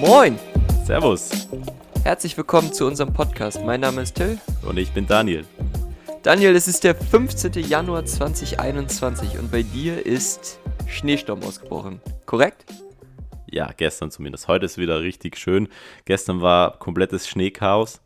Moin! 0.00 0.38
Servus. 0.84 1.48
Herzlich 2.02 2.36
willkommen 2.36 2.72
zu 2.72 2.86
unserem 2.86 3.12
Podcast. 3.12 3.64
Mein 3.64 3.80
Name 3.80 4.02
ist 4.02 4.16
Till. 4.16 4.40
Und 4.66 4.78
ich 4.78 4.90
bin 4.90 5.06
Daniel. 5.06 5.44
Daniel, 6.24 6.56
es 6.56 6.66
ist 6.66 6.82
der 6.82 6.96
15. 6.96 7.52
Januar 7.52 8.04
2021 8.04 9.38
und 9.38 9.52
bei 9.52 9.62
dir 9.62 10.04
ist 10.04 10.58
Schneesturm 10.88 11.44
ausgebrochen. 11.44 12.00
Korrekt? 12.26 12.64
Ja, 13.46 13.70
gestern 13.76 14.10
zumindest. 14.10 14.48
Heute 14.48 14.66
ist 14.66 14.78
wieder 14.78 15.00
richtig 15.00 15.36
schön. 15.36 15.68
Gestern 16.06 16.40
war 16.40 16.78
komplettes 16.80 17.28
Schneechaos. 17.28 18.00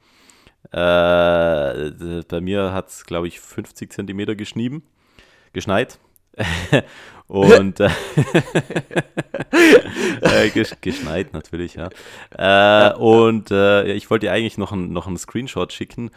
Äh, 0.72 2.22
bei 2.28 2.40
mir 2.42 2.72
hat 2.72 2.88
es, 2.88 3.06
glaube 3.06 3.28
ich, 3.28 3.40
50 3.40 3.92
Zentimeter 3.92 4.34
geschnieben, 4.34 4.82
geschneit. 5.56 5.98
und 7.26 7.80
äh, 7.80 7.88
äh, 10.20 10.50
geschneit 10.80 11.32
natürlich, 11.32 11.74
ja. 11.74 11.88
Äh, 12.36 12.94
und 12.96 13.50
äh, 13.50 13.92
ich 13.94 14.10
wollte 14.10 14.26
dir 14.26 14.32
eigentlich 14.32 14.58
noch, 14.58 14.72
ein, 14.72 14.92
noch 14.92 15.06
einen 15.06 15.16
Screenshot 15.16 15.72
schicken, 15.72 16.10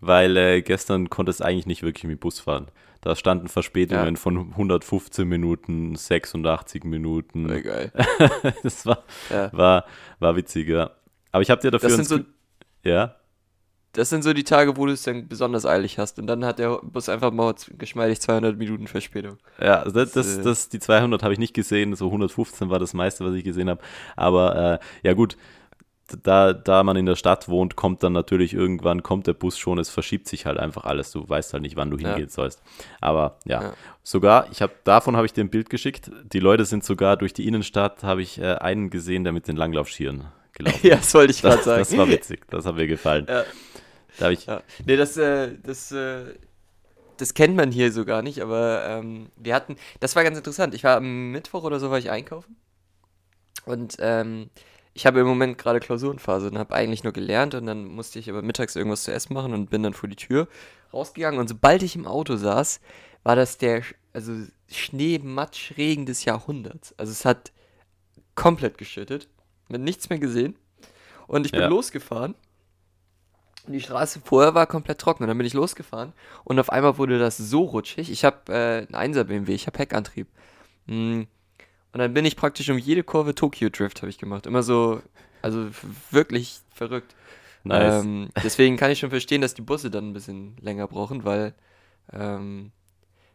weil 0.00 0.36
äh, 0.36 0.62
gestern 0.62 1.10
konnte 1.10 1.30
es 1.30 1.42
eigentlich 1.42 1.66
nicht 1.66 1.82
wirklich 1.82 2.04
mit 2.04 2.20
Bus 2.20 2.40
fahren. 2.40 2.68
Da 3.02 3.14
standen 3.14 3.48
Verspätungen 3.48 4.14
ja. 4.14 4.20
von 4.20 4.38
115 4.52 5.28
Minuten, 5.28 5.94
86 5.94 6.84
Minuten. 6.84 7.48
Sehr 7.48 7.62
geil. 7.62 7.92
das 8.62 8.86
war, 8.86 9.04
ja. 9.30 9.52
war, 9.52 9.84
war 10.18 10.36
witzig, 10.36 10.68
ja. 10.68 10.90
Aber 11.30 11.42
ich 11.42 11.50
habe 11.50 11.60
dir 11.60 11.70
dafür. 11.70 11.90
Das 11.90 11.96
sind 11.96 12.08
so, 12.08 12.20
ja? 12.82 13.14
Das 13.96 14.10
sind 14.10 14.22
so 14.22 14.34
die 14.34 14.44
Tage, 14.44 14.76
wo 14.76 14.84
du 14.84 14.92
es 14.92 15.04
dann 15.04 15.26
besonders 15.26 15.64
eilig 15.64 15.98
hast. 15.98 16.18
Und 16.18 16.26
dann 16.26 16.44
hat 16.44 16.58
der 16.58 16.80
Bus 16.82 17.08
einfach 17.08 17.32
mal 17.32 17.54
geschmeidig 17.78 18.20
200 18.20 18.58
Minuten 18.58 18.86
Verspätung. 18.88 19.38
Ja, 19.58 19.84
das, 19.84 19.92
das, 19.94 20.12
das, 20.12 20.42
das 20.42 20.68
die 20.68 20.80
200 20.80 21.22
habe 21.22 21.32
ich 21.32 21.38
nicht 21.38 21.54
gesehen. 21.54 21.96
So 21.96 22.06
115 22.06 22.68
war 22.68 22.78
das 22.78 22.92
meiste, 22.92 23.24
was 23.24 23.34
ich 23.34 23.42
gesehen 23.42 23.70
habe. 23.70 23.80
Aber 24.14 24.80
äh, 25.02 25.06
ja, 25.06 25.14
gut. 25.14 25.38
Da, 26.22 26.52
da 26.52 26.84
man 26.84 26.94
in 26.94 27.06
der 27.06 27.16
Stadt 27.16 27.48
wohnt, 27.48 27.74
kommt 27.74 28.04
dann 28.04 28.12
natürlich 28.12 28.54
irgendwann, 28.54 29.02
kommt 29.02 29.26
der 29.26 29.32
Bus 29.32 29.58
schon, 29.58 29.80
es 29.80 29.90
verschiebt 29.90 30.28
sich 30.28 30.46
halt 30.46 30.56
einfach 30.56 30.84
alles. 30.84 31.10
Du 31.10 31.28
weißt 31.28 31.52
halt 31.52 31.64
nicht, 31.64 31.74
wann 31.74 31.90
du 31.90 31.98
hingehen 31.98 32.28
ja. 32.28 32.28
sollst. 32.28 32.62
Aber 33.00 33.38
ja, 33.44 33.60
ja. 33.60 33.72
sogar, 34.04 34.46
ich 34.52 34.62
habe 34.62 34.72
davon 34.84 35.16
habe 35.16 35.26
ich 35.26 35.32
dir 35.32 35.42
ein 35.42 35.50
Bild 35.50 35.68
geschickt. 35.68 36.12
Die 36.32 36.38
Leute 36.38 36.64
sind 36.64 36.84
sogar 36.84 37.16
durch 37.16 37.32
die 37.32 37.48
Innenstadt, 37.48 38.04
habe 38.04 38.22
ich 38.22 38.40
äh, 38.40 38.54
einen 38.54 38.90
gesehen, 38.90 39.24
der 39.24 39.32
mit 39.32 39.48
den 39.48 39.56
Langlaufschieren 39.56 40.26
gelaufen 40.52 40.80
Ja, 40.86 40.96
das 40.96 41.12
wollte 41.14 41.32
ich 41.32 41.42
gerade 41.42 41.62
sagen. 41.64 41.78
Das 41.80 41.96
war 41.96 42.08
witzig, 42.08 42.42
das 42.50 42.66
hat 42.66 42.76
mir 42.76 42.86
gefallen. 42.86 43.26
Ja. 43.28 43.42
Da 44.18 44.30
ich. 44.30 44.46
Ja. 44.46 44.62
Nee, 44.84 44.96
das, 44.96 45.16
äh, 45.16 45.56
das, 45.62 45.92
äh, 45.92 46.34
das 47.16 47.34
kennt 47.34 47.56
man 47.56 47.70
hier 47.70 47.92
so 47.92 48.04
gar 48.04 48.22
nicht, 48.22 48.40
aber 48.40 48.84
ähm, 48.86 49.30
wir 49.36 49.54
hatten, 49.54 49.76
das 50.00 50.16
war 50.16 50.24
ganz 50.24 50.36
interessant. 50.36 50.74
Ich 50.74 50.84
war 50.84 50.96
am 50.96 51.30
Mittwoch 51.32 51.64
oder 51.64 51.80
so, 51.80 51.90
war 51.90 51.98
ich 51.98 52.10
einkaufen. 52.10 52.56
Und 53.64 53.96
ähm, 54.00 54.50
ich 54.94 55.06
habe 55.06 55.20
im 55.20 55.26
Moment 55.26 55.58
gerade 55.58 55.80
Klausurenphase 55.80 56.48
und 56.48 56.58
habe 56.58 56.74
eigentlich 56.74 57.04
nur 57.04 57.12
gelernt 57.12 57.54
und 57.54 57.66
dann 57.66 57.84
musste 57.84 58.18
ich 58.18 58.30
aber 58.30 58.42
mittags 58.42 58.76
irgendwas 58.76 59.04
zu 59.04 59.12
essen 59.12 59.34
machen 59.34 59.52
und 59.52 59.70
bin 59.70 59.82
dann 59.82 59.92
vor 59.92 60.08
die 60.08 60.16
Tür 60.16 60.48
rausgegangen. 60.92 61.38
Und 61.38 61.48
sobald 61.48 61.82
ich 61.82 61.96
im 61.96 62.06
Auto 62.06 62.36
saß, 62.36 62.80
war 63.22 63.36
das 63.36 63.58
der, 63.58 63.82
also 64.12 64.32
Schnee, 64.68 65.18
Matsch, 65.18 65.76
Regen 65.76 66.06
des 66.06 66.24
Jahrhunderts. 66.24 66.94
Also 66.96 67.12
es 67.12 67.24
hat 67.24 67.52
komplett 68.34 68.78
geschüttet, 68.78 69.28
mit 69.68 69.82
nichts 69.82 70.08
mehr 70.08 70.18
gesehen. 70.18 70.56
Und 71.26 71.44
ich 71.44 71.52
bin 71.52 71.60
ja. 71.60 71.68
losgefahren 71.68 72.34
und 73.66 73.72
die 73.72 73.80
Straße 73.80 74.20
vorher 74.24 74.54
war 74.54 74.66
komplett 74.66 74.98
trocken. 74.98 75.24
Und 75.24 75.28
dann 75.28 75.38
bin 75.38 75.46
ich 75.46 75.54
losgefahren 75.54 76.12
und 76.44 76.58
auf 76.58 76.70
einmal 76.70 76.98
wurde 76.98 77.18
das 77.18 77.36
so 77.36 77.62
rutschig. 77.62 78.10
Ich 78.10 78.24
habe 78.24 78.52
äh, 78.52 78.94
einen 78.94 79.14
1er 79.14 79.24
BMW, 79.24 79.54
ich 79.54 79.66
habe 79.66 79.78
Heckantrieb. 79.78 80.28
Mm. 80.86 81.22
Und 81.92 82.00
dann 82.00 82.12
bin 82.12 82.26
ich 82.26 82.36
praktisch 82.36 82.68
um 82.68 82.78
jede 82.78 83.02
Kurve 83.02 83.34
Tokyo 83.34 83.70
Drift 83.70 84.02
habe 84.02 84.10
ich 84.10 84.18
gemacht. 84.18 84.46
Immer 84.46 84.62
so, 84.62 85.00
also 85.40 85.68
wirklich 86.10 86.60
verrückt. 86.74 87.14
Nice. 87.64 88.04
Ähm, 88.04 88.28
deswegen 88.44 88.76
kann 88.76 88.90
ich 88.90 88.98
schon 88.98 89.10
verstehen, 89.10 89.40
dass 89.40 89.54
die 89.54 89.62
Busse 89.62 89.90
dann 89.90 90.10
ein 90.10 90.12
bisschen 90.12 90.56
länger 90.60 90.86
brauchen, 90.86 91.24
weil 91.24 91.54
ähm, 92.12 92.70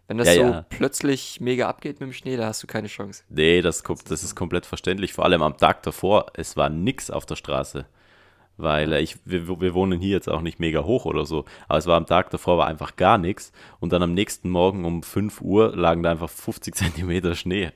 wenn 0.07 0.17
das 0.17 0.27
Ja, 0.27 0.33
so 0.33 0.41
ja. 0.41 0.65
plötzlich 0.69 1.39
mega 1.41 1.67
abgeht 1.67 1.99
mit 1.99 2.09
dem 2.09 2.13
Schnee, 2.13 2.37
da 2.37 2.45
hast 2.47 2.61
du 2.61 2.67
keine 2.67 2.87
Chance. 2.87 3.23
Nee, 3.29 3.61
das, 3.61 3.81
das 3.81 4.23
ist 4.23 4.35
komplett 4.35 4.65
verständlich. 4.65 5.13
Vor 5.13 5.25
allem 5.25 5.41
am 5.41 5.57
Tag 5.57 5.83
davor, 5.83 6.27
es 6.33 6.57
war 6.57 6.69
nix 6.69 7.09
auf 7.09 7.25
der 7.25 7.35
Straße. 7.35 7.85
Weil 8.61 8.93
äh, 8.93 9.01
ich, 9.01 9.17
wir, 9.25 9.47
wir 9.61 9.73
wohnen 9.73 9.99
hier 9.99 10.11
jetzt 10.11 10.29
auch 10.29 10.41
nicht 10.41 10.59
mega 10.59 10.83
hoch 10.83 11.05
oder 11.05 11.25
so. 11.25 11.45
Aber 11.67 11.77
es 11.79 11.87
war 11.87 11.97
am 11.97 12.05
Tag 12.05 12.29
davor 12.29 12.57
war 12.57 12.67
einfach 12.67 12.95
gar 12.95 13.17
nichts. 13.17 13.51
Und 13.79 13.91
dann 13.93 14.03
am 14.03 14.13
nächsten 14.13 14.49
Morgen 14.49 14.85
um 14.85 15.03
5 15.03 15.41
Uhr 15.41 15.75
lagen 15.75 16.03
da 16.03 16.11
einfach 16.11 16.29
50 16.29 16.75
Zentimeter 16.75 17.35
Schnee. 17.35 17.71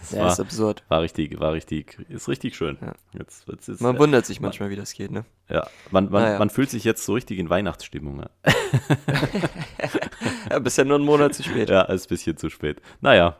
Das 0.00 0.10
Ja, 0.12 0.20
war, 0.24 0.32
ist 0.32 0.40
absurd. 0.40 0.84
war 0.88 1.00
richtig, 1.00 1.40
war 1.40 1.52
richtig, 1.54 1.98
ist 2.10 2.28
richtig 2.28 2.56
schön. 2.56 2.76
Ja. 2.82 2.92
Jetzt, 3.18 3.46
jetzt 3.48 3.68
ist, 3.68 3.80
Man 3.80 3.96
äh, 3.96 3.98
wundert 3.98 4.26
sich 4.26 4.38
manchmal, 4.38 4.68
wie 4.68 4.76
das 4.76 4.92
geht, 4.92 5.10
ne? 5.10 5.24
ja, 5.48 5.66
man, 5.90 6.10
man, 6.10 6.22
Naja. 6.22 6.38
man 6.38 6.50
fühlt 6.50 6.68
sich 6.68 6.84
jetzt 6.84 7.06
so 7.06 7.14
richtig 7.14 7.38
in 7.38 7.48
Weihnachtsstimmung. 7.48 8.20
Ja, 8.20 8.52
Ja, 10.50 10.58
bist 10.58 10.78
ja 10.78 10.84
nur 10.84 10.96
einen 10.96 11.04
Monat 11.06 11.34
zu 11.34 11.42
spät. 11.42 11.70
ja 11.70 11.82
ist 11.82 12.06
ein 12.06 12.08
bisschen 12.08 12.36
zu 12.36 12.50
spät. 12.50 12.80
Naja, 13.00 13.36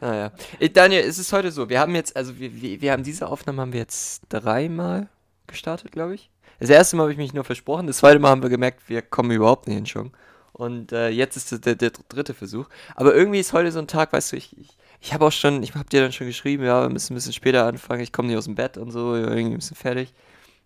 Naja. 0.00 0.32
Äh, 0.60 0.68
Daniel, 0.70 1.00
es 1.00 1.18
ist 1.18 1.32
heute 1.32 1.50
so. 1.50 1.68
Wir 1.68 1.80
haben 1.80 1.94
jetzt, 1.94 2.14
also 2.16 2.38
wir, 2.38 2.54
wir, 2.60 2.80
wir 2.82 2.92
haben 2.92 3.02
diese 3.02 3.26
Aufnahme 3.26 3.62
haben 3.62 3.72
wir 3.72 3.80
jetzt 3.80 4.22
dreimal 4.28 5.08
gestartet, 5.48 5.92
glaube 5.92 6.14
ich. 6.14 6.30
Das 6.60 6.70
erste 6.70 6.96
Mal 6.96 7.02
habe 7.02 7.12
ich 7.12 7.18
mich 7.18 7.34
nur 7.34 7.44
versprochen, 7.44 7.86
das 7.86 7.98
zweite 7.98 8.18
Mal 8.18 8.30
haben 8.30 8.42
wir 8.42 8.48
gemerkt, 8.48 8.88
wir 8.88 9.02
kommen 9.02 9.30
überhaupt 9.30 9.68
nicht 9.68 9.78
in 9.78 9.86
Schwung. 9.86 10.12
Und 10.52 10.90
äh, 10.92 11.08
jetzt 11.08 11.36
ist 11.36 11.64
der, 11.66 11.76
der 11.76 11.90
dritte 12.08 12.34
Versuch. 12.34 12.68
Aber 12.96 13.14
irgendwie 13.14 13.38
ist 13.38 13.52
heute 13.52 13.70
so 13.70 13.78
ein 13.78 13.86
Tag, 13.86 14.12
weißt 14.12 14.32
du, 14.32 14.36
ich, 14.36 14.58
ich, 14.58 14.76
ich 15.00 15.14
habe 15.14 15.24
auch 15.26 15.30
schon, 15.32 15.62
ich 15.62 15.74
habe 15.76 15.88
dir 15.88 16.00
dann 16.00 16.10
schon 16.12 16.26
geschrieben, 16.26 16.64
ja, 16.64 16.82
wir 16.82 16.88
müssen 16.88 17.12
ein 17.12 17.16
bisschen 17.16 17.32
später 17.32 17.64
anfangen, 17.64 18.00
ich 18.00 18.12
komme 18.12 18.26
nicht 18.28 18.36
aus 18.38 18.46
dem 18.46 18.56
Bett 18.56 18.76
und 18.76 18.90
so, 18.90 19.14
irgendwie 19.14 19.52
ein 19.54 19.58
bisschen 19.58 19.76
fertig. 19.76 20.12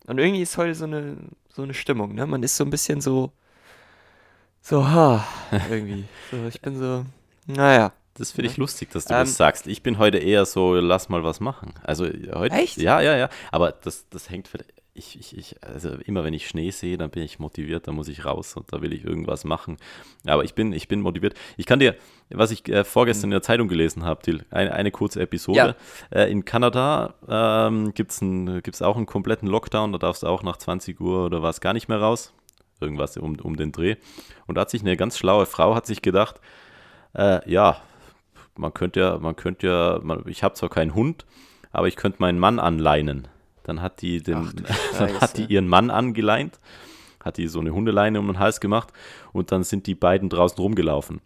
Und 0.07 0.19
irgendwie 0.19 0.41
ist 0.43 0.57
heute 0.57 0.75
so 0.75 0.85
eine, 0.85 1.17
so 1.55 1.63
eine 1.63 1.75
Stimmung, 1.75 2.15
ne? 2.15 2.27
Man 2.27 2.43
ist 2.43 2.57
so 2.57 2.65
ein 2.65 2.71
bisschen 2.71 3.03
so, 3.03 3.33
so, 4.63 4.89
ha, 4.89 5.27
irgendwie. 5.71 6.05
So, 6.31 6.47
ich 6.47 6.61
bin 6.61 6.79
so, 6.79 7.05
naja. 7.47 7.93
Das 8.15 8.31
finde 8.31 8.51
ich 8.51 8.57
Ja. 8.57 8.61
lustig, 8.61 8.91
dass 8.91 9.07
du 9.07 9.15
Ähm, 9.15 9.21
das 9.21 9.37
sagst. 9.37 9.67
Ich 9.67 9.83
bin 9.83 9.97
heute 9.99 10.19
eher 10.19 10.45
so, 10.45 10.75
lass 10.75 11.09
mal 11.09 11.25
was 11.25 11.41
machen. 11.41 11.73
Also 11.83 12.05
heute. 12.07 12.55
Echt? 12.55 12.77
Ja, 12.77 13.01
ja, 13.01 13.17
ja. 13.17 13.31
Aber 13.51 13.73
das, 13.73 14.07
das 14.11 14.29
hängt 14.29 14.49
vielleicht. 14.49 14.72
Ich, 14.95 15.19
ich, 15.19 15.39
ich, 15.39 15.65
also 15.65 15.89
immer 16.05 16.23
wenn 16.23 16.35
ich 16.35 16.47
Schnee 16.47 16.71
sehe, 16.71 16.99
dann 16.99 17.09
bin 17.09 17.23
ich 17.23 17.39
motiviert, 17.39 17.89
dann 17.89 17.95
muss 17.95 18.09
ich 18.09 18.27
raus 18.27 18.55
und 18.57 18.71
da 18.73 18.83
will 18.83 18.93
ich 18.93 19.05
irgendwas 19.05 19.45
machen. 19.45 19.79
Aber 20.27 20.45
ich 20.45 20.55
bin, 20.55 20.75
ich 20.75 20.87
bin 20.87 21.01
motiviert. 21.01 21.35
Ich 21.57 21.65
kann 21.65 21.79
dir, 21.79 21.97
was 22.29 22.51
ich 22.51 22.69
äh, 22.69 22.85
vorgestern 22.85 23.29
in 23.29 23.33
der 23.33 23.43
Zeitung 23.43 23.69
gelesen 23.69 24.05
habe, 24.05 24.21
Till, 24.21 24.45
eine, 24.51 24.73
eine 24.75 24.91
kurze 24.91 25.23
Episode. 25.23 25.77
Äh, 26.11 26.31
in 26.31 26.45
Kanada 26.45 27.15
ähm, 27.27 27.95
gibt 27.95 28.13
es 28.13 28.21
gibt's 28.63 28.83
auch 28.83 28.97
einen 28.97 29.07
kompletten 29.07 29.49
Lockdown, 29.49 29.93
da 29.93 29.99
darfst 29.99 30.25
du 30.25 30.27
auch 30.27 30.43
nach 30.43 30.59
20 30.59 31.01
Uhr 31.01 31.25
oder 31.25 31.43
was 31.43 31.63
gar 31.63 31.73
nicht 31.73 31.89
mehr 31.89 31.99
raus. 31.99 32.35
Irgendwas 32.81 33.17
um, 33.17 33.41
um 33.41 33.57
den 33.57 33.73
Dreh. 33.73 33.97
Und 34.47 34.57
da 34.57 34.63
hat 34.63 34.71
sich 34.71 34.83
eine 34.83 34.97
ganz 34.97 35.17
schlaue 35.17 35.47
Frau 35.47 35.75
hat 35.75 35.87
sich 35.87 36.03
gedacht, 36.03 36.39
äh, 37.15 37.49
ja, 37.51 37.81
man 38.57 38.75
könnte 38.75 39.01
ja, 39.01 39.19
man 39.19 39.37
könnte 39.37 39.67
ja, 39.67 40.01
man, 40.03 40.25
ich 40.27 40.43
habe 40.43 40.55
zwar 40.55 40.69
keinen 40.69 40.95
Hund, 40.95 41.25
aber 41.71 41.89
ich 41.89 41.97
könnte 41.97 42.19
meinen 42.21 42.39
Mann 42.39 42.59
anleinen. 42.59 43.29
Dann 43.65 43.81
hat 43.83 44.03
die, 44.03 44.23
den, 44.23 44.37
Ach 44.37 44.53
dann 44.99 45.21
hat 45.21 45.37
die 45.37 45.45
ihren 45.45 45.69
Mann 45.69 45.91
angeleint, 45.91 46.59
hat 47.25 47.37
die 47.37 47.47
so 47.49 47.61
eine 47.61 47.73
Hundeleine 47.73 48.19
um 48.19 48.27
den 48.27 48.39
Hals 48.39 48.61
gemacht 48.61 48.93
und 49.33 49.53
dann 49.53 49.63
sind 49.65 49.87
die 49.87 49.95
beiden 49.95 50.29
draußen 50.29 50.59
rumgelaufen. 50.59 51.21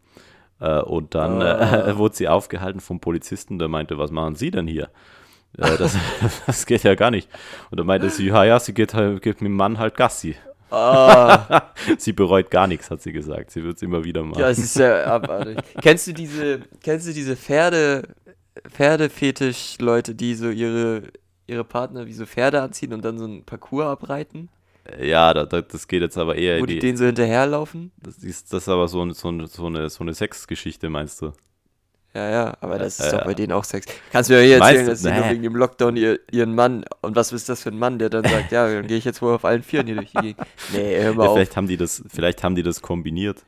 Äh, 0.60 0.80
und 0.80 1.14
dann 1.14 1.42
Ah. 1.42 1.88
äh, 1.88 1.96
wurde 1.98 2.14
sie 2.16 2.28
aufgehalten 2.28 2.80
vom 2.80 3.00
Polizisten, 3.00 3.58
der 3.58 3.68
meinte, 3.68 3.98
was 3.98 4.10
machen 4.10 4.36
Sie 4.36 4.50
denn 4.50 4.66
hier? 4.66 4.90
Äh, 5.58 5.76
das, 5.78 5.96
das 6.46 6.66
geht 6.66 6.82
ja 6.82 6.94
gar 6.94 7.10
nicht. 7.10 7.28
Und 7.70 7.78
dann 7.78 7.86
meinte 7.86 8.08
sie, 8.10 8.26
ja, 8.26 8.44
ja, 8.44 8.58
sie 8.60 8.72
geht, 8.74 8.94
halt- 8.94 9.22
geht 9.22 9.40
mit 9.40 9.48
dem 9.50 9.56
Mann 9.56 9.78
halt 9.78 9.96
Gassi. 9.96 10.36
Ah, 10.68 11.62
Sie 11.96 12.12
bereut 12.12 12.50
gar 12.50 12.66
nichts, 12.66 12.90
hat 12.90 13.00
sie 13.00 13.12
gesagt. 13.12 13.52
Sie 13.52 13.62
wird 13.62 13.76
es 13.76 13.82
immer 13.82 14.02
wieder 14.02 14.24
machen. 14.24 14.40
ja, 14.40 14.48
es 14.50 14.58
ist 14.58 14.76
ja 14.76 15.04
abartig. 15.04 15.58
kennst 15.80 16.08
du 16.08 16.12
diese, 16.12 16.60
kennst 16.82 17.06
du 17.06 17.12
diese 17.12 17.36
Pferde, 17.36 18.02
Pferdefetisch-Leute, 18.70 20.14
die 20.14 20.34
so 20.34 20.50
ihre, 20.50 21.02
ihre 21.46 21.64
Partner 21.64 22.06
wie 22.06 22.12
so 22.12 22.26
Pferde 22.26 22.60
anziehen 22.62 22.92
und 22.92 23.04
dann 23.04 23.18
so 23.18 23.24
einen 23.24 23.44
Parcours 23.44 23.86
abreiten, 23.86 24.48
Ja, 25.00 25.34
da, 25.34 25.44
da, 25.46 25.60
das 25.62 25.88
geht 25.88 26.02
jetzt 26.02 26.16
aber 26.16 26.36
eher 26.36 26.58
wo 26.58 26.60
in 26.60 26.66
die 26.66 26.74
die, 26.74 26.80
denen 26.80 26.96
so 26.96 27.04
hinterherlaufen? 27.06 27.90
Das 28.02 28.18
ist, 28.18 28.52
das 28.52 28.64
ist 28.64 28.68
aber 28.68 28.86
so, 28.88 29.02
ein- 29.04 29.14
so, 29.14 29.30
ein- 29.30 29.46
so 29.46 29.66
eine, 29.66 29.90
so 29.90 30.04
eine 30.04 30.14
Sexgeschichte, 30.14 30.88
meinst 30.88 31.20
du? 31.22 31.32
Ja, 32.14 32.30
ja, 32.30 32.56
aber 32.60 32.78
das 32.78 32.98
ist 32.98 33.12
Ja, 33.12 33.18
doch 33.18 33.24
bei 33.24 33.34
denen 33.34 33.52
auch 33.52 33.64
Sex. 33.64 33.86
Kannst 34.10 34.30
du 34.30 34.34
mir 34.34 34.40
hier 34.42 34.56
erzählen, 34.58 34.86
dass 34.86 35.02
sie 35.02 35.12
nur 35.12 35.28
wegen 35.28 35.42
dem 35.42 35.54
Lockdown 35.54 35.96
ihr, 35.96 36.18
ihren 36.30 36.54
Mann, 36.54 36.84
und 37.02 37.14
was 37.14 37.30
ist 37.32 37.48
das 37.50 37.62
für 37.62 37.68
ein 37.70 37.78
Mann, 37.78 37.98
der 37.98 38.08
dann 38.08 38.24
sagt, 38.24 38.52
ja, 38.52 38.72
dann 38.72 38.86
gehe 38.86 38.96
ich 38.96 39.04
jetzt 39.04 39.20
wohl 39.20 39.34
auf 39.34 39.44
allen 39.44 39.62
Vieren 39.62 39.86
hier 39.86 39.96
durch 39.96 40.12
die 40.12 40.20
Gegend. 40.20 40.46
Nee, 40.72 40.98
hör 41.02 41.12
mal 41.14 41.24
Ja, 41.24 41.28
auf. 41.28 41.34
vielleicht 41.34 41.56
haben 41.56 41.66
die 41.66 41.76
das, 41.76 42.02
vielleicht 42.08 42.42
haben 42.42 42.54
die 42.54 42.62
das 42.62 42.80
kombiniert. 42.80 43.44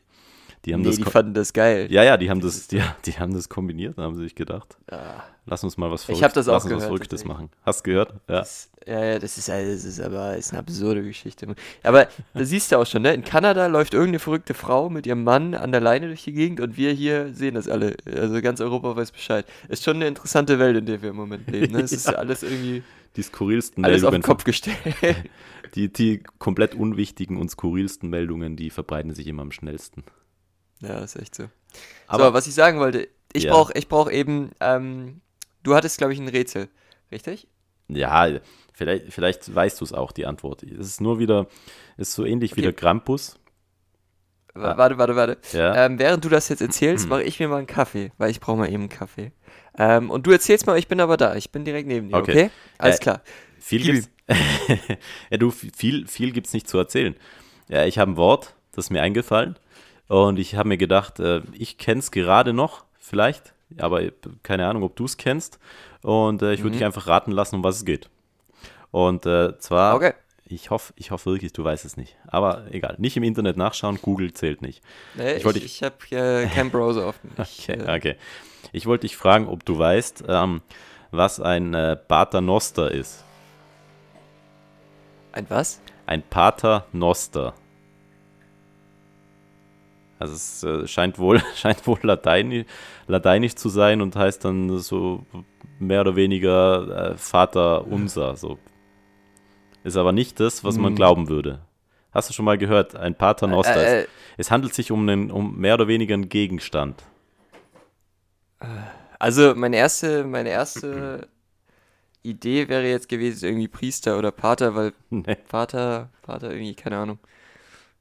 Die 0.68 0.74
haben 0.74 0.82
nee, 0.82 0.88
das 0.88 0.96
die 0.96 1.04
fanden 1.04 1.32
das 1.32 1.54
geil. 1.54 1.86
ja, 1.90 2.02
ja, 2.02 2.18
die 2.18 2.28
haben 2.28 2.42
das, 2.42 2.68
die, 2.68 2.82
die 3.06 3.12
haben 3.12 3.32
das 3.32 3.48
kombiniert, 3.48 3.96
da 3.96 4.02
haben 4.02 4.14
sie 4.14 4.24
sich 4.24 4.34
gedacht, 4.34 4.76
Ah, 4.90 5.22
lass 5.46 5.64
uns 5.64 5.78
mal 5.78 5.90
was 5.90 6.06
Ich 6.10 6.22
hab 6.22 6.34
das 6.34 6.46
auch 6.46 6.52
lass 6.52 6.64
uns 6.64 6.72
was 6.72 6.76
gehört, 6.80 6.88
Verrücktes 6.88 7.20
tatsächlich. 7.22 7.32
machen. 7.32 7.50
Hast 7.62 7.80
du 7.80 7.90
gehört? 7.90 8.10
Ja. 8.28 8.40
das, 8.40 8.68
ja, 8.86 9.02
ja, 9.02 9.18
das 9.18 9.38
ist, 9.38 9.48
also, 9.48 9.72
das 9.72 9.84
ist 9.84 9.98
aber 9.98 10.36
ist 10.36 10.50
eine 10.52 10.58
absurde 10.58 11.02
Geschichte. 11.02 11.54
Aber 11.82 12.08
da 12.34 12.44
siehst 12.44 12.70
du 12.70 12.76
auch 12.76 12.84
schon, 12.84 13.00
ne? 13.00 13.14
In 13.14 13.24
Kanada 13.24 13.66
läuft 13.66 13.94
irgendeine 13.94 14.18
verrückte 14.18 14.52
Frau 14.52 14.90
mit 14.90 15.06
ihrem 15.06 15.24
Mann 15.24 15.54
an 15.54 15.72
der 15.72 15.80
Leine 15.80 16.08
durch 16.08 16.24
die 16.24 16.34
Gegend 16.34 16.60
und 16.60 16.76
wir 16.76 16.92
hier 16.92 17.32
sehen 17.32 17.54
das 17.54 17.66
alle. 17.66 17.96
Also 18.04 18.42
ganz 18.42 18.60
Europa 18.60 18.94
weiß 18.94 19.12
Bescheid. 19.12 19.46
Ist 19.70 19.84
schon 19.84 19.96
eine 19.96 20.06
interessante 20.06 20.58
Welt, 20.58 20.76
in 20.76 20.84
der 20.84 21.00
wir 21.00 21.10
im 21.10 21.16
Moment 21.16 21.50
leben. 21.50 21.72
Ne? 21.72 21.80
Es 21.80 21.92
ist 21.92 22.08
alles 22.14 22.42
irgendwie 22.42 22.82
Die 23.16 23.22
skurrilsten 23.22 23.86
alles 23.86 24.04
auf 24.04 24.10
den 24.10 24.20
Meldungen, 24.20 24.22
Kopf 24.22 24.44
gestellt. 24.44 24.76
die, 25.74 25.90
die 25.90 26.22
komplett 26.38 26.74
unwichtigen 26.74 27.38
und 27.38 27.50
skurrilsten 27.50 28.10
Meldungen, 28.10 28.56
die 28.56 28.68
verbreiten 28.68 29.14
sich 29.14 29.26
immer 29.28 29.40
am 29.40 29.52
schnellsten. 29.52 30.04
Ja, 30.80 30.98
ist 31.00 31.16
echt 31.16 31.34
so. 31.34 31.44
Aber 32.06 32.26
so, 32.28 32.32
was 32.34 32.46
ich 32.46 32.54
sagen 32.54 32.78
wollte, 32.78 33.08
ich 33.32 33.44
Ja. 33.44 33.52
brauche 33.52 33.72
ich 33.74 33.88
brauch 33.88 34.10
eben, 34.10 34.50
ähm, 34.60 35.20
du 35.62 35.74
hattest, 35.74 35.98
glaube 35.98 36.12
ich, 36.12 36.18
ein 36.18 36.28
Rätsel, 36.28 36.68
richtig? 37.12 37.48
ja, 37.90 38.28
vielleicht, 38.74 39.12
vielleicht 39.12 39.54
weißt 39.54 39.80
du 39.80 39.84
es 39.84 39.92
auch, 39.94 40.12
die 40.12 40.26
Antwort. 40.26 40.62
Es 40.62 40.86
ist 40.88 41.00
nur 41.00 41.18
wieder, 41.18 41.46
ist 41.96 42.12
so 42.12 42.24
ähnlich 42.24 42.52
wie 42.52 42.60
Okay. 42.60 42.62
der 42.62 42.72
Krampus. 42.74 43.38
Warte, 44.54 44.98
warte, 44.98 45.14
warte. 45.14 45.38
Ja. 45.52 45.86
Ähm, 45.86 45.98
während 45.98 46.24
du 46.24 46.28
das 46.28 46.48
jetzt 46.48 46.60
erzählst, 46.62 47.08
mache 47.08 47.22
ich 47.22 47.38
mir 47.38 47.48
mal 47.48 47.58
einen 47.58 47.66
Kaffee, 47.68 48.10
weil 48.18 48.30
ich 48.30 48.40
brauche 48.40 48.56
mal 48.56 48.66
eben 48.66 48.82
einen 48.84 48.88
Kaffee. 48.88 49.30
Ähm, 49.78 50.10
und 50.10 50.26
du 50.26 50.32
erzählst 50.32 50.66
mal, 50.66 50.76
ich 50.78 50.88
bin 50.88 51.00
aber 51.00 51.16
da, 51.16 51.36
ich 51.36 51.52
bin 51.52 51.64
direkt 51.64 51.86
neben 51.86 52.08
dir, 52.08 52.16
okay? 52.16 52.32
Okay. 52.46 52.50
Alles 52.78 52.96
Äh, 52.96 53.02
klar. 53.02 53.22
Viel 53.60 53.82
Gib 53.82 53.94
gibt's, 53.94 54.10
ja, 55.30 55.36
du, 55.36 55.50
viel, 55.50 56.06
viel 56.08 56.32
gibt's 56.32 56.52
nicht 56.52 56.68
zu 56.68 56.76
erzählen. 56.78 57.14
Ja, 57.68 57.84
ich 57.84 57.98
habe 57.98 58.10
ein 58.12 58.16
Wort, 58.16 58.54
das 58.72 58.86
ist 58.86 58.90
mir 58.90 59.00
eingefallen. 59.02 59.56
Und 60.08 60.38
ich 60.38 60.54
habe 60.56 60.68
mir 60.68 60.78
gedacht, 60.78 61.20
äh, 61.20 61.42
ich 61.52 61.78
kenne 61.78 61.98
es 62.00 62.10
gerade 62.10 62.52
noch, 62.52 62.84
vielleicht, 62.98 63.52
aber 63.78 64.02
keine 64.42 64.66
Ahnung, 64.66 64.82
ob 64.82 64.96
du 64.96 65.04
es 65.04 65.16
kennst. 65.18 65.58
Und 66.02 66.42
äh, 66.42 66.52
ich 66.54 66.60
würde 66.60 66.70
Mhm. 66.70 66.78
dich 66.78 66.84
einfach 66.84 67.06
raten 67.06 67.30
lassen, 67.32 67.56
um 67.56 67.64
was 67.64 67.76
es 67.76 67.84
geht. 67.84 68.08
Und 68.90 69.26
äh, 69.26 69.58
zwar, 69.58 69.96
Okay. 69.96 70.14
ich 70.46 70.70
hoffe, 70.70 70.94
ich 70.96 71.10
hoffe 71.10 71.30
wirklich, 71.32 71.52
du 71.52 71.62
weißt 71.62 71.84
es 71.84 71.98
nicht. 71.98 72.16
Aber 72.26 72.64
egal, 72.70 72.94
nicht 72.98 73.16
im 73.18 73.22
Internet 73.22 73.58
nachschauen, 73.58 73.98
Google 74.00 74.32
zählt 74.32 74.62
nicht. 74.62 74.82
Nee, 75.14 75.32
Ich 75.32 75.36
ich 75.38 75.44
wollte- 75.44 75.58
ich, 75.58 75.82
habe 75.82 75.96
äh, 76.12 76.46
keinen 76.46 76.70
Browser 76.70 77.06
offen. 77.06 77.30
Ich, 77.42 77.68
Okay, 77.68 77.80
äh, 77.82 77.96
okay. 77.96 78.16
Ich 78.72 78.86
wollte 78.86 79.02
dich 79.02 79.16
fragen, 79.16 79.46
ob 79.46 79.64
du 79.66 79.78
weißt, 79.78 80.24
ähm, 80.26 80.62
was 81.10 81.38
ein 81.40 81.74
äh, 81.74 81.96
Paternoster 81.96 82.90
ist. 82.90 83.24
ein 85.32 85.44
was? 85.50 85.80
Ein 86.06 86.22
Paternoster. 86.22 87.52
Also 90.18 90.34
es 90.34 90.62
äh, 90.64 90.86
scheint 90.86 91.18
wohl, 91.18 91.40
scheint 91.54 91.86
wohl 91.86 91.98
Lateini, 92.02 92.64
lateinisch 93.06 93.54
zu 93.54 93.68
sein 93.68 94.00
und 94.00 94.16
heißt 94.16 94.44
dann 94.44 94.78
so 94.78 95.24
mehr 95.78 96.00
oder 96.00 96.16
weniger 96.16 97.12
äh, 97.12 97.16
Vater 97.16 97.86
unser. 97.86 98.36
So. 98.36 98.58
Ist 99.84 99.96
aber 99.96 100.12
nicht 100.12 100.40
das, 100.40 100.64
was 100.64 100.76
man 100.76 100.90
Hm. 100.92 100.96
glauben 100.96 101.28
würde. 101.28 101.60
Hast 102.10 102.28
du 102.30 102.34
schon 102.34 102.44
mal 102.46 102.58
gehört? 102.58 102.96
Ein 102.96 103.14
Paternoster. 103.14 103.76
Äh, 103.76 104.00
äh, 104.00 104.02
es, 104.02 104.08
es 104.38 104.50
handelt 104.50 104.74
sich 104.74 104.90
um, 104.90 105.08
einen, 105.08 105.30
um 105.30 105.56
mehr 105.56 105.74
oder 105.74 105.88
weniger 105.88 106.14
einen 106.14 106.28
Gegenstand. 106.28 107.04
also 109.18 109.54
meine 109.54 109.76
erste, 109.76 110.24
meine 110.24 110.48
erste 110.50 111.28
Idee 112.22 112.68
wäre 112.68 112.88
jetzt 112.88 113.08
gewesen, 113.08 113.46
irgendwie 113.46 113.68
Priester 113.68 114.18
oder 114.18 114.32
Pater, 114.32 114.74
weil 114.74 114.92
Nee. 115.10 115.36
Vater, 115.46 116.10
Vater 116.22 116.50
irgendwie, 116.50 116.74
keine 116.74 116.98
Ahnung. 116.98 117.18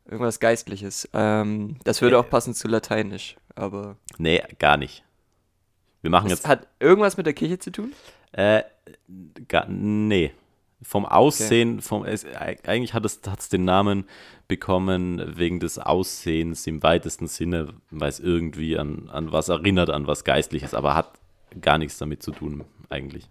Irgendwas 0.10 0.40
Geistliches. 0.40 1.10
Ähm, 1.14 1.78
das 1.84 2.02
würde 2.02 2.18
auch 2.18 2.30
passen 2.30 2.54
zu 2.54 2.68
Lateinisch, 2.68 3.36
aber. 3.56 3.98
nee, 4.18 4.42
gar 4.60 4.78
nicht. 4.78 5.04
Wir 6.02 6.10
machen 6.12 6.28
Es 6.28 6.40
jetzt 6.40 6.48
hat 6.48 6.68
irgendwas 6.80 7.18
mit 7.18 7.26
der 7.26 7.34
Kirche 7.34 7.60
zu 7.60 7.72
tun? 7.72 7.92
Äh, 8.32 8.64
gar, 9.48 9.68
nee. 9.68 10.32
Vom 10.84 11.06
Aussehen, 11.08 11.82
vom, 11.82 12.06
es, 12.06 12.24
eig- 12.26 12.68
eigentlich 12.68 12.94
hat 12.94 13.04
es 13.04 13.20
hat's 13.28 13.50
den 13.50 13.66
Namen 13.66 14.08
bekommen 14.48 15.36
wegen 15.38 15.60
des 15.60 15.80
Aussehens 15.80 16.68
im 16.68 16.84
weitesten 16.84 17.28
Sinne, 17.28 17.74
weil 17.90 18.10
es 18.10 18.20
irgendwie 18.20 18.78
an, 18.78 19.10
an 19.10 19.32
was 19.32 19.50
erinnert, 19.50 19.90
an 19.90 20.06
was 20.06 20.24
Geistliches, 20.24 20.76
aber 20.76 20.94
hat 20.96 21.14
gar 21.62 21.80
nichts 21.80 21.98
damit 21.98 22.22
zu 22.22 22.32
tun, 22.32 22.64
eigentlich. 22.90 23.28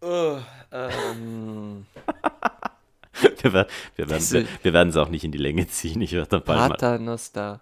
Oh, 0.00 0.38
ähm, 0.70 1.86
Wir, 3.20 3.32
wer- 3.52 3.66
wir, 3.96 4.08
werden, 4.10 4.48
wir, 4.62 4.72
werden 4.72 4.88
es 4.90 4.96
auch 4.96 5.08
nicht 5.08 5.24
in 5.24 5.32
die 5.32 5.38
Länge 5.38 5.66
ziehen. 5.68 6.00
Ich 6.00 6.12
werde 6.12 6.28
dann 6.28 6.42
bald 6.44 6.58
mal. 6.60 6.68
Pater 6.70 6.98
Noster. 6.98 7.60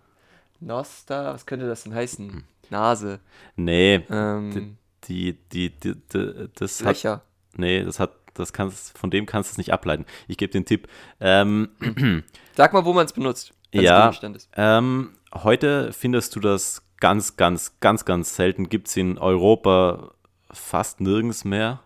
Noster, 0.60 1.34
was 1.34 1.46
könnte 1.46 1.66
das 1.66 1.84
denn 1.84 1.94
heißen? 1.94 2.44
Nase. 2.70 3.20
Nee, 3.56 4.02
Ähm, 4.10 4.76
die, 5.06 5.34
die, 5.52 5.70
die, 5.70 5.94
die 5.94 6.48
das 6.54 6.80
hat, 6.80 6.96
Löcher. 6.96 7.22
nee, 7.56 7.84
das 7.84 8.00
hat, 8.00 8.12
das 8.34 8.52
kannst, 8.52 8.96
von 8.98 9.10
dem 9.10 9.24
kannst 9.26 9.50
du 9.50 9.52
es 9.52 9.58
nicht 9.58 9.72
ableiten. 9.72 10.04
Ich 10.28 10.36
gebe 10.36 10.52
den 10.52 10.64
Tipp. 10.64 10.88
Ähm, 11.20 11.68
Sag 12.56 12.72
mal, 12.72 12.84
wo 12.84 12.92
man 12.92 13.06
es 13.06 13.12
benutzt. 13.12 13.52
Ja. 13.72 14.10
Ähm, 14.56 15.10
heute 15.34 15.92
findest 15.92 16.34
du 16.34 16.40
das 16.40 16.82
ganz, 16.98 17.36
ganz, 17.36 17.78
ganz, 17.80 18.04
ganz 18.04 18.34
selten. 18.34 18.68
Gibt 18.68 18.88
es 18.88 18.96
in 18.96 19.18
Europa 19.18 20.12
fast 20.50 21.00
nirgends 21.00 21.44
mehr. 21.44 21.82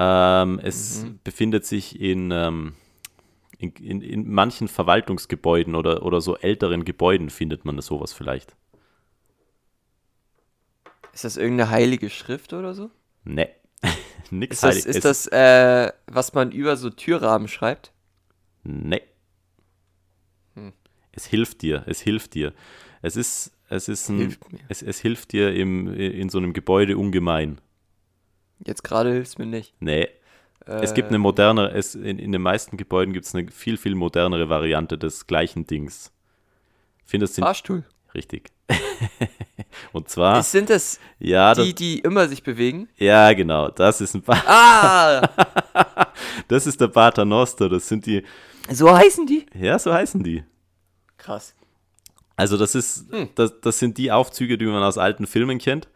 Ähm, 0.00 0.60
es 0.62 1.02
Mhm. 1.02 1.18
befindet 1.24 1.66
sich 1.66 2.00
in, 2.00 2.30
ähm, 2.30 2.74
in, 3.58 3.72
in, 3.72 4.00
in 4.00 4.30
manchen 4.32 4.68
Verwaltungsgebäuden 4.68 5.74
oder, 5.74 6.04
oder 6.04 6.20
so 6.20 6.36
älteren 6.36 6.84
Gebäuden 6.84 7.30
findet 7.30 7.64
man 7.64 7.80
sowas 7.80 8.12
vielleicht. 8.12 8.54
Ist 11.12 11.24
das 11.24 11.36
irgendeine 11.36 11.70
heilige 11.70 12.10
Schrift 12.10 12.52
oder 12.52 12.74
so? 12.74 12.90
Ne. 13.24 13.48
Nix 14.30 14.56
Ist 14.56 14.62
das, 14.64 14.76
heilig- 14.76 14.86
ist 14.86 15.04
das 15.04 15.26
äh, 15.32 15.92
was 16.06 16.32
man 16.32 16.52
über 16.52 16.76
so 16.76 16.90
Türrahmen 16.90 17.48
schreibt? 17.48 17.92
Nee. 18.62 19.02
Hm. 20.54 20.72
Es 21.10 21.26
hilft 21.26 21.62
dir, 21.62 21.82
es 21.86 22.00
hilft 22.00 22.34
dir. 22.34 22.52
Es 23.02 23.16
ist, 23.16 23.52
es 23.68 23.88
ist 23.88 24.08
ein, 24.10 24.18
Hilft. 24.18 24.40
Es, 24.68 24.82
es 24.82 25.00
hilft 25.00 25.32
dir 25.32 25.52
im, 25.54 25.92
in 25.92 26.28
so 26.28 26.38
einem 26.38 26.52
Gebäude 26.52 26.96
ungemein. 26.98 27.60
Jetzt 28.64 28.82
gerade 28.84 29.12
hilft 29.12 29.28
es 29.32 29.38
mir 29.38 29.46
nicht. 29.46 29.74
Nee, 29.80 30.08
Es 30.66 30.92
gibt 30.94 31.08
eine 31.08 31.16
Ähm, 31.16 31.22
moderne, 31.22 31.70
es, 31.70 31.94
in, 31.94 32.18
in 32.18 32.32
den 32.32 32.42
meisten 32.42 32.76
Gebäuden 32.76 33.12
gibt 33.14 33.24
es 33.26 33.34
eine 33.34 33.50
viel, 33.50 33.76
viel 33.76 33.94
modernere 33.94 34.48
Variante 34.48 34.98
des 34.98 35.26
gleichen 35.26 35.66
Dings. 35.66 36.12
Findest 37.06 37.38
du 37.38 37.42
Fahrstuhl. 37.42 37.84
richtig. 38.14 38.50
Und 39.92 40.08
zwar, 40.08 40.40
Ist, 40.40 40.52
sind 40.52 40.68
das 40.70 40.98
ja, 41.18 41.54
das, 41.54 41.64
die, 41.64 41.74
die 41.74 41.98
immer 42.00 42.28
sich 42.28 42.42
bewegen? 42.42 42.88
ja, 42.96 43.32
genau, 43.32 43.68
das 43.70 44.00
ist 44.00 44.14
ein 44.14 44.22
Ah! 44.28 45.22
das 46.48 46.66
ist 46.66 46.80
der 46.80 46.88
Paternoster, 46.88 47.68
das 47.68 47.88
sind 47.88 48.04
die, 48.06 48.24
so 48.70 48.94
heißen 48.94 49.26
die? 49.26 49.46
ja, 49.54 49.78
so 49.78 49.92
heißen 49.92 50.22
die. 50.22 50.44
Krass. 51.16 51.54
Also 52.36 52.56
das 52.56 52.74
ist, 52.74 53.10
Hm. 53.10 53.28
das, 53.34 53.60
das 53.60 53.78
sind 53.78 53.96
die 53.98 54.12
Aufzüge, 54.12 54.58
die 54.58 54.66
man 54.66 54.82
aus 54.82 54.98
alten 54.98 55.26
Filmen 55.26 55.58
kennt, 55.58 55.88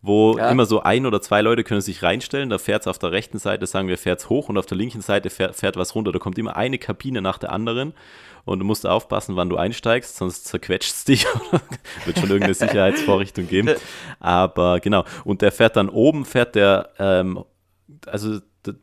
wo 0.00 0.38
Ja. 0.38 0.50
immer 0.50 0.64
so 0.66 0.80
ein 0.82 1.06
oder 1.06 1.20
zwei 1.20 1.40
Leute 1.42 1.64
können 1.64 1.80
sich 1.80 2.02
reinstellen, 2.02 2.50
da 2.50 2.58
fährt 2.58 2.82
es 2.82 2.86
auf 2.86 2.98
der 2.98 3.10
rechten 3.12 3.38
Seite, 3.38 3.66
sagen 3.66 3.88
wir, 3.88 3.98
fährt 3.98 4.20
es 4.20 4.28
hoch 4.28 4.48
und 4.48 4.56
auf 4.58 4.66
der 4.66 4.78
linken 4.78 5.00
Seite 5.00 5.28
fährt, 5.30 5.56
fährt 5.56 5.76
was 5.76 5.94
runter. 5.94 6.12
Da 6.12 6.18
kommt 6.18 6.38
immer 6.38 6.56
eine 6.56 6.78
Kabine 6.78 7.20
nach 7.20 7.38
der 7.38 7.52
anderen 7.52 7.94
und 8.44 8.60
du 8.60 8.64
musst 8.64 8.86
aufpassen, 8.86 9.36
wann 9.36 9.48
du 9.48 9.56
einsteigst, 9.56 10.16
sonst 10.16 10.44
zerquetscht 10.46 10.92
es 10.92 11.04
dich. 11.04 11.26
Wird 12.04 12.18
schon 12.18 12.28
irgendeine 12.30 12.54
Sicherheitsvorrichtung 12.54 13.48
geben. 13.48 13.74
Aber 14.20 14.80
genau, 14.80 15.04
und 15.24 15.42
der 15.42 15.52
fährt 15.52 15.76
dann 15.76 15.88
oben, 15.88 16.24
fährt 16.24 16.54
der, 16.54 16.90
ähm, 16.98 17.44
also 18.06 18.38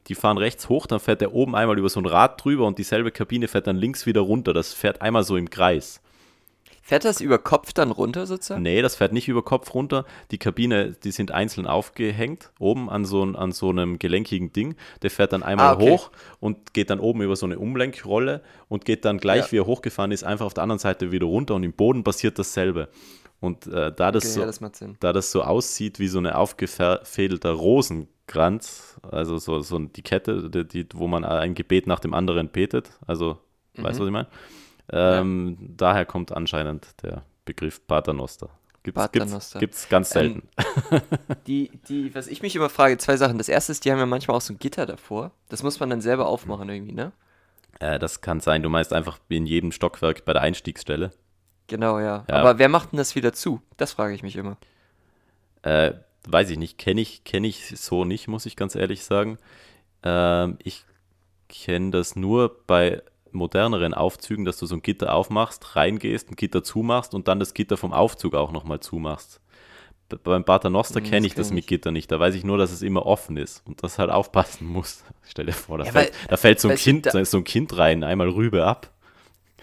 die 0.07 0.15
fahren 0.15 0.38
rechts 0.38 0.67
hoch, 0.69 0.88
dann 0.88 1.00
fährt 1.00 1.22
der 1.22 1.34
oben 1.34 1.55
einmal 1.55 1.77
über 1.77 1.89
so 1.89 2.00
ein 2.00 2.05
Rad 2.05 2.43
drüber 2.43 2.65
und 2.65 2.77
dieselbe 2.77 3.12
Kabine 3.12 3.48
fährt 3.48 3.67
dann 3.67 3.77
links 3.77 4.05
wieder 4.05 4.22
runter. 4.22 4.53
Das 4.53 4.74
fährt 4.74 5.01
einmal 5.01 5.24
so 5.24 5.38
im 5.38 5.50
Kreis. 5.50 6.01
Fährt 6.87 7.03
das 7.03 7.19
über 7.19 7.39
Kopf 7.39 7.73
dann 7.73 7.89
runter 7.89 8.27
sozusagen? 8.27 8.61
Nee, 8.61 8.83
das 8.83 8.95
fährt 8.95 9.11
nicht 9.11 9.27
über 9.27 9.41
Kopf 9.43 9.73
runter. 9.73 10.05
Die 10.29 10.37
Kabine, 10.37 10.91
die 10.91 11.09
sind 11.09 11.31
einzeln 11.31 11.65
aufgehängt, 11.65 12.51
oben 12.59 12.91
an 12.91 13.05
so, 13.05 13.23
an 13.23 13.53
so 13.53 13.71
einem 13.71 13.97
gelenkigen 13.97 14.53
Ding. 14.53 14.75
Der 15.01 15.09
fährt 15.09 15.33
dann 15.33 15.41
einmal 15.41 15.69
Ah, 15.69 15.73
okay. 15.73 15.89
hoch 15.89 16.11
und 16.39 16.75
geht 16.75 16.91
dann 16.91 16.99
oben 16.99 17.23
über 17.23 17.35
so 17.35 17.47
eine 17.47 17.57
Umlenkrolle 17.57 18.43
und 18.69 18.85
geht 18.85 19.03
dann 19.03 19.17
gleich, 19.17 19.45
Ja. 19.45 19.51
wie 19.51 19.57
er 19.57 19.65
hochgefahren 19.65 20.11
ist, 20.11 20.23
einfach 20.23 20.45
auf 20.45 20.53
der 20.53 20.61
anderen 20.61 20.77
Seite 20.77 21.11
wieder 21.11 21.25
runter 21.25 21.55
und 21.55 21.63
im 21.63 21.73
Boden 21.73 22.03
passiert 22.03 22.37
dasselbe. 22.37 22.89
Und 23.39 23.65
äh, 23.65 23.91
da, 23.91 24.11
das 24.11 24.25
Okay, 24.25 24.33
so, 24.33 24.39
ja, 24.41 24.45
das 24.45 24.59
da 24.99 25.11
das 25.11 25.31
so 25.31 25.41
aussieht 25.41 25.97
wie 25.97 26.07
so 26.07 26.19
eine 26.19 26.37
aufgefädelter 26.37 27.49
Rosenkranz, 27.51 28.99
also 29.01 29.39
so, 29.39 29.61
so 29.61 29.79
die 29.79 30.03
Kette, 30.03 30.51
die, 30.51 30.67
die, 30.67 30.87
wo 30.93 31.07
man 31.07 31.25
ein 31.25 31.55
Gebet 31.55 31.87
nach 31.87 31.99
dem 31.99 32.13
anderen 32.13 32.49
betet, 32.49 32.91
also, 33.07 33.39
weißt 33.75 33.97
du, 33.97 34.01
was 34.03 34.07
ich 34.07 34.13
meine? 34.13 34.27
Ähm, 34.91 35.57
Daher 35.77 36.05
kommt 36.05 36.31
anscheinend 36.31 36.87
der 37.03 37.23
Begriff 37.45 37.85
Paternoster. 37.87 38.49
Gibt's, 38.83 39.01
Paternoster. 39.01 39.59
Gibt's, 39.59 39.89
gibt's 39.89 39.89
ganz 39.89 40.15
Ähm, 40.15 40.43
selten. 40.57 41.03
Die, 41.47 41.71
die, 41.87 42.13
was 42.13 42.27
ich 42.27 42.41
mich 42.43 42.55
immer 42.55 42.69
frage, 42.69 42.97
zwei 42.99 43.17
Sachen. 43.17 43.37
Das 43.39 43.49
erste 43.49 43.71
ist, 43.71 43.83
die 43.83 43.91
haben 43.91 43.97
ja 43.97 44.05
manchmal 44.05 44.37
auch 44.37 44.41
so 44.41 44.53
ein 44.53 44.59
Gitter 44.59 44.85
davor. 44.85 45.31
Das 45.49 45.63
muss 45.63 45.79
man 45.79 45.89
dann 45.89 46.01
selber 46.01 46.27
aufmachen 46.27 46.69
irgendwie, 46.69 46.93
ne? 46.93 47.11
äh, 47.79 47.99
das 47.99 48.21
kann 48.21 48.39
sein, 48.39 48.63
du 48.63 48.69
meinst 48.69 48.93
einfach 48.93 49.19
in 49.27 49.45
jedem 49.45 49.71
Stockwerk 49.71 50.23
bei 50.25 50.33
der 50.33 50.41
Einstiegsstelle. 50.43 51.11
Genau, 51.67 51.99
ja. 51.99 52.25
Ja. 52.29 52.35
Aber 52.35 52.59
wer 52.59 52.69
macht 52.69 52.91
denn 52.91 52.97
das 52.97 53.15
wieder 53.15 53.33
zu? 53.33 53.61
Das 53.77 53.93
frage 53.93 54.13
ich 54.13 54.23
mich 54.23 54.35
immer. 54.35 54.57
Äh, 55.63 55.93
weiß 56.27 56.51
ich 56.51 56.57
nicht, 56.57 56.77
kenne 56.77 57.01
ich, 57.01 57.23
kenn 57.23 57.43
ich 57.43 57.67
so 57.79 58.05
nicht, 58.05 58.27
muss 58.27 58.45
ich 58.45 58.55
ganz 58.55 58.75
ehrlich 58.75 59.03
sagen. 59.03 59.37
Ähm, 60.03 60.57
ich 60.63 60.85
kenne 61.49 61.91
das 61.91 62.15
nur 62.15 62.61
bei 62.67 63.01
moderneren 63.35 63.93
Aufzügen, 63.93 64.45
dass 64.45 64.57
du 64.57 64.65
so 64.65 64.75
ein 64.75 64.81
Gitter 64.81 65.13
aufmachst, 65.13 65.75
reingehst, 65.75 66.31
ein 66.31 66.35
Gitter 66.35 66.63
zumachst 66.63 67.13
und 67.13 67.27
dann 67.27 67.39
das 67.39 67.53
Gitter 67.53 67.77
vom 67.77 67.93
Aufzug 67.93 68.33
auch 68.35 68.51
nochmal 68.51 68.79
zumachst. 68.79 69.39
Beim 70.23 70.43
Paternoster 70.43 71.01
kenne 71.01 71.21
das 71.21 71.25
ich 71.27 71.33
das 71.35 71.47
kenn 71.47 71.55
mit. 71.55 71.67
Gitter 71.67 71.91
nicht. 71.91 72.11
Da 72.11 72.19
weiß 72.19 72.35
ich 72.35 72.43
nur, 72.43 72.57
dass 72.59 72.71
es 72.71 72.81
immer 72.83 73.05
offen 73.07 73.37
ist 73.37 73.63
und 73.65 73.81
das 73.83 73.97
halt 73.97 74.11
aufpassen 74.11 74.67
muss. 74.71 75.03
Stell 75.27 75.47
dir 75.47 75.51
vor, 75.53 75.79
da, 75.79 75.85
Ja, 75.85 75.91
fällt, 75.91 76.11
weil- 76.13 76.27
da 76.29 76.37
fällt 76.37 76.59
so 76.59 76.69
ein 76.69 76.77
Kind, 76.77 77.07
da- 77.07 77.25
so 77.25 77.37
ein 77.37 77.43
Kind 77.43 77.75
rein, 77.77 78.03
einmal 78.03 78.29
rüber 78.29 78.67
ab. 78.67 78.91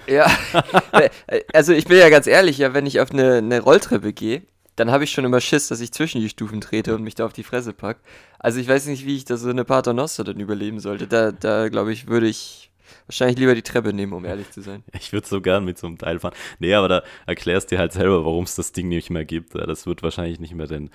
Ja, 0.09 0.27
also 1.53 1.73
ich 1.73 1.85
bin 1.85 1.99
ja 1.99 2.09
ganz 2.11 2.27
ehrlich, 2.27 2.59
ja, 2.59 2.75
wenn 2.75 2.87
ich 2.87 2.99
auf 3.01 3.13
eine, 3.13 3.35
eine 3.37 3.61
Rolltreppe 3.61 4.13
gehe, 4.13 4.43
dann 4.75 4.91
habe 4.91 5.05
ich 5.05 5.13
schon 5.13 5.25
immer 5.25 5.41
Schiss, 5.41 5.69
dass 5.69 5.81
ich 5.81 5.93
zwischen 5.93 6.21
die 6.21 6.29
Stufen 6.29 6.61
trete 6.61 6.97
und 6.97 7.05
mich 7.05 7.15
da 7.15 7.25
auf 7.27 7.33
die 7.33 7.45
Fresse 7.45 7.73
pack. 7.73 7.99
Also 8.41 8.59
ich 8.59 8.67
weiß 8.67 8.87
nicht, 8.87 9.07
wie 9.07 9.15
ich 9.17 9.25
da 9.25 9.37
so 9.37 9.49
eine 9.49 9.65
Paternoster 9.65 10.25
dann 10.25 10.41
überleben 10.41 10.81
sollte. 10.81 11.07
Da, 11.07 11.31
da 11.31 11.69
glaube 11.69 11.93
ich, 11.93 12.09
würde 12.09 12.27
ich 12.27 12.72
wahrscheinlich 13.07 13.39
lieber 13.39 13.55
die 13.55 13.63
Treppe 13.63 13.93
nehmen, 13.93 14.13
um 14.13 14.25
ehrlich 14.25 14.51
zu 14.51 14.61
sein. 14.63 14.83
Ich 14.99 15.13
würde 15.13 15.27
so 15.27 15.41
gern 15.41 15.65
mit 15.65 15.79
so 15.79 15.87
einem 15.87 15.99
Teil 15.99 16.19
fahren. 16.19 16.35
Nee, 16.59 16.75
aber 16.75 16.89
da 16.89 17.03
erklärst 17.27 17.71
dir 17.71 17.79
halt 17.79 17.93
selber, 17.93 18.25
warum 18.25 18.45
es 18.45 18.55
das 18.55 18.73
Ding 18.73 18.89
nicht 18.89 19.11
mehr 19.11 19.25
gibt. 19.25 19.55
Das 19.55 19.87
wird 19.87 20.03
wahrscheinlich 20.03 20.41
nicht 20.41 20.55
mehr 20.55 20.67
den, 20.67 20.91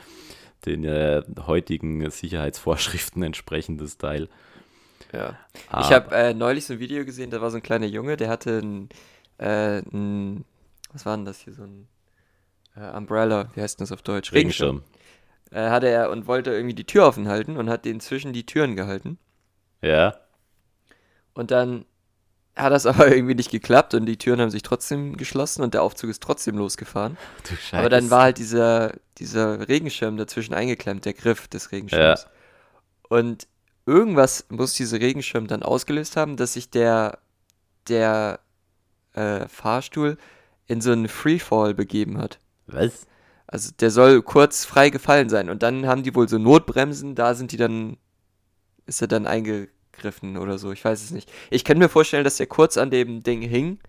den 0.66 0.84
äh, 0.84 1.22
heutigen 1.46 2.10
Sicherheitsvorschriften 2.10 3.24
entsprechendes 3.24 3.98
Teil. 3.98 4.30
Ja. 5.14 5.38
Ich 5.54 5.62
Aber- 5.74 5.90
habe 5.96 6.16
äh, 6.16 6.34
neulich 6.34 6.66
so 6.66 6.74
ein 6.74 6.80
Video 6.80 7.06
gesehen, 7.06 7.30
da 7.30 7.42
war 7.42 7.50
so 7.52 7.58
ein 7.58 7.64
kleiner 7.64 7.86
Junge, 7.86 8.18
der 8.18 8.30
hatte 8.30 8.60
ein, 8.60 8.90
äh, 9.38 9.80
ein 9.94 10.44
was 10.94 11.06
war 11.06 11.16
denn 11.16 11.26
das 11.26 11.40
hier, 11.42 11.54
so 11.54 11.64
ein 11.64 11.88
äh, 12.76 12.96
Umbrella, 12.98 13.50
wie 13.56 13.62
heißt 13.62 13.80
denn 13.80 13.84
das 13.86 13.92
auf 13.92 14.02
Deutsch? 14.02 14.34
Regenschirm. 14.34 14.84
Äh, 15.52 15.70
hatte 15.70 15.88
er 15.88 16.10
und 16.10 16.28
wollte 16.28 16.52
irgendwie 16.52 16.76
die 16.76 16.84
Tür 16.86 17.08
offen 17.08 17.28
halten 17.30 17.56
und 17.58 17.70
hat 17.70 17.86
den 17.86 18.00
zwischen 18.00 18.34
die 18.34 18.46
Türen 18.46 18.76
gehalten. 18.76 19.18
Ja. 19.82 20.16
Und 21.38 21.52
dann 21.52 21.86
hat 22.56 22.72
das 22.72 22.86
aber 22.88 23.14
irgendwie 23.14 23.36
nicht 23.36 23.52
geklappt 23.52 23.94
und 23.94 24.06
die 24.06 24.18
Türen 24.18 24.42
haben 24.42 24.50
sich 24.50 24.64
trotzdem 24.64 25.18
geschlossen 25.18 25.62
und 25.62 25.74
der 25.74 25.84
Aufzug 25.84 26.10
ist 26.10 26.24
trotzdem 26.24 26.58
losgefahren. 26.58 27.18
Du 27.48 27.56
Scheiße. 27.56 27.78
Aber 27.78 27.90
dann 27.90 28.10
war 28.10 28.24
halt 28.24 28.40
dieser, 28.40 28.94
dieser 29.20 29.68
Regenschirm 29.68 30.18
dazwischen 30.18 30.54
eingeklemmt, 30.54 31.06
der 31.06 31.14
Griff 31.14 31.48
des 31.48 31.72
Regenschirms. 31.72 32.28
Und 33.08 33.48
irgendwas 33.86 34.48
muss 34.50 34.74
dieser 34.74 35.00
Regenschirm 35.00 35.48
dann 35.48 35.64
ausgelöst 35.64 36.18
haben, 36.18 36.36
dass 36.36 36.54
sich 36.54 36.72
der, 36.72 37.20
der 37.88 38.40
äh, 39.14 39.48
Fahrstuhl 39.48 40.18
in 40.66 40.82
so 40.82 40.92
einen 40.92 41.08
Freefall 41.08 41.74
begeben 41.74 42.18
hat. 42.18 42.40
Was? 42.66 43.06
Also 43.46 43.72
der 43.80 43.92
soll 43.92 44.22
kurz 44.24 44.66
frei 44.66 44.90
gefallen 44.90 45.30
sein. 45.30 45.50
Und 45.50 45.64
dann 45.64 45.88
haben 45.88 46.04
die 46.04 46.16
wohl 46.16 46.28
so 46.28 46.38
Notbremsen, 46.38 47.16
da 47.16 47.34
sind 47.34 47.52
die 47.52 47.58
dann, 47.58 47.98
ist 48.88 49.02
er 49.02 49.08
dann 49.08 49.26
eingegriffen 49.98 50.38
oder 50.38 50.58
so, 50.58 50.72
ich 50.72 50.84
weiß 50.84 51.04
es 51.04 51.12
nicht. 51.12 51.32
Ich 51.50 51.64
kann 51.64 51.78
mir 51.78 51.90
vorstellen, 51.90 52.24
dass 52.24 52.38
der 52.38 52.48
kurz 52.48 52.78
an 52.78 52.90
dem 52.92 53.24
Ding 53.24 53.42
hing, 53.42 53.80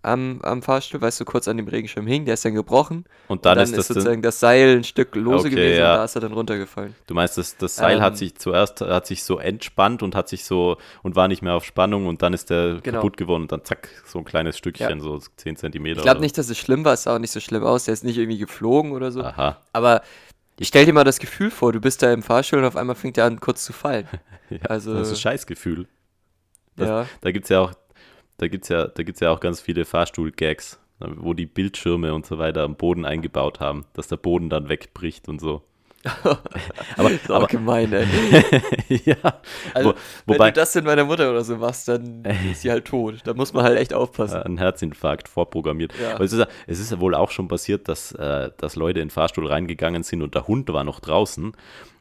am, 0.00 0.38
am 0.42 0.62
Fahrstuhl, 0.62 1.00
weißt 1.00 1.18
du, 1.20 1.24
kurz 1.24 1.48
an 1.48 1.56
dem 1.56 1.66
Regenschirm 1.66 2.06
hing, 2.06 2.24
der 2.24 2.34
ist 2.34 2.44
dann 2.44 2.54
gebrochen. 2.54 3.04
Und 3.26 3.44
dann, 3.44 3.56
dann 3.56 3.64
ist 3.64 3.70
ist, 3.70 3.78
das 3.78 3.88
sozusagen 3.88 4.22
das 4.22 4.38
Seil 4.38 4.76
ein 4.76 4.84
Stück 4.84 5.12
lose 5.16 5.48
Okay, 5.48 5.50
gewesen 5.56 5.80
ja. 5.80 5.92
und 5.92 5.98
da 5.98 6.04
ist 6.04 6.14
er 6.14 6.20
dann 6.20 6.32
runtergefallen. 6.32 6.94
du 7.08 7.14
meinst, 7.14 7.36
das, 7.36 7.56
das 7.56 7.74
Seil 7.74 7.96
Ähm, 7.96 8.02
hat 8.02 8.16
sich 8.16 8.36
zuerst 8.36 8.80
hat 8.80 9.08
sich 9.08 9.24
so 9.24 9.40
entspannt 9.40 10.04
und 10.04 10.14
hat 10.14 10.28
sich 10.28 10.44
so 10.44 10.76
und 11.02 11.16
war 11.16 11.26
nicht 11.26 11.42
mehr 11.42 11.54
auf 11.54 11.64
Spannung 11.64 12.06
und 12.06 12.22
dann 12.22 12.32
ist 12.32 12.48
der 12.48 12.78
Genau. 12.80 12.98
kaputt 12.98 13.16
geworden 13.16 13.42
und 13.42 13.52
dann 13.52 13.64
zack, 13.64 13.88
so 14.06 14.18
ein 14.20 14.24
kleines 14.24 14.56
Stückchen, 14.56 15.00
so 15.00 15.18
10 15.18 15.56
Zentimeter. 15.56 15.98
Ich 15.98 16.04
glaube 16.04 16.20
nicht, 16.20 16.38
dass 16.38 16.48
es 16.48 16.56
schlimm 16.58 16.84
war, 16.84 16.92
es 16.92 17.02
sah 17.02 17.16
auch 17.16 17.18
nicht 17.18 17.32
so 17.32 17.40
schlimm 17.40 17.64
aus, 17.64 17.84
der 17.86 17.94
ist 17.94 18.04
nicht 18.04 18.18
irgendwie 18.18 18.38
geflogen 18.38 18.92
oder 18.92 19.10
so. 19.10 19.24
Aha. 19.24 19.58
Aber 19.72 20.02
stell 20.66 20.86
dir 20.86 20.92
mal 20.92 21.04
das 21.04 21.18
Gefühl 21.18 21.50
vor, 21.50 21.72
du 21.72 21.80
bist 21.80 22.02
da 22.02 22.12
im 22.12 22.22
Fahrstuhl 22.22 22.58
und 22.60 22.64
auf 22.64 22.76
einmal 22.76 22.96
fängt 22.96 23.16
er 23.18 23.24
an 23.26 23.40
kurz 23.40 23.64
zu 23.64 23.72
fallen. 23.72 24.06
Ja, 24.50 24.58
Also- 24.70 24.94
das 24.94 25.08
ist 25.08 25.18
ein 25.18 25.20
Scheißgefühl. 25.20 25.86
Das- 26.76 26.88
ja. 26.88 27.06
Da 27.20 27.30
gibt 27.32 27.44
es 27.44 27.48
ja 27.50 27.60
auch, 27.60 27.72
da 28.38 28.48
gibt's 28.48 28.68
ja, 28.70 28.86
da 28.88 29.02
gibt's 29.02 29.20
ja 29.20 29.30
auch 29.30 29.40
ganz 29.40 29.60
viele 29.60 29.84
Fahrstuhl-Gags, 29.84 30.78
ne, 31.00 31.12
wo 31.18 31.34
die 31.34 31.44
Bildschirme 31.44 32.14
und 32.14 32.24
so 32.24 32.38
weiter 32.38 32.62
am 32.62 32.76
Boden 32.76 33.04
eingebaut 33.04 33.60
haben, 33.60 33.84
dass 33.92 34.08
der 34.08 34.16
Boden 34.16 34.48
dann 34.48 34.68
wegbricht 34.70 35.28
und 35.28 35.38
so. 35.40 35.62
Aber, 36.96 37.10
aber 37.28 37.46
gemein, 37.46 37.92
ey. 37.92 38.06
ja, 39.04 39.16
Also, 39.74 39.90
wo, 39.90 39.94
wenn 40.26 40.34
wobei 40.36 40.50
du 40.50 40.60
das 40.60 40.74
in 40.76 40.84
meiner 40.84 41.04
Mutter 41.04 41.30
oder 41.30 41.44
so 41.44 41.56
machst, 41.56 41.88
dann 41.88 42.24
ist 42.50 42.62
sie 42.62 42.70
halt 42.70 42.84
tot. 42.86 43.16
Da 43.24 43.34
muss 43.34 43.52
man 43.52 43.64
halt 43.64 43.78
echt 43.78 43.94
aufpassen. 43.94 44.42
ein 44.42 44.58
Herzinfarkt 44.58 45.28
vorprogrammiert. 45.28 45.92
Ja. 46.00 46.14
Aber 46.14 46.24
es 46.24 46.32
ist, 46.32 46.38
ja- 46.40 46.48
es 46.66 46.78
ist 46.80 46.90
ja 46.90 47.00
wohl 47.00 47.14
auch 47.14 47.30
schon 47.30 47.48
passiert, 47.48 47.88
dass, 47.88 48.12
äh, 48.12 48.50
dass 48.58 48.76
Leute 48.76 49.00
in 49.00 49.06
den 49.08 49.10
Fahrstuhl 49.10 49.46
reingegangen 49.46 50.02
sind 50.02 50.22
und 50.22 50.34
der 50.34 50.46
Hund 50.46 50.72
war 50.72 50.84
noch 50.84 51.00
draußen. 51.00 51.44
Und 51.46 51.54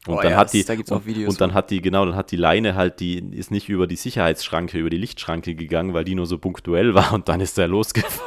Oh 0.08 0.22
dann 0.22 0.32
ja, 0.32 0.38
hat 0.38 0.54
die 0.54 0.64
da 0.64 0.74
und, 0.96 1.06
Videos 1.06 1.34
und 1.34 1.42
dann 1.42 1.54
hat 1.54 1.70
die 1.70 1.82
genau, 1.82 2.06
dann 2.06 2.16
hat 2.16 2.32
die 2.32 2.38
Leine 2.38 2.76
halt 2.76 3.02
die 3.02 3.18
ist 3.36 3.52
nicht 3.52 3.68
über 3.68 3.88
die 3.88 3.98
Sicherheitsschranke, 3.98 4.78
über 4.78 4.90
die 4.90 4.98
Lichtschranke 4.98 5.54
gegangen, 5.54 5.94
weil 5.94 6.06
die 6.06 6.16
nur 6.16 6.26
so 6.26 6.38
punktuell 6.38 6.94
war 6.94 7.12
und 7.12 7.28
dann 7.28 7.42
ist 7.42 7.58
er 7.58 7.68
losgefahren. 7.68 8.24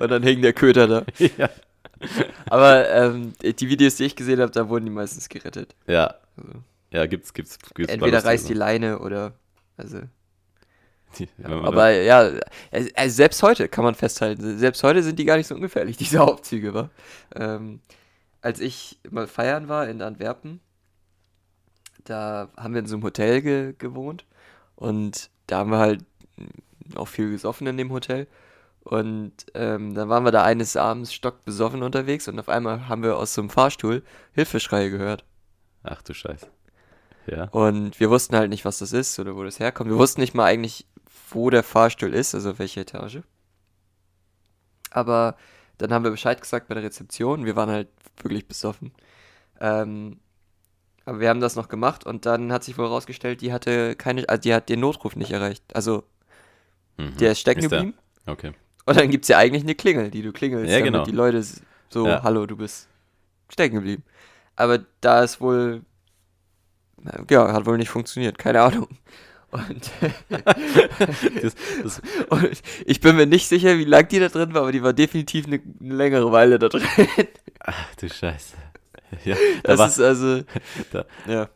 Und 0.00 0.10
dann 0.10 0.22
hing 0.22 0.40
der 0.40 0.52
Köter 0.54 0.86
da. 0.86 1.04
ja. 1.36 1.50
Aber 2.50 2.88
ähm, 2.90 3.32
die 3.42 3.68
Videos, 3.68 3.96
die 3.96 4.04
ich 4.04 4.16
gesehen 4.16 4.40
habe, 4.40 4.52
da 4.52 4.68
wurden 4.68 4.84
die 4.84 4.90
meistens 4.90 5.28
gerettet. 5.28 5.74
Ja. 5.86 6.14
Also, 6.36 6.62
Ja, 6.90 7.06
gibt's, 7.06 7.32
gibt's, 7.34 7.58
gibt's 7.74 7.92
entweder 7.92 8.24
reißt 8.24 8.48
die. 8.48 8.54
Leine 8.54 8.98
oder. 9.00 9.32
Also, 9.76 10.00
Die- 11.18 11.28
man 11.38 11.64
aber 11.64 11.90
ja, 11.90 12.30
also 12.70 12.90
selbst 13.16 13.42
heute 13.42 13.68
kann 13.68 13.84
man 13.84 13.94
festhalten, 13.94 14.58
selbst 14.58 14.82
heute 14.82 15.02
sind 15.02 15.18
die 15.18 15.24
gar 15.24 15.36
nicht 15.36 15.46
so 15.46 15.54
ungefährlich, 15.54 15.96
diese 15.98 16.22
Aufzüge, 16.22 16.74
wa? 16.74 16.90
Ähm, 17.34 17.80
als 18.42 18.60
ich 18.60 18.98
mal 19.10 19.26
feiern 19.26 19.68
war 19.68 19.88
in 19.88 20.02
Antwerpen, 20.02 20.60
da 22.04 22.48
haben 22.56 22.74
wir 22.74 22.80
in 22.80 22.86
so 22.86 22.96
einem 22.96 23.02
Hotel 23.04 23.42
ge 23.42 23.74
gewohnt 23.78 24.24
und 24.76 25.30
da 25.46 25.58
haben 25.58 25.70
wir 25.70 25.78
halt 25.78 26.04
mm, 26.36 26.96
auch 26.96 27.08
viel 27.08 27.30
gesoffen 27.30 27.66
in 27.66 27.76
dem 27.76 27.90
Hotel. 27.92 28.26
Und 28.86 29.32
ähm, 29.54 29.94
dann 29.94 30.08
waren 30.08 30.24
wir 30.24 30.30
da 30.30 30.44
eines 30.44 30.76
Abends 30.76 31.12
stockbesoffen 31.12 31.82
unterwegs 31.82 32.28
und 32.28 32.38
auf 32.38 32.48
einmal 32.48 32.88
haben 32.88 33.02
wir 33.02 33.16
aus 33.16 33.34
so 33.34 33.40
einem 33.40 33.50
Fahrstuhl 33.50 34.04
Hilfeschreie 34.32 34.90
gehört. 34.90 35.24
Ach 35.82 36.02
du 36.02 36.14
Scheiße. 36.14 36.46
Ja. 37.26 37.48
Und 37.48 37.98
wir 37.98 38.10
wussten 38.10 38.36
halt 38.36 38.48
nicht, 38.48 38.64
was 38.64 38.78
das 38.78 38.92
ist 38.92 39.18
oder 39.18 39.34
wo 39.34 39.42
das 39.42 39.58
herkommt. 39.58 39.90
Wir 39.90 39.98
wussten 39.98 40.20
nicht 40.20 40.34
mal 40.34 40.44
eigentlich, 40.44 40.86
wo 41.30 41.50
der 41.50 41.64
Fahrstuhl 41.64 42.14
ist, 42.14 42.32
also 42.36 42.60
welche 42.60 42.82
Etage. 42.82 43.22
Aber 44.90 45.36
dann 45.78 45.92
haben 45.92 46.04
wir 46.04 46.12
Bescheid 46.12 46.40
gesagt 46.40 46.68
bei 46.68 46.74
der 46.74 46.84
Rezeption. 46.84 47.44
Wir 47.44 47.56
waren 47.56 47.70
halt 47.70 47.88
wirklich 48.22 48.46
besoffen. 48.46 48.92
Ähm, 49.58 50.20
aber 51.04 51.18
wir 51.18 51.28
haben 51.28 51.40
das 51.40 51.56
noch 51.56 51.66
gemacht 51.66 52.06
und 52.06 52.24
dann 52.24 52.52
hat 52.52 52.62
sich 52.62 52.78
wohl 52.78 52.84
herausgestellt, 52.86 53.40
die 53.40 53.52
hatte 53.52 53.96
keine, 53.96 54.28
also 54.28 54.40
die 54.40 54.54
hat 54.54 54.68
den 54.68 54.78
Notruf 54.78 55.16
nicht 55.16 55.32
erreicht. 55.32 55.64
Also 55.74 56.04
Mhm. 56.98 57.16
der 57.16 57.32
ist 57.32 57.40
stecken 57.40 57.62
geblieben. 57.62 57.94
Okay. 58.26 58.52
Und 58.86 58.96
dann 58.96 59.10
gibt 59.10 59.24
es 59.24 59.28
ja 59.28 59.38
eigentlich 59.38 59.64
eine 59.64 59.74
Klingel, 59.74 60.10
die 60.10 60.22
du 60.22 60.32
klingelst, 60.32 60.70
Ja, 60.70 60.78
damit 60.78 60.92
genau. 60.92 61.04
die 61.04 61.10
Leute 61.12 61.44
so, 61.88 62.06
Ja. 62.06 62.22
hallo, 62.22 62.46
du 62.46 62.56
bist 62.56 62.88
stecken 63.48 63.76
geblieben. 63.76 64.04
Aber 64.54 64.78
da 65.00 65.22
ist 65.22 65.40
wohl, 65.40 65.82
na, 67.02 67.12
ja, 67.30 67.52
hat 67.52 67.66
wohl 67.66 67.76
nicht 67.78 67.90
funktioniert, 67.90 68.38
keine 68.38 68.62
Ahnung. 68.62 68.88
Und, 69.50 69.90
Das, 71.42 71.54
das, 71.82 72.02
und 72.28 72.50
ich 72.84 73.00
bin 73.00 73.16
mir 73.16 73.26
nicht 73.26 73.46
sicher, 73.48 73.78
wie 73.78 73.84
lang 73.84 74.08
die 74.08 74.18
da 74.18 74.28
drin 74.28 74.52
war, 74.54 74.62
aber 74.62 74.72
die 74.72 74.82
war 74.82 74.92
definitiv 74.92 75.46
eine, 75.46 75.60
eine 75.80 75.94
längere 75.94 76.32
Weile 76.32 76.58
da 76.58 76.68
drin. 76.68 76.82
ach 77.60 77.94
du 77.94 78.08
Scheiße. 78.08 78.56
Ja, 79.24 79.36
da 79.62 79.76
Das 79.76 79.78
war, 79.78 79.88
ist 79.88 80.00
also, 80.00 80.42
da, 80.90 81.04
ja. 81.28 81.48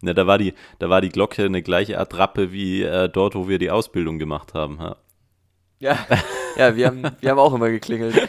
ne, 0.00 0.14
da, 0.14 0.26
war 0.26 0.38
die, 0.38 0.54
da 0.78 0.88
war 0.88 1.00
die 1.02 1.10
Glocke 1.10 1.44
eine 1.44 1.62
gleiche 1.62 1.98
Attrappe 1.98 2.50
wie 2.50 2.82
äh, 2.82 3.08
dort, 3.10 3.34
wo 3.34 3.46
wir 3.48 3.58
die 3.58 3.70
Ausbildung 3.70 4.18
gemacht 4.18 4.54
haben. 4.54 4.78
Ja. 4.80 4.96
Ja, 5.78 5.98
ja 6.56 6.74
wir, 6.74 6.86
haben, 6.86 7.02
wir 7.20 7.30
haben 7.30 7.38
auch 7.38 7.52
immer 7.52 7.68
geklingelt. 7.70 8.28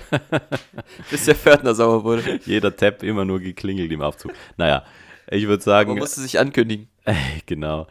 bis 1.10 1.25
der 1.25 1.36
Pförtner 1.36 1.74
sauer 1.74 2.04
wurde. 2.04 2.39
Jeder 2.46 2.75
Tab 2.75 3.04
immer 3.04 3.25
nur 3.25 3.39
geklingelt 3.39 3.92
im 3.92 4.01
Aufzug. 4.01 4.34
Naja, 4.58 4.84
ich 5.30 5.44
würde 5.44 5.60
Man 5.60 5.62
sagen, 5.62 5.98
musste 5.98 6.22
sich 6.22 6.39
ankündigen. 6.39 6.89
genau. 7.46 7.88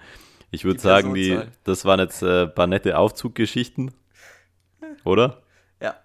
Ich 0.50 0.64
würde 0.64 0.80
sagen, 0.80 1.14
die, 1.14 1.38
das 1.64 1.84
waren 1.84 2.00
jetzt 2.00 2.22
äh, 2.22 2.42
ein 2.42 2.54
paar 2.54 2.66
nette 2.66 2.98
Aufzuggeschichten. 2.98 3.92
Oder? 5.04 5.42
Ja, 5.82 5.96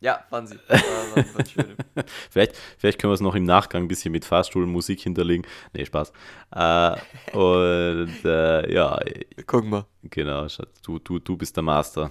ja, 0.00 0.24
waren 0.30 0.46
sie. 0.46 0.56
War, 0.68 1.34
waren 1.34 1.46
schöne. 1.46 1.76
Vielleicht, 2.30 2.56
vielleicht 2.78 3.00
können 3.00 3.10
wir 3.10 3.14
es 3.14 3.20
noch 3.20 3.34
im 3.34 3.44
Nachgang 3.44 3.84
ein 3.84 3.88
bisschen 3.88 4.12
mit 4.12 4.24
Fahrstuhlmusik 4.24 5.00
hinterlegen. 5.00 5.46
Nee, 5.72 5.84
Spaß. 5.86 6.12
Äh, 6.54 6.96
und 7.36 8.24
äh, 8.24 8.72
ja, 8.72 9.00
Gucken 9.46 9.70
wir. 9.70 9.86
genau, 10.02 10.46
du, 10.84 10.98
du, 10.98 11.18
du 11.18 11.36
bist 11.36 11.56
der 11.56 11.62
Master. 11.62 12.10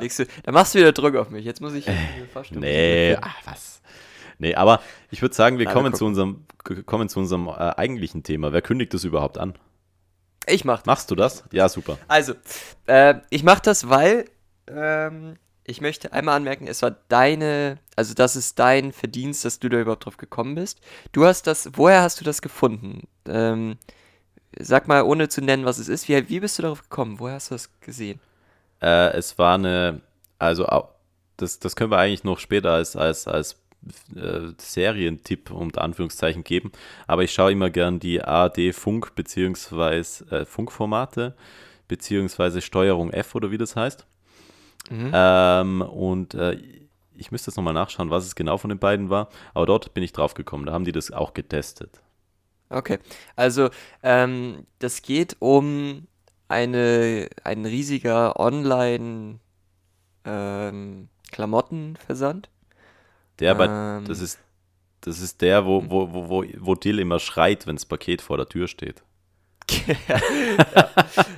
Nächste, 0.00 0.26
da 0.42 0.52
machst 0.52 0.74
du 0.74 0.78
wieder 0.78 0.92
Druck 0.92 1.14
auf 1.16 1.30
mich. 1.30 1.44
Jetzt 1.44 1.60
muss 1.60 1.74
ich 1.74 1.86
Fahrstuhl- 2.34 2.58
Nee, 2.58 3.16
ah, 3.20 3.30
was? 3.44 3.80
Nee, 4.38 4.54
aber 4.54 4.80
ich 5.10 5.20
würde 5.22 5.34
sagen, 5.34 5.58
wir 5.58 5.64
Na, 5.64 5.70
wir 5.70 5.74
kommen 5.74 5.92
zu 5.94 6.04
gucken. 6.04 6.44
unserem, 6.66 6.84
kommen 6.86 7.08
zu 7.08 7.18
unserem 7.18 7.48
äh, 7.48 7.52
eigentlichen 7.76 8.22
Thema. 8.22 8.52
Wer 8.52 8.62
kündigt 8.62 8.94
das 8.94 9.04
überhaupt 9.04 9.38
an? 9.38 9.54
Ich 10.46 10.64
mach 10.64 10.78
das. 10.78 10.86
Machst 10.86 11.10
du 11.10 11.14
das? 11.14 11.44
Ja, 11.52 11.68
super. 11.68 11.98
Also, 12.08 12.34
äh, 12.86 13.16
ich 13.30 13.42
mach 13.42 13.60
das, 13.60 13.88
weil 13.88 14.26
ähm, 14.68 15.36
ich 15.64 15.80
möchte 15.80 16.12
einmal 16.12 16.36
anmerken, 16.36 16.66
es 16.68 16.80
war 16.82 16.92
deine, 17.08 17.78
also 17.96 18.14
das 18.14 18.36
ist 18.36 18.58
dein 18.58 18.92
Verdienst, 18.92 19.44
dass 19.44 19.58
du 19.58 19.68
da 19.68 19.78
überhaupt 19.80 20.06
drauf 20.06 20.16
gekommen 20.16 20.54
bist. 20.54 20.80
Du 21.12 21.26
hast 21.26 21.46
das, 21.46 21.70
woher 21.74 22.00
hast 22.02 22.20
du 22.20 22.24
das 22.24 22.40
gefunden? 22.40 23.08
Ähm, 23.26 23.76
sag 24.58 24.88
mal, 24.88 25.02
ohne 25.02 25.28
zu 25.28 25.42
nennen, 25.42 25.64
was 25.66 25.78
es 25.78 25.88
ist, 25.88 26.08
wie, 26.08 26.28
wie 26.30 26.40
bist 26.40 26.58
du 26.58 26.62
darauf 26.62 26.82
gekommen? 26.82 27.18
Woher 27.18 27.34
hast 27.34 27.50
du 27.50 27.54
das 27.56 27.70
gesehen? 27.80 28.20
Äh, 28.80 29.16
es 29.16 29.38
war 29.38 29.54
eine, 29.54 30.00
also 30.38 30.66
das, 31.36 31.58
das 31.58 31.76
können 31.76 31.90
wir 31.90 31.98
eigentlich 31.98 32.24
noch 32.24 32.38
später 32.38 32.72
als, 32.72 32.96
als, 32.96 33.26
als 33.26 33.60
äh, 34.14 34.52
Serientipp 34.58 35.50
unter 35.50 35.82
Anführungszeichen 35.82 36.44
geben, 36.44 36.72
aber 37.06 37.22
ich 37.22 37.32
schaue 37.32 37.52
immer 37.52 37.70
gern 37.70 38.00
die 38.00 38.22
ARD 38.22 38.74
Funk 38.74 39.14
beziehungsweise 39.14 40.24
äh, 40.30 40.44
Funkformate 40.44 41.34
beziehungsweise 41.86 42.60
Steuerung 42.60 43.10
F 43.12 43.34
oder 43.34 43.50
wie 43.50 43.58
das 43.58 43.74
heißt. 43.74 44.06
Mhm. 44.90 45.10
Ähm, 45.12 45.80
und 45.82 46.34
äh, 46.34 46.58
ich 47.16 47.32
müsste 47.32 47.50
jetzt 47.50 47.56
nochmal 47.56 47.74
nachschauen, 47.74 48.10
was 48.10 48.26
es 48.26 48.34
genau 48.34 48.58
von 48.58 48.68
den 48.68 48.78
beiden 48.78 49.10
war, 49.10 49.28
aber 49.54 49.66
dort 49.66 49.94
bin 49.94 50.04
ich 50.04 50.12
drauf 50.12 50.34
gekommen, 50.34 50.66
da 50.66 50.72
haben 50.72 50.84
die 50.84 50.92
das 50.92 51.10
auch 51.10 51.34
getestet. 51.34 52.00
Okay, 52.70 52.98
also 53.34 53.70
ähm, 54.02 54.66
das 54.78 55.02
geht 55.02 55.36
um 55.40 56.06
eine, 56.48 57.28
ein 57.44 57.64
riesiger 57.64 58.38
Online 58.40 59.38
ähm, 60.24 61.08
Klamottenversand. 61.30 62.48
Der, 63.38 63.58
ähm, 63.58 64.04
das 64.06 64.20
ist 64.20 64.38
das 65.00 65.20
ist 65.20 65.40
der, 65.40 65.64
wo, 65.64 65.82
wo, 65.88 66.12
wo, 66.12 66.28
wo, 66.28 66.44
wo 66.58 66.74
Dill 66.74 66.98
immer 66.98 67.18
schreit, 67.20 67.66
wenn 67.66 67.76
das 67.76 67.86
Paket 67.86 68.20
vor 68.20 68.36
der 68.36 68.48
Tür 68.48 68.66
steht. 68.66 69.02
ja. 70.08 70.20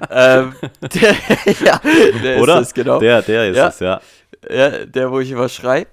ähm, 0.08 0.54
der, 0.80 1.16
ja, 1.64 1.80
der 2.22 2.40
Oder? 2.40 2.60
ist 2.60 2.68
es, 2.68 2.74
genau. 2.74 2.98
Der, 3.00 3.22
der 3.22 3.50
ist 3.50 3.56
ja. 3.56 3.68
es, 3.68 3.80
ja. 3.80 4.00
Ja, 4.48 4.86
der, 4.86 5.10
wo 5.10 5.20
ich 5.20 5.30
immer 5.30 5.48
schrei. 5.48 5.86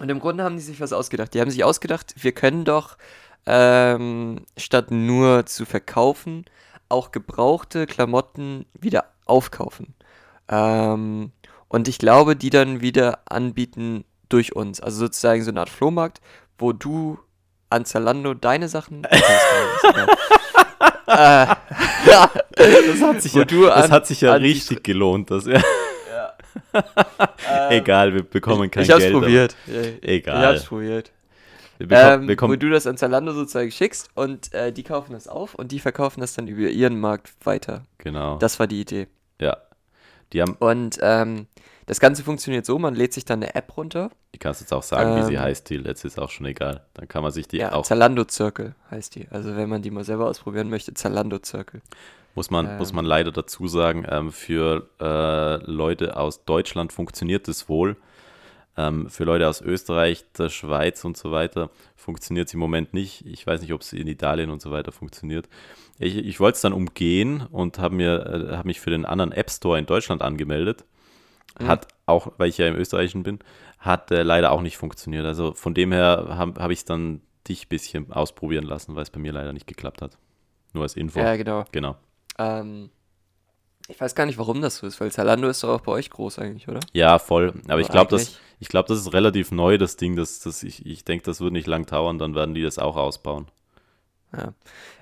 Und 0.00 0.10
im 0.10 0.18
Grunde 0.18 0.44
haben 0.44 0.56
die 0.56 0.62
sich 0.62 0.80
was 0.80 0.92
ausgedacht. 0.92 1.32
Die 1.34 1.40
haben 1.40 1.50
sich 1.50 1.64
ausgedacht, 1.64 2.14
wir 2.16 2.32
können 2.32 2.64
doch 2.64 2.98
ähm, 3.46 4.44
statt 4.56 4.90
nur 4.90 5.46
zu 5.46 5.64
verkaufen, 5.64 6.44
auch 6.94 7.10
gebrauchte 7.10 7.86
Klamotten 7.86 8.64
wieder 8.78 9.04
aufkaufen. 9.26 9.94
Ähm, 10.48 11.32
und 11.68 11.88
ich 11.88 11.98
glaube, 11.98 12.36
die 12.36 12.50
dann 12.50 12.80
wieder 12.80 13.18
anbieten 13.26 14.04
durch 14.28 14.54
uns. 14.54 14.80
Also 14.80 15.00
sozusagen 15.00 15.42
so 15.42 15.50
eine 15.50 15.60
Art 15.60 15.68
Flohmarkt, 15.68 16.20
wo 16.58 16.72
du 16.72 17.18
an 17.68 17.84
Zalando 17.84 18.34
deine 18.34 18.68
Sachen. 18.68 19.04
äh, 21.06 21.46
das 22.06 23.02
hat 23.02 23.22
sich 23.22 23.34
ja, 23.34 23.44
das 23.44 23.90
hat 23.90 24.06
sich 24.06 24.20
ja 24.20 24.34
richtig 24.34 24.84
gelohnt. 24.84 25.30
Das, 25.30 25.46
ja. 25.46 25.60
Egal, 27.70 28.14
wir 28.14 28.22
bekommen 28.22 28.70
kein 28.70 28.84
ich 28.84 28.90
hab's 28.90 29.00
Geld. 29.02 29.12
Probiert. 29.12 29.56
Egal. 30.00 30.40
Ich 30.40 30.46
hab's 30.46 30.64
probiert. 30.64 31.10
Ähm, 31.90 32.28
wo 32.28 32.56
du 32.56 32.70
das 32.70 32.86
an 32.86 32.96
Zalando 32.96 33.32
sozusagen 33.32 33.70
schickst 33.70 34.10
und 34.14 34.52
äh, 34.54 34.72
die 34.72 34.82
kaufen 34.82 35.12
das 35.12 35.28
auf 35.28 35.54
und 35.54 35.72
die 35.72 35.80
verkaufen 35.80 36.20
das 36.20 36.34
dann 36.34 36.48
über 36.48 36.68
ihren 36.68 37.00
Markt 37.00 37.32
weiter. 37.44 37.82
Genau. 37.98 38.38
Das 38.38 38.58
war 38.58 38.66
die 38.66 38.80
Idee. 38.80 39.08
Ja. 39.40 39.56
Die 40.32 40.42
haben 40.42 40.56
und 40.58 40.98
ähm, 41.02 41.46
das 41.86 42.00
Ganze 42.00 42.24
funktioniert 42.24 42.64
so, 42.64 42.78
man 42.78 42.94
lädt 42.94 43.12
sich 43.12 43.24
dann 43.24 43.42
eine 43.42 43.54
App 43.54 43.76
runter. 43.76 44.10
Die 44.34 44.38
kannst 44.38 44.60
du 44.60 44.64
jetzt 44.64 44.72
auch 44.72 44.82
sagen, 44.82 45.12
ähm, 45.12 45.18
wie 45.18 45.26
sie 45.26 45.34
ähm, 45.34 45.40
heißt, 45.40 45.68
die 45.68 45.76
letzte 45.76 46.08
ist 46.08 46.18
auch 46.18 46.30
schon 46.30 46.46
egal. 46.46 46.84
Dann 46.94 47.08
kann 47.08 47.22
man 47.22 47.30
sich 47.30 47.46
die 47.46 47.58
ja, 47.58 47.72
auch. 47.72 47.84
Zalando 47.84 48.24
Circle 48.28 48.74
heißt 48.90 49.14
die. 49.14 49.28
Also 49.30 49.54
wenn 49.56 49.68
man 49.68 49.82
die 49.82 49.90
mal 49.90 50.04
selber 50.04 50.26
ausprobieren 50.26 50.70
möchte, 50.70 50.94
Zalando 50.94 51.38
Circle. 51.44 51.82
Muss 52.34 52.50
man, 52.50 52.66
ähm, 52.66 52.78
muss 52.78 52.92
man 52.92 53.04
leider 53.04 53.32
dazu 53.32 53.68
sagen, 53.68 54.04
ähm, 54.08 54.32
für 54.32 54.88
äh, 55.00 55.70
Leute 55.70 56.16
aus 56.16 56.44
Deutschland 56.44 56.92
funktioniert 56.92 57.46
es 57.48 57.68
wohl. 57.68 57.96
Ähm, 58.76 59.08
für 59.08 59.24
Leute 59.24 59.48
aus 59.48 59.60
Österreich, 59.60 60.24
der 60.36 60.48
Schweiz 60.48 61.04
und 61.04 61.16
so 61.16 61.30
weiter 61.30 61.70
funktioniert 61.96 62.48
es 62.48 62.54
im 62.54 62.60
Moment 62.60 62.92
nicht. 62.92 63.24
Ich 63.24 63.46
weiß 63.46 63.60
nicht, 63.60 63.72
ob 63.72 63.82
es 63.82 63.92
in 63.92 64.08
Italien 64.08 64.50
und 64.50 64.60
so 64.60 64.72
weiter 64.72 64.90
funktioniert. 64.90 65.48
Ich, 65.98 66.16
ich 66.16 66.40
wollte 66.40 66.56
es 66.56 66.62
dann 66.62 66.72
umgehen 66.72 67.46
und 67.50 67.78
habe 67.78 68.02
äh, 68.02 68.56
hab 68.56 68.64
mich 68.64 68.80
für 68.80 68.90
den 68.90 69.04
anderen 69.04 69.32
App 69.32 69.50
Store 69.50 69.78
in 69.78 69.86
Deutschland 69.86 70.22
angemeldet. 70.22 70.84
Mhm. 71.60 71.68
Hat 71.68 71.88
auch, 72.06 72.32
weil 72.36 72.48
ich 72.48 72.58
ja 72.58 72.66
im 72.66 72.74
Österreichischen 72.74 73.22
bin, 73.22 73.38
hat 73.78 74.10
äh, 74.10 74.22
leider 74.22 74.50
auch 74.50 74.60
nicht 74.60 74.76
funktioniert. 74.76 75.24
Also 75.24 75.52
von 75.54 75.74
dem 75.74 75.92
her 75.92 76.26
habe 76.30 76.60
hab 76.60 76.70
ich 76.70 76.80
es 76.80 76.84
dann 76.84 77.20
dich 77.46 77.66
ein 77.66 77.68
bisschen 77.68 78.12
ausprobieren 78.12 78.64
lassen, 78.64 78.96
weil 78.96 79.02
es 79.02 79.10
bei 79.10 79.20
mir 79.20 79.32
leider 79.32 79.52
nicht 79.52 79.66
geklappt 79.66 80.02
hat. 80.02 80.18
Nur 80.72 80.82
als 80.82 80.96
Info. 80.96 81.20
Ja, 81.20 81.36
genau. 81.36 81.64
Genau. 81.70 81.96
Ähm, 82.38 82.90
ich 83.88 84.00
weiß 84.00 84.14
gar 84.14 84.24
nicht, 84.26 84.38
warum 84.38 84.62
das 84.62 84.78
so 84.78 84.86
ist, 84.86 85.00
weil 85.00 85.12
Zalando 85.12 85.48
ist 85.48 85.62
doch 85.62 85.68
auch 85.68 85.82
bei 85.82 85.92
euch 85.92 86.10
groß 86.10 86.38
eigentlich, 86.38 86.68
oder? 86.68 86.80
Ja, 86.92 87.18
voll. 87.18 87.52
Aber 87.68 87.80
ich 87.80 87.88
glaube, 87.88 88.10
das, 88.10 88.38
glaub, 88.60 88.86
das 88.86 88.98
ist 88.98 89.12
relativ 89.12 89.50
neu, 89.50 89.76
das 89.76 89.96
Ding. 89.96 90.16
Das, 90.16 90.40
das, 90.40 90.62
ich 90.62 90.86
ich 90.86 91.04
denke, 91.04 91.24
das 91.24 91.40
wird 91.40 91.52
nicht 91.52 91.66
lang 91.66 91.84
dauern, 91.84 92.18
dann 92.18 92.34
werden 92.34 92.54
die 92.54 92.62
das 92.62 92.78
auch 92.78 92.96
ausbauen. 92.96 93.46
Ja, 94.32 94.54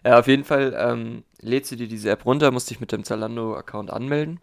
ja 0.04 0.18
auf 0.18 0.26
jeden 0.26 0.44
Fall 0.44 0.74
ähm, 0.76 1.22
lädst 1.40 1.70
du 1.70 1.76
dir 1.76 1.86
diese 1.86 2.10
App 2.10 2.26
runter, 2.26 2.50
musst 2.50 2.70
dich 2.70 2.80
mit 2.80 2.90
dem 2.90 3.04
Zalando-Account 3.04 3.90
anmelden. 3.90 4.40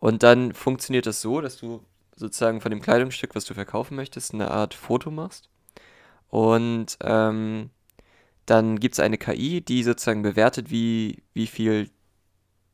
Und 0.00 0.22
dann 0.22 0.52
funktioniert 0.52 1.06
das 1.06 1.20
so, 1.20 1.40
dass 1.40 1.56
du 1.56 1.82
sozusagen 2.16 2.60
von 2.60 2.70
dem 2.70 2.82
Kleidungsstück, 2.82 3.34
was 3.34 3.44
du 3.44 3.54
verkaufen 3.54 3.94
möchtest, 3.94 4.34
eine 4.34 4.50
Art 4.50 4.74
Foto 4.74 5.10
machst. 5.10 5.48
Und 6.28 6.98
ähm, 7.02 7.70
dann 8.46 8.80
gibt 8.80 8.94
es 8.94 9.00
eine 9.00 9.18
KI, 9.18 9.60
die 9.60 9.82
sozusagen 9.82 10.22
bewertet, 10.22 10.70
wie, 10.70 11.22
wie 11.34 11.46
viel 11.46 11.90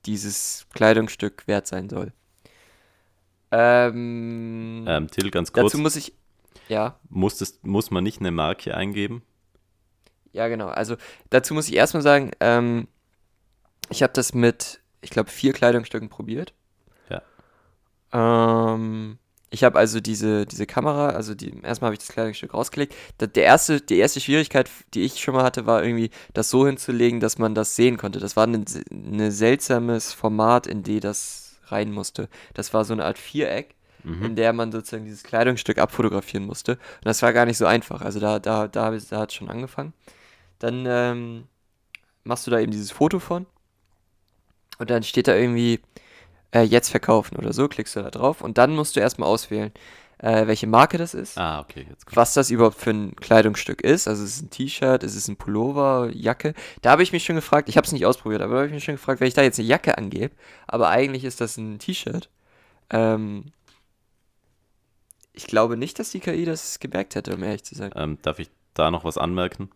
dieses 0.07 0.67
Kleidungsstück 0.73 1.47
wert 1.47 1.67
sein 1.67 1.88
soll. 1.88 2.12
Ähm, 3.51 4.85
ähm, 4.88 5.09
Till, 5.09 5.31
ganz 5.31 5.53
kurz. 5.53 5.73
Dazu 5.73 5.79
muss 5.79 5.97
ich. 5.97 6.15
Ja. 6.69 6.99
Muss, 7.09 7.38
das, 7.38 7.59
muss 7.62 7.91
man 7.91 8.03
nicht 8.03 8.21
eine 8.21 8.31
Marke 8.31 8.75
eingeben? 8.75 9.23
Ja, 10.33 10.49
genau. 10.49 10.69
Also 10.69 10.97
dazu 11.31 11.53
muss 11.55 11.69
ich 11.69 11.75
erstmal 11.75 12.03
sagen, 12.03 12.31
ähm, 12.41 12.88
ich 13.91 14.03
habe 14.03 14.12
das 14.15 14.33
mit, 14.33 14.81
ich 15.03 15.11
glaube, 15.11 15.31
vier 15.31 15.53
Kleidungsstücken 15.53 16.09
probiert. 16.09 16.55
Ja. 17.11 17.23
Ähm, 18.12 19.19
ich 19.53 19.65
habe 19.65 19.79
also 19.79 20.01
diese, 20.01 20.47
diese 20.47 20.67
Kamera, 20.67 21.11
also 21.11 21.35
die, 21.35 21.53
erstmal 21.62 21.88
habe 21.88 21.95
ich 21.95 21.99
das 21.99 22.09
Kleidungsstück 22.09 22.55
rausgelegt. 22.55 22.95
Der 23.21 23.45
erste, 23.45 23.83
die 23.83 23.99
erste 23.99 24.19
Schwierigkeit, 24.19 24.71
die 24.95 25.03
ich 25.03 25.21
schon 25.21 25.35
mal 25.35 25.45
hatte, 25.45 25.67
war 25.67 25.85
irgendwie, 25.85 26.11
das 26.33 26.49
so 26.49 26.67
hinzulegen, 26.67 27.21
dass 27.21 27.37
man 27.37 27.55
das 27.55 27.77
sehen 27.77 27.99
konnte. 27.99 28.19
Das 28.19 28.35
war 28.35 28.47
ein 28.47 28.65
ne 28.91 29.31
seltsames 29.31 30.15
Format, 30.15 30.67
in 30.67 30.83
dem 30.83 31.01
das 31.01 31.61
rein 31.67 31.93
musste. 31.93 32.31
Das 32.55 32.73
war 32.73 32.87
so 32.87 32.95
eine 32.95 33.05
Art 33.05 33.19
Viereck, 33.19 33.75
mhm. 34.05 34.25
in 34.25 34.37
der 34.37 34.55
man 34.55 34.73
sozusagen 34.73 35.05
dieses 35.05 35.23
Kleidungsstück 35.23 35.77
abfotografieren 35.77 36.47
musste. 36.47 36.73
Und 36.73 37.05
das 37.05 37.21
war 37.21 37.35
gar 37.35 37.45
nicht 37.45 37.59
so 37.59 37.67
einfach. 37.67 38.01
Also 38.01 38.21
da, 38.21 38.38
da, 38.38 38.69
da, 38.69 38.91
da 38.91 39.19
hat 39.19 39.31
es 39.31 39.35
schon 39.35 39.51
angefangen. 39.51 39.93
Dann 40.61 40.87
ähm, 40.88 41.45
machst 42.25 42.47
du 42.47 42.51
da 42.51 42.59
eben 42.59 42.73
dieses 42.73 42.91
Foto 42.91 43.19
von. 43.19 43.45
Und 44.79 44.88
dann 44.88 45.03
steht 45.03 45.29
da 45.29 45.35
irgendwie, 45.35 45.81
äh, 46.53 46.62
jetzt 46.62 46.91
verkaufen 46.91 47.37
oder 47.37 47.53
so, 47.53 47.69
klickst 47.69 47.97
du 47.97 48.03
da 48.03 48.11
drauf 48.11 48.41
und 48.41 48.59
dann 48.59 48.75
musst 48.75 48.97
du 48.97 49.01
erstmal 49.01 49.29
auswählen, 49.29 49.73
äh, 50.19 50.47
welche 50.47 50.67
Marke 50.67 50.99
das 50.99 51.15
ist. 51.15 51.37
Ah, 51.37 51.61
okay. 51.61 51.87
Jetzt 51.88 52.07
was 52.15 52.35
das 52.35 52.51
überhaupt 52.51 52.79
für 52.79 52.91
ein 52.91 53.17
Kleidungsstück 53.17 53.81
ist. 53.83 54.07
Also 54.07 54.23
ist 54.23 54.37
es 54.37 54.43
ein 54.43 54.51
T-Shirt, 54.51 55.03
ist 55.03 55.17
es 55.17 55.27
ein 55.29 55.37
Pullover, 55.37 56.11
Jacke. 56.12 56.55
Da 56.81 56.91
habe 56.91 57.03
ich 57.03 57.12
mich 57.12 57.25
schon 57.25 57.37
gefragt, 57.37 57.69
ich 57.69 57.77
habe 57.77 57.87
es 57.87 57.93
nicht 57.93 58.07
ausprobiert, 58.07 58.41
aber 58.41 58.55
da 58.55 58.59
habe 58.59 58.69
ich 58.69 58.75
mich 58.75 58.85
schon 58.85 58.95
gefragt, 58.95 59.21
wenn 59.21 59.29
ich 59.29 59.35
da 59.35 59.43
jetzt 59.43 59.59
eine 59.59 59.69
Jacke 59.69 59.99
angebe, 59.99 60.35
aber 60.69 60.88
eigentlich 60.88 61.25
ist 61.25 61.41
das 61.41 61.57
ein 61.57 61.79
T-Shirt. 61.79 62.31
Ähm, 62.91 63.47
ich 65.33 65.47
glaube 65.47 65.77
nicht, 65.77 65.99
dass 65.99 66.11
die 66.11 66.21
KI 66.21 66.45
das 66.45 66.79
gemerkt 66.79 67.15
hätte, 67.15 67.35
um 67.35 67.43
ehrlich 67.43 67.65
zu 67.65 67.75
sein. 67.75 67.91
Ähm, 67.97 68.19
darf 68.23 68.38
ich 68.38 68.51
da 68.75 68.91
noch 68.91 69.05
was 69.05 69.19
anmerken? 69.19 69.71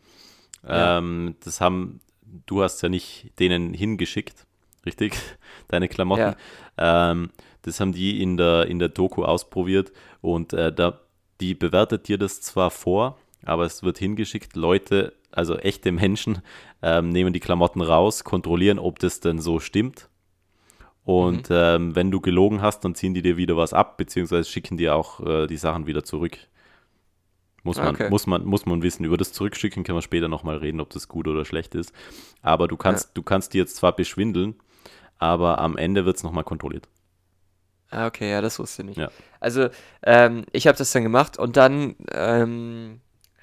Ja. 0.63 0.99
Ähm, 0.99 1.37
das 1.43 1.61
haben, 1.61 2.01
du 2.47 2.63
hast 2.63 2.83
ja 2.83 2.89
nicht 2.89 3.33
denen 3.39 3.73
hingeschickt, 3.75 4.47
richtig? 4.87 5.15
Deine 5.69 5.89
Klamotten. 5.89 6.37
Ja. 6.79 7.11
Ähm, 7.11 7.31
das 7.63 7.81
haben 7.81 7.93
die 7.93 8.23
in 8.23 8.37
der, 8.37 8.67
in 8.67 8.79
der 8.79 8.89
Doku 8.89 9.25
ausprobiert 9.25 9.93
und 10.21 10.53
äh, 10.53 10.73
da, 10.73 11.01
die 11.41 11.55
bewertet 11.55 12.09
dir 12.09 12.17
das 12.17 12.41
zwar 12.41 12.71
vor, 12.71 13.19
aber 13.45 13.65
es 13.65 13.83
wird 13.83 13.99
hingeschickt, 13.99 14.57
Leute, 14.57 15.13
also 15.33 15.57
echte 15.57 15.93
Menschen, 15.93 16.43
ähm, 16.83 17.09
nehmen 17.09 17.33
die 17.33 17.41
Klamotten 17.41 17.81
raus, 17.83 18.25
kontrollieren, 18.25 18.79
ob 18.79 18.99
das 19.01 19.21
denn 19.21 19.41
so 19.41 19.59
stimmt. 19.61 20.09
Und 21.05 21.51
mhm. 21.51 21.57
ähm, 21.57 21.97
wenn 21.97 22.11
du 22.11 22.21
gelogen 22.21 22.63
hast, 22.63 22.81
dann 22.85 22.97
ziehen 22.97 23.15
die 23.15 23.23
dir 23.23 23.37
wieder 23.37 23.57
was 23.57 23.73
ab, 23.73 23.97
beziehungsweise 23.97 24.49
schicken 24.49 24.77
dir 24.77 24.97
auch 24.97 25.21
äh, 25.25 25.47
die 25.47 25.57
Sachen 25.57 25.87
wieder 25.87 26.03
zurück. 26.03 26.37
Muss 27.63 27.79
man, 27.79 27.95
okay. 27.97 28.11
muss, 28.11 28.29
man, 28.29 28.45
muss 28.45 28.65
man 28.65 28.83
wissen. 28.83 29.05
Über 29.05 29.17
das 29.17 29.33
Zurückschicken 29.33 29.83
können 29.83 29.99
wir 29.99 30.03
später 30.03 30.29
nochmal 30.29 30.59
reden, 30.59 30.81
ob 30.81 30.91
das 30.91 31.09
gut 31.09 31.27
oder 31.27 31.45
schlecht 31.45 31.75
ist. 31.75 31.93
Aber 32.41 32.69
du 32.69 32.77
kannst, 32.77 33.07
ja. 33.07 33.11
du 33.15 33.23
kannst 33.25 33.55
die 33.55 33.59
jetzt 33.59 33.75
zwar 33.75 33.95
beschwindeln, 33.95 34.55
aber 35.19 35.59
am 35.59 35.77
Ende 35.77 36.05
wird 36.05 36.17
es 36.17 36.23
nochmal 36.23 36.45
kontrolliert. 36.45 36.89
Ah, 37.91 38.07
okay, 38.07 38.31
ja, 38.31 38.41
das 38.41 38.59
wusste 38.59 38.83
ich 38.83 38.89
nicht. 38.89 38.99
Ja. 38.99 39.11
Also, 39.41 39.69
ähm, 40.03 40.45
ich 40.53 40.67
habe 40.67 40.77
das 40.77 40.93
dann 40.93 41.05
gemacht 41.05 41.39
und 41.39 41.57
dann 41.57 41.95
ähm, 42.13 43.01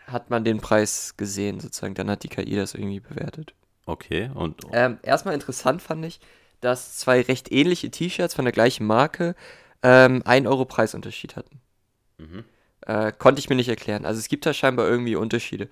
hat 0.08 0.30
man 0.30 0.44
den 0.44 0.60
Preis 0.60 1.16
gesehen, 1.18 1.60
sozusagen. 1.60 1.96
Dann 1.96 2.10
hat 2.10 2.24
die 2.24 2.30
KI 2.30 2.56
das 2.56 2.74
irgendwie 2.74 3.00
bewertet. 3.00 3.54
Okay, 3.86 4.30
und. 4.34 4.62
Ähm, 4.72 5.00
erstmal 5.02 5.34
interessant 5.34 5.82
fand 5.82 6.06
ich, 6.06 6.20
dass 6.62 6.98
zwei 6.98 7.22
recht 7.22 7.52
ähnliche 7.52 7.90
T-Shirts 7.90 8.34
von 8.34 8.46
der 8.46 8.52
gleichen 8.52 8.86
Marke 8.86 9.36
ähm, 9.82 10.22
1 10.26 10.48
Euro 10.48 10.66
Preisunterschied 10.66 11.36
hatten. 11.36 11.62
Mhm. 12.18 12.44
Äh, 12.82 13.12
konnte 13.18 13.40
ich 13.40 13.50
mir 13.50 13.56
nicht 13.56 13.70
erklären. 13.70 14.06
Also 14.06 14.20
es 14.20 14.28
gibt 14.28 14.46
da 14.46 14.54
scheinbar 14.54 14.88
irgendwie 14.88 15.16
Unterschiede. 15.16 15.70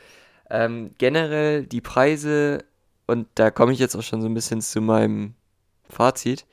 Ähm, 0.49 0.95
generell 0.97 1.65
die 1.65 1.81
Preise, 1.81 2.65
und 3.07 3.27
da 3.35 3.51
komme 3.51 3.73
ich 3.73 3.79
jetzt 3.79 3.95
auch 3.95 4.03
schon 4.03 4.21
so 4.21 4.27
ein 4.27 4.33
bisschen 4.33 4.61
zu 4.61 4.81
meinem 4.81 5.35
Fazit, 5.91 6.45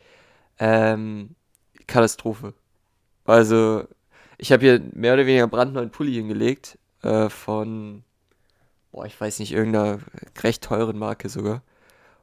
ähm, 0.59 1.35
Katastrophe. 1.87 2.55
Also, 3.24 3.85
ich 4.37 4.53
habe 4.53 4.62
hier 4.62 4.83
mehr 4.92 5.14
oder 5.14 5.27
weniger 5.27 5.46
brandneuen 5.46 5.90
Pulli 5.90 6.14
hingelegt, 6.14 6.79
äh, 7.03 7.29
von, 7.29 8.03
boah, 8.92 9.07
ich 9.07 9.20
weiß 9.20 9.38
nicht, 9.38 9.53
irgendeiner 9.53 9.98
recht 10.42 10.64
teuren 10.64 10.98
Marke 10.98 11.29
sogar. 11.29 11.62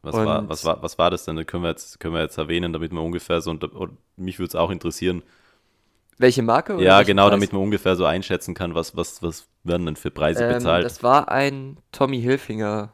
Was 0.01 0.15
war, 0.15 0.47
was, 0.47 0.63
war, 0.63 0.83
was 0.83 0.97
war 0.99 1.09
das 1.09 1.25
denn? 1.25 1.35
Das 1.35 1.47
können 1.47 1.63
wir 1.63 1.69
jetzt, 1.69 1.99
können 1.99 2.13
wir 2.13 2.21
jetzt 2.21 2.37
erwähnen, 2.37 2.73
damit 2.73 2.91
man 2.91 3.03
ungefähr 3.03 3.41
so, 3.41 3.49
und, 3.49 3.63
und 3.63 3.97
mich 4.17 4.37
würde 4.37 4.49
es 4.49 4.55
auch 4.55 4.69
interessieren. 4.69 5.23
Welche 6.17 6.43
Marke? 6.43 6.75
oder 6.75 6.83
ja, 6.83 7.03
genau, 7.03 7.23
Preis? 7.23 7.31
damit 7.31 7.53
man 7.53 7.61
ungefähr 7.63 7.95
so 7.95 8.05
einschätzen 8.05 8.53
kann, 8.53 8.75
was, 8.75 8.95
was, 8.95 9.21
was 9.21 9.47
werden 9.63 9.85
denn 9.85 9.95
für 9.95 10.11
Preise 10.11 10.43
ähm, 10.43 10.53
bezahlt. 10.53 10.85
Das 10.85 11.03
war 11.03 11.29
ein 11.29 11.77
Tommy 11.91 12.21
Hilfinger 12.21 12.93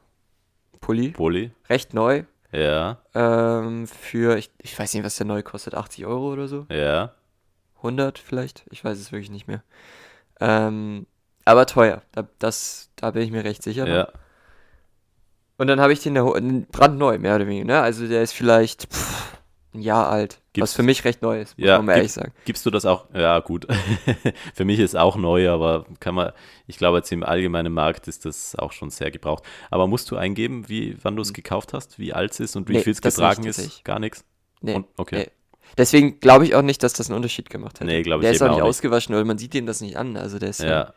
Pulli, 0.80 1.10
Pulli? 1.10 1.52
recht 1.70 1.94
neu. 1.94 2.24
Ja, 2.52 2.98
Ähm, 3.14 3.88
für, 3.88 4.38
ich, 4.38 4.52
ich 4.62 4.78
weiß 4.78 4.94
nicht, 4.94 5.04
was 5.04 5.16
der 5.18 5.26
neu 5.26 5.44
kostet, 5.44 5.76
80 5.76 6.06
Euro 6.06 6.32
oder 6.32 6.48
so? 6.48 6.66
ja. 6.70 7.14
100 7.84 8.20
vielleicht? 8.20 8.64
Ich 8.70 8.84
weiß 8.84 9.00
es 9.00 9.12
wirklich 9.12 9.32
nicht 9.32 9.48
mehr. 9.48 9.64
Ähm, 10.40 11.08
aber 11.46 11.66
teuer, 11.66 12.04
da, 12.12 12.28
das, 12.40 12.90
da 12.96 13.12
bin 13.12 13.24
ich 13.24 13.32
mir 13.32 13.44
recht 13.44 13.64
sicher. 13.64 13.86
noch. 13.86 13.94
Ja, 13.94 14.08
Und 15.58 15.68
dann 15.68 15.80
habe 15.80 15.94
ich 15.94 16.02
den 16.02 16.68
brandneu, 16.72 17.18
mehr 17.20 17.36
oder 17.36 17.48
weniger, 17.48 17.66
ne? 17.66 17.82
Also 17.82 18.08
der 18.08 18.24
ist 18.24 18.34
vielleicht 18.34 18.92
pff, 18.92 19.38
ein 19.74 19.82
Jahr 19.82 20.10
alt, 20.10 20.41
Gibt's- 20.54 20.72
was 20.72 20.76
für 20.76 20.84
mich 20.84 21.04
recht 21.06 21.22
neu 21.22 21.40
ist, 21.42 21.58
muss 21.58 21.66
Ja, 21.68 21.78
man 21.78 21.86
mal 21.86 21.96
ehrlich 21.98 22.12
sagen. 22.12 22.34
Gibst 22.46 22.66
du 22.66 22.72
das 22.72 22.86
auch? 22.86 23.06
Ja, 23.14 23.40
gut. 23.40 23.68
Für 24.54 24.66
mich 24.66 24.80
ist 24.80 24.98
auch 24.98 25.16
neu, 25.16 25.50
aber 25.50 25.86
kann 26.02 26.14
man, 26.14 26.32
ich 26.68 26.78
glaube, 26.78 26.98
jetzt 26.98 27.12
im 27.14 27.24
allgemeinen 27.24 27.72
Markt 27.74 28.08
ist 28.10 28.26
das 28.26 28.56
auch 28.58 28.74
schon 28.74 28.90
sehr 28.90 29.12
gebraucht. 29.12 29.44
Aber 29.70 29.88
musst 29.88 30.12
du 30.12 30.18
eingeben, 30.18 30.68
wie, 30.68 30.98
wann 31.04 31.16
du 31.16 31.22
es 31.22 31.32
gekauft 31.32 31.72
hast, 31.74 32.00
wie 32.00 32.12
alt 32.14 32.32
es 32.34 32.40
ist 32.42 32.56
und 32.58 32.68
wie 32.68 32.74
Hm. 32.74 32.78
Nee, 32.80 32.84
viel 32.84 32.94
es 32.94 33.02
getragen 33.02 33.44
nicht, 33.44 33.58
ist? 33.58 33.86
Gar 33.86 34.00
nichts? 34.00 34.26
Nee, 34.62 34.76
Und- 34.76 34.88
okay. 34.98 35.16
nee. 35.20 35.28
Deswegen 35.78 36.20
glaube 36.20 36.44
ich 36.44 36.54
auch 36.54 36.64
nicht, 36.64 36.84
dass 36.84 36.92
das 36.92 37.08
einen 37.10 37.16
Unterschied 37.16 37.50
gemacht 37.50 37.76
hätte. 37.80 37.86
Nee, 37.86 38.02
glaub 38.04 38.20
ich 38.20 38.24
Der 38.24 38.32
ist 38.32 38.42
auch 38.42 38.48
nicht 38.48 38.56
auch 38.56 38.58
nicht. 38.58 38.70
ausgewaschen, 38.70 39.16
weil 39.16 39.24
man 39.24 39.38
sieht 39.38 39.54
den 39.54 39.66
das 39.66 39.80
nicht 39.80 39.96
an. 39.96 40.18
Also 40.18 40.38
der 40.38 40.50
ist 40.50 40.60
ja, 40.62 40.70
Ja. 40.70 40.94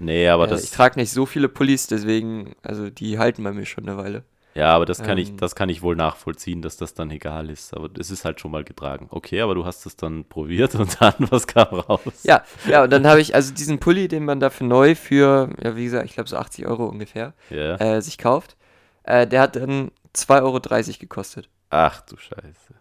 Nee, 0.00 0.28
aber 0.28 0.44
äh, 0.44 0.48
das, 0.48 0.64
ich 0.64 0.70
trage 0.70 1.00
nicht 1.00 1.10
so 1.10 1.24
viele 1.24 1.48
Pullis, 1.48 1.86
deswegen, 1.86 2.54
also 2.62 2.90
die 2.90 3.18
halten 3.18 3.42
bei 3.42 3.52
mir 3.52 3.64
schon 3.64 3.88
eine 3.88 3.96
Weile. 3.96 4.24
Ja, 4.54 4.74
aber 4.74 4.86
das 4.86 5.02
kann 5.02 5.18
ich, 5.18 5.30
ähm, 5.30 5.36
das 5.36 5.54
kann 5.54 5.68
ich 5.68 5.82
wohl 5.82 5.94
nachvollziehen, 5.94 6.62
dass 6.62 6.76
das 6.76 6.94
dann 6.94 7.10
egal 7.10 7.48
ist. 7.50 7.74
Aber 7.74 7.88
es 7.98 8.10
ist 8.10 8.24
halt 8.24 8.40
schon 8.40 8.50
mal 8.50 8.64
getragen. 8.64 9.06
Okay, 9.10 9.40
aber 9.40 9.54
du 9.54 9.64
hast 9.64 9.86
es 9.86 9.96
dann 9.96 10.24
probiert 10.24 10.74
und 10.74 10.96
dann 11.00 11.14
was 11.18 11.46
kam 11.46 11.68
raus? 11.68 12.00
Ja, 12.24 12.42
ja, 12.68 12.82
und 12.84 12.90
dann 12.90 13.06
habe 13.06 13.20
ich 13.20 13.34
also 13.34 13.54
diesen 13.54 13.78
Pulli, 13.78 14.08
den 14.08 14.24
man 14.24 14.40
dafür 14.40 14.66
neu 14.66 14.94
für, 14.94 15.50
ja, 15.62 15.76
wie 15.76 15.84
gesagt, 15.84 16.06
ich 16.06 16.14
glaube 16.14 16.28
so 16.28 16.36
80 16.36 16.66
Euro 16.66 16.86
ungefähr, 16.86 17.34
Ja. 17.50 17.76
äh, 17.76 18.02
sich 18.02 18.18
kauft. 18.18 18.56
Äh, 19.04 19.26
der 19.26 19.42
hat 19.42 19.56
dann 19.56 19.90
2,30 20.14 20.42
Euro 20.42 20.98
gekostet. 20.98 21.48
Ach 21.70 22.00
du 22.00 22.16
Scheiße. 22.16 22.74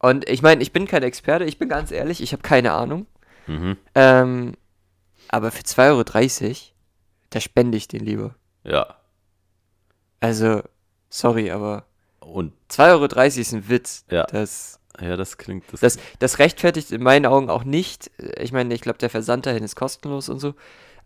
Und 0.00 0.28
ich 0.28 0.42
meine, 0.42 0.62
ich 0.62 0.72
bin 0.72 0.86
kein 0.86 1.02
Experte, 1.02 1.44
ich 1.44 1.58
bin 1.58 1.68
ganz 1.68 1.90
ehrlich, 1.92 2.22
ich 2.22 2.32
habe 2.32 2.42
keine 2.42 2.72
Ahnung. 2.72 3.06
Mhm. 3.46 3.76
Ähm, 3.94 4.54
aber 5.28 5.50
für 5.50 5.62
2,30 5.62 6.42
Euro, 6.48 6.54
da 7.30 7.40
spende 7.40 7.76
ich 7.76 7.86
den 7.88 8.04
lieber. 8.04 8.34
Ja. 8.64 8.96
Also, 10.20 10.62
sorry, 11.08 11.50
aber 11.50 11.84
Und 12.20 12.52
2,30 12.70 12.90
Euro 12.92 13.04
ist 13.26 13.52
ein 13.52 13.68
Witz. 13.68 14.04
Ja. 14.10 14.24
Das, 14.24 14.78
ja, 15.00 15.16
das 15.16 15.38
klingt. 15.38 15.64
Das, 15.72 15.80
das, 15.80 15.98
das 16.18 16.38
rechtfertigt 16.38 16.92
in 16.92 17.02
meinen 17.02 17.26
Augen 17.26 17.50
auch 17.50 17.64
nicht. 17.64 18.10
Ich 18.38 18.52
meine, 18.52 18.72
ich 18.74 18.82
glaube, 18.82 18.98
der 18.98 19.10
Versand 19.10 19.46
dahin 19.46 19.64
ist 19.64 19.76
kostenlos 19.76 20.28
und 20.28 20.38
so. 20.38 20.54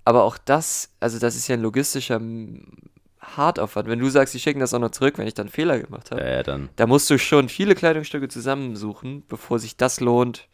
Aber 0.04 0.24
auch 0.24 0.36
das, 0.36 0.90
also 1.00 1.18
das 1.18 1.36
ist 1.36 1.48
ja 1.48 1.54
ein 1.54 1.62
logistischer 1.62 2.20
Hartaufwand. 3.20 3.88
Wenn 3.88 4.00
du 4.00 4.08
sagst, 4.10 4.34
die 4.34 4.40
schicken 4.40 4.60
das 4.60 4.74
auch 4.74 4.80
noch 4.80 4.90
zurück, 4.90 5.16
wenn 5.16 5.26
ich 5.26 5.34
dann 5.34 5.48
Fehler 5.48 5.78
gemacht 5.78 6.10
habe. 6.10 6.20
äh, 6.22 6.42
dann. 6.42 6.68
Da 6.76 6.86
musst 6.86 7.08
du 7.08 7.18
schon 7.18 7.48
viele 7.48 7.74
Kleidungsstücke 7.74 8.28
zusammensuchen, 8.28 9.24
bevor 9.28 9.58
sich 9.58 9.76
das 9.76 10.00
lohnt, 10.00 10.48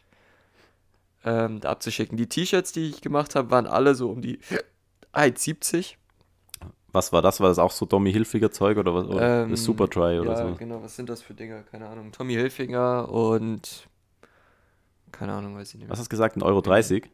ähm, 1.24 1.60
da 1.60 1.70
abzuschicken. 1.70 2.16
Die 2.16 2.28
T-Shirts, 2.28 2.72
die 2.72 2.88
ich 2.90 3.00
gemacht 3.00 3.34
habe, 3.34 3.50
waren 3.50 3.66
alle 3.66 3.94
so 3.94 4.10
um 4.10 4.22
die 4.22 4.38
1,70. 5.12 5.94
Was 6.92 7.12
war 7.12 7.22
das? 7.22 7.40
War 7.40 7.48
das 7.48 7.58
auch 7.58 7.70
so 7.70 7.86
Tommy 7.86 8.12
Hilfiger 8.12 8.50
Zeug 8.50 8.76
oder 8.78 8.94
was? 8.94 9.06
Oder 9.06 9.42
Ähm, 9.44 9.56
Superdry 9.56 10.20
oder 10.20 10.30
ja, 10.30 10.36
so? 10.50 10.56
genau. 10.56 10.82
Was 10.82 10.96
sind 10.96 11.08
das 11.08 11.22
für 11.22 11.34
Dinger? 11.34 11.62
Keine 11.62 11.86
Ahnung. 11.88 12.10
Tommy 12.12 12.34
Hilfinger 12.34 13.08
und 13.10 13.86
keine 15.12 15.32
Ahnung, 15.34 15.56
weiß 15.56 15.68
ich 15.70 15.74
nicht 15.74 15.84
mehr. 15.84 15.90
Was 15.90 15.98
hast 15.98 16.06
du 16.06 16.10
gesagt? 16.10 16.36
1,30 16.36 16.42
Euro? 16.46 16.60
30? 16.60 17.10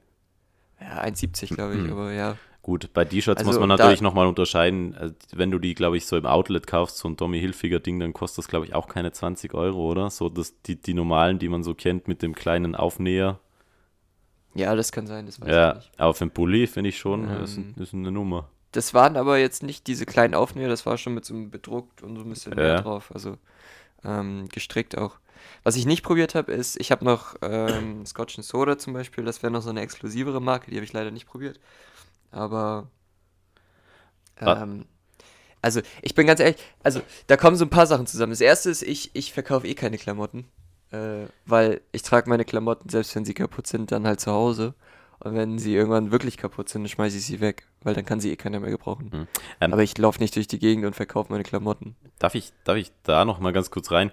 Ja, 0.81 1.01
1,70 1.01 1.51
glaube 1.55 1.75
ich, 1.77 1.85
Mhm. 1.85 1.93
aber 1.93 2.13
ja. 2.13 2.37
Gut, 2.63 2.91
bei 2.93 3.05
T-Shirts 3.05 3.45
muss 3.45 3.49
Also 3.57 3.61
man 3.61 3.69
da- 3.69 3.77
natürlich 3.77 4.01
nochmal 4.01 4.27
unterscheiden. 4.27 4.95
Also, 4.97 5.15
wenn 5.35 5.51
du 5.53 5.59
die, 5.59 5.75
glaube 5.75 5.97
ich, 5.97 6.07
so 6.07 6.17
im 6.17 6.27
Outlet 6.27 6.67
kaufst, 6.67 6.99
so 6.99 7.09
ein 7.09 7.17
Tommy 7.17 7.39
Hilfiger 7.39 7.79
Ding, 7.81 8.01
dann 8.01 8.13
kostet 8.13 8.39
das, 8.39 8.49
glaube 8.49 8.67
ich, 8.67 8.75
auch 8.75 8.89
keine 8.89 9.13
20 9.13 9.55
Euro, 9.55 9.89
oder? 9.91 10.11
So 10.11 10.29
das, 10.29 10.61
die, 10.63 10.75
die 10.81 10.93
normalen, 10.93 11.39
die 11.39 11.49
man 11.49 11.63
so 11.63 11.75
kennt 11.75 12.09
mit 12.09 12.23
dem 12.23 12.35
kleinen 12.35 12.75
Aufnäher. 12.75 13.39
Ja, 14.55 14.75
das 14.75 14.91
kann 14.91 15.07
sein, 15.07 15.27
das 15.27 15.41
weiß 15.41 15.49
ich 15.49 15.55
Ja, 15.55 15.75
nicht. 15.75 15.91
aber 15.97 16.15
für 16.15 16.23
einen 16.25 16.31
Pulli 16.33 16.67
finde 16.67 16.89
ich 16.91 16.99
schon, 16.99 17.29
Ähm, 17.29 17.75
ist, 17.77 17.81
ist 17.81 17.95
eine 17.95 18.11
Nummer. 18.11 18.49
Das 18.77 18.95
waren 18.95 19.17
aber 19.17 19.39
jetzt 19.39 19.63
nicht 19.63 19.87
diese 19.87 20.07
kleinen 20.07 20.35
Aufnäher, 20.35 20.69
das 20.69 20.87
war 20.87 20.99
schon 20.99 21.15
mit 21.15 21.25
so 21.25 21.35
einem 21.35 21.51
bedruckt 21.51 22.03
und 22.03 22.17
so 22.17 22.23
ein 22.23 22.29
bisschen 22.31 22.59
mehr 22.59 22.75
Ja. 22.75 22.77
drauf, 22.77 23.11
also 23.15 23.39
ähm, 24.05 24.49
gestrickt 24.53 24.99
auch. 24.99 25.19
Was 25.65 25.77
ich 25.77 25.87
nicht 25.87 26.03
probiert 26.05 26.35
habe, 26.35 26.53
ist, 26.53 26.81
ich 26.81 26.93
habe 26.93 27.05
noch 27.05 27.37
ähm, 27.43 28.05
Scotch 28.07 28.39
and 28.39 28.45
Soda 28.47 28.79
zum 28.79 28.95
Beispiel, 28.95 29.25
das 29.25 29.43
wäre 29.43 29.53
noch 29.53 29.63
so 29.63 29.71
eine 29.71 29.83
exklusivere 29.83 30.41
Marke, 30.43 30.71
die 30.71 30.77
habe 30.77 30.85
ich 30.87 30.93
leider 30.95 31.11
nicht 31.13 31.27
probiert. 31.27 31.61
Aber 32.33 32.89
Wa- 34.45 34.63
ähm, 34.63 34.87
also 35.63 35.83
ich 36.03 36.15
bin 36.15 36.27
ganz 36.29 36.41
ehrlich, 36.41 36.59
also 36.83 37.03
da 37.29 37.37
kommen 37.37 37.57
so 37.57 37.65
ein 37.67 37.71
paar 37.71 37.87
Sachen 37.87 38.07
zusammen. 38.07 38.33
Das 38.33 38.41
erste 38.43 38.71
ist, 38.71 38.83
ich, 38.83 39.11
ich 39.15 39.33
verkaufe 39.33 39.67
eh 39.69 39.75
keine 39.75 39.99
Klamotten, 39.99 40.47
äh, 40.93 41.27
weil 41.47 41.83
ich 41.93 42.03
trage 42.03 42.29
meine 42.31 42.45
Klamotten, 42.45 42.89
selbst 42.91 43.15
wenn 43.17 43.25
sie 43.25 43.35
kaputt 43.35 43.67
sind, 43.67 43.93
dann 43.93 44.07
halt 44.07 44.21
zu 44.21 44.33
Hause. 44.33 44.75
Und 45.27 45.35
wenn 45.37 45.59
sie 45.59 45.75
irgendwann 45.75 46.11
wirklich 46.13 46.37
kaputt 46.37 46.69
sind, 46.69 46.83
dann 46.83 46.89
schmeiße 46.89 47.17
ich 47.17 47.25
sie 47.25 47.41
weg, 47.41 47.67
weil 47.83 47.95
dann 47.95 48.05
kann 48.05 48.21
sie 48.21 48.31
eh 48.33 48.37
keiner 48.37 48.61
mehr 48.61 48.71
gebrauchen. 48.71 49.11
Hm. 49.13 49.27
Ähm, 49.61 49.73
Aber 49.73 49.83
ich 49.83 49.97
laufe 49.99 50.21
nicht 50.21 50.37
durch 50.37 50.47
die 50.49 50.59
Gegend 50.59 50.85
und 50.85 50.95
verkaufe 50.95 51.33
meine 51.33 51.43
Klamotten. 51.45 51.97
Darf 52.19 52.35
ich, 52.35 52.53
darf 52.65 52.77
ich 52.77 52.93
da 53.03 53.25
noch 53.25 53.41
mal 53.41 53.53
ganz 53.53 53.71
kurz 53.71 53.91
rein? 53.91 54.11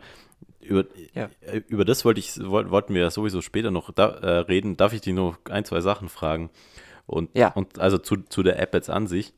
Über, 0.62 0.86
Ja. 1.13 1.30
äh, 1.41 1.62
über 1.67 1.86
das 1.86 2.06
wollte 2.06 2.19
ich, 2.19 2.38
woll- 2.39 2.71
wollten 2.71 2.93
wir 2.93 3.02
ja 3.02 3.12
sowieso 3.12 3.41
später 3.41 3.69
noch 3.69 3.91
da, 3.91 4.08
äh, 4.08 4.30
reden. 4.39 4.78
Darf 4.78 4.93
ich 4.93 5.02
dich 5.02 5.13
noch 5.13 5.38
ein, 5.49 5.65
zwei 5.65 5.82
Sachen 5.82 6.10
fragen? 6.10 6.49
Und, 7.06 7.30
Ja. 7.38 7.49
und 7.54 7.80
also 7.80 7.97
zu, 7.97 8.17
zu 8.30 8.43
der 8.43 8.60
App 8.60 8.73
jetzt 8.73 8.89
an 8.89 9.08
sich. 9.08 9.34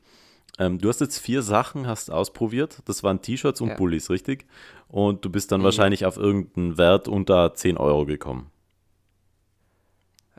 Ähm, 0.58 0.78
du 0.78 0.88
hast 0.88 1.00
jetzt 1.00 1.18
vier 1.18 1.42
Sachen, 1.42 1.86
hast 1.86 2.10
ausprobiert. 2.10 2.78
Das 2.86 3.02
waren 3.02 3.20
T-Shirts 3.20 3.60
und 3.60 3.68
Ja. 3.70 3.74
Pullis, 3.74 4.08
richtig? 4.08 4.46
Und 4.88 5.24
du 5.24 5.30
bist 5.30 5.50
dann 5.52 5.60
Mhm. 5.60 5.64
wahrscheinlich 5.64 6.06
auf 6.06 6.16
irgendeinen 6.16 6.78
Wert 6.78 7.08
unter 7.08 7.52
10 7.54 7.76
Euro 7.76 8.06
gekommen. 8.06 8.50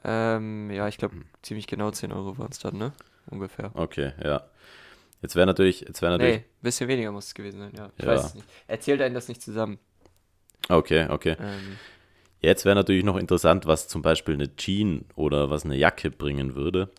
Ähm, 0.08 0.72
ja, 0.72 0.88
ich 0.88 0.98
glaube, 0.98 1.16
Hm. 1.16 1.26
ziemlich 1.42 1.68
genau 1.68 1.92
10 1.92 2.12
Euro 2.14 2.38
waren 2.38 2.50
es 2.50 2.60
dann, 2.60 2.78
ne? 2.78 2.94
Ungefähr. 3.30 3.72
Okay, 3.76 4.14
ja. 4.24 4.42
Jetzt 5.22 5.36
wäre 5.36 5.46
natürlich, 5.46 5.82
jetzt 5.82 6.02
wäre 6.02 6.14
natürlich. 6.14 6.38
Nee, 6.38 6.46
bisschen 6.62 6.88
weniger 6.88 7.12
muss 7.12 7.26
es 7.28 7.34
gewesen 7.34 7.60
sein, 7.60 7.74
ja. 7.76 7.90
Ich 7.98 8.04
Ja. 8.06 8.14
weiß 8.14 8.26
es 8.26 8.36
nicht. 8.36 8.48
Erzählt 8.68 9.02
einen 9.02 9.14
das 9.16 9.28
nicht 9.28 9.42
zusammen. 9.42 9.80
Okay, 10.70 11.08
okay. 11.10 11.36
Ähm, 11.40 11.78
Jetzt 12.40 12.66
wäre 12.66 12.76
natürlich 12.76 13.04
noch 13.04 13.18
interessant, 13.18 13.66
was 13.66 13.88
zum 13.88 14.02
Beispiel 14.04 14.36
eine 14.36 14.56
Jean 14.56 15.06
oder 15.16 15.50
was 15.50 15.66
eine 15.66 15.76
Jacke 15.76 16.12
bringen 16.12 16.56
würde. 16.56 16.90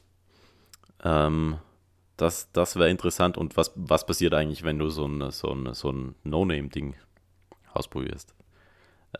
Ähm, 1.04 1.58
das 2.16 2.50
das 2.52 2.76
wäre 2.76 2.90
interessant. 2.90 3.38
Und 3.38 3.56
was, 3.56 3.72
was 3.76 4.04
passiert 4.04 4.34
eigentlich, 4.34 4.64
wenn 4.64 4.78
du 4.78 4.90
so 4.90 5.06
ein, 5.06 5.30
so 5.30 5.52
ein, 5.54 5.72
so 5.74 5.90
ein 5.92 6.16
No-Name-Ding 6.24 6.94
ausprobierst? 7.72 8.34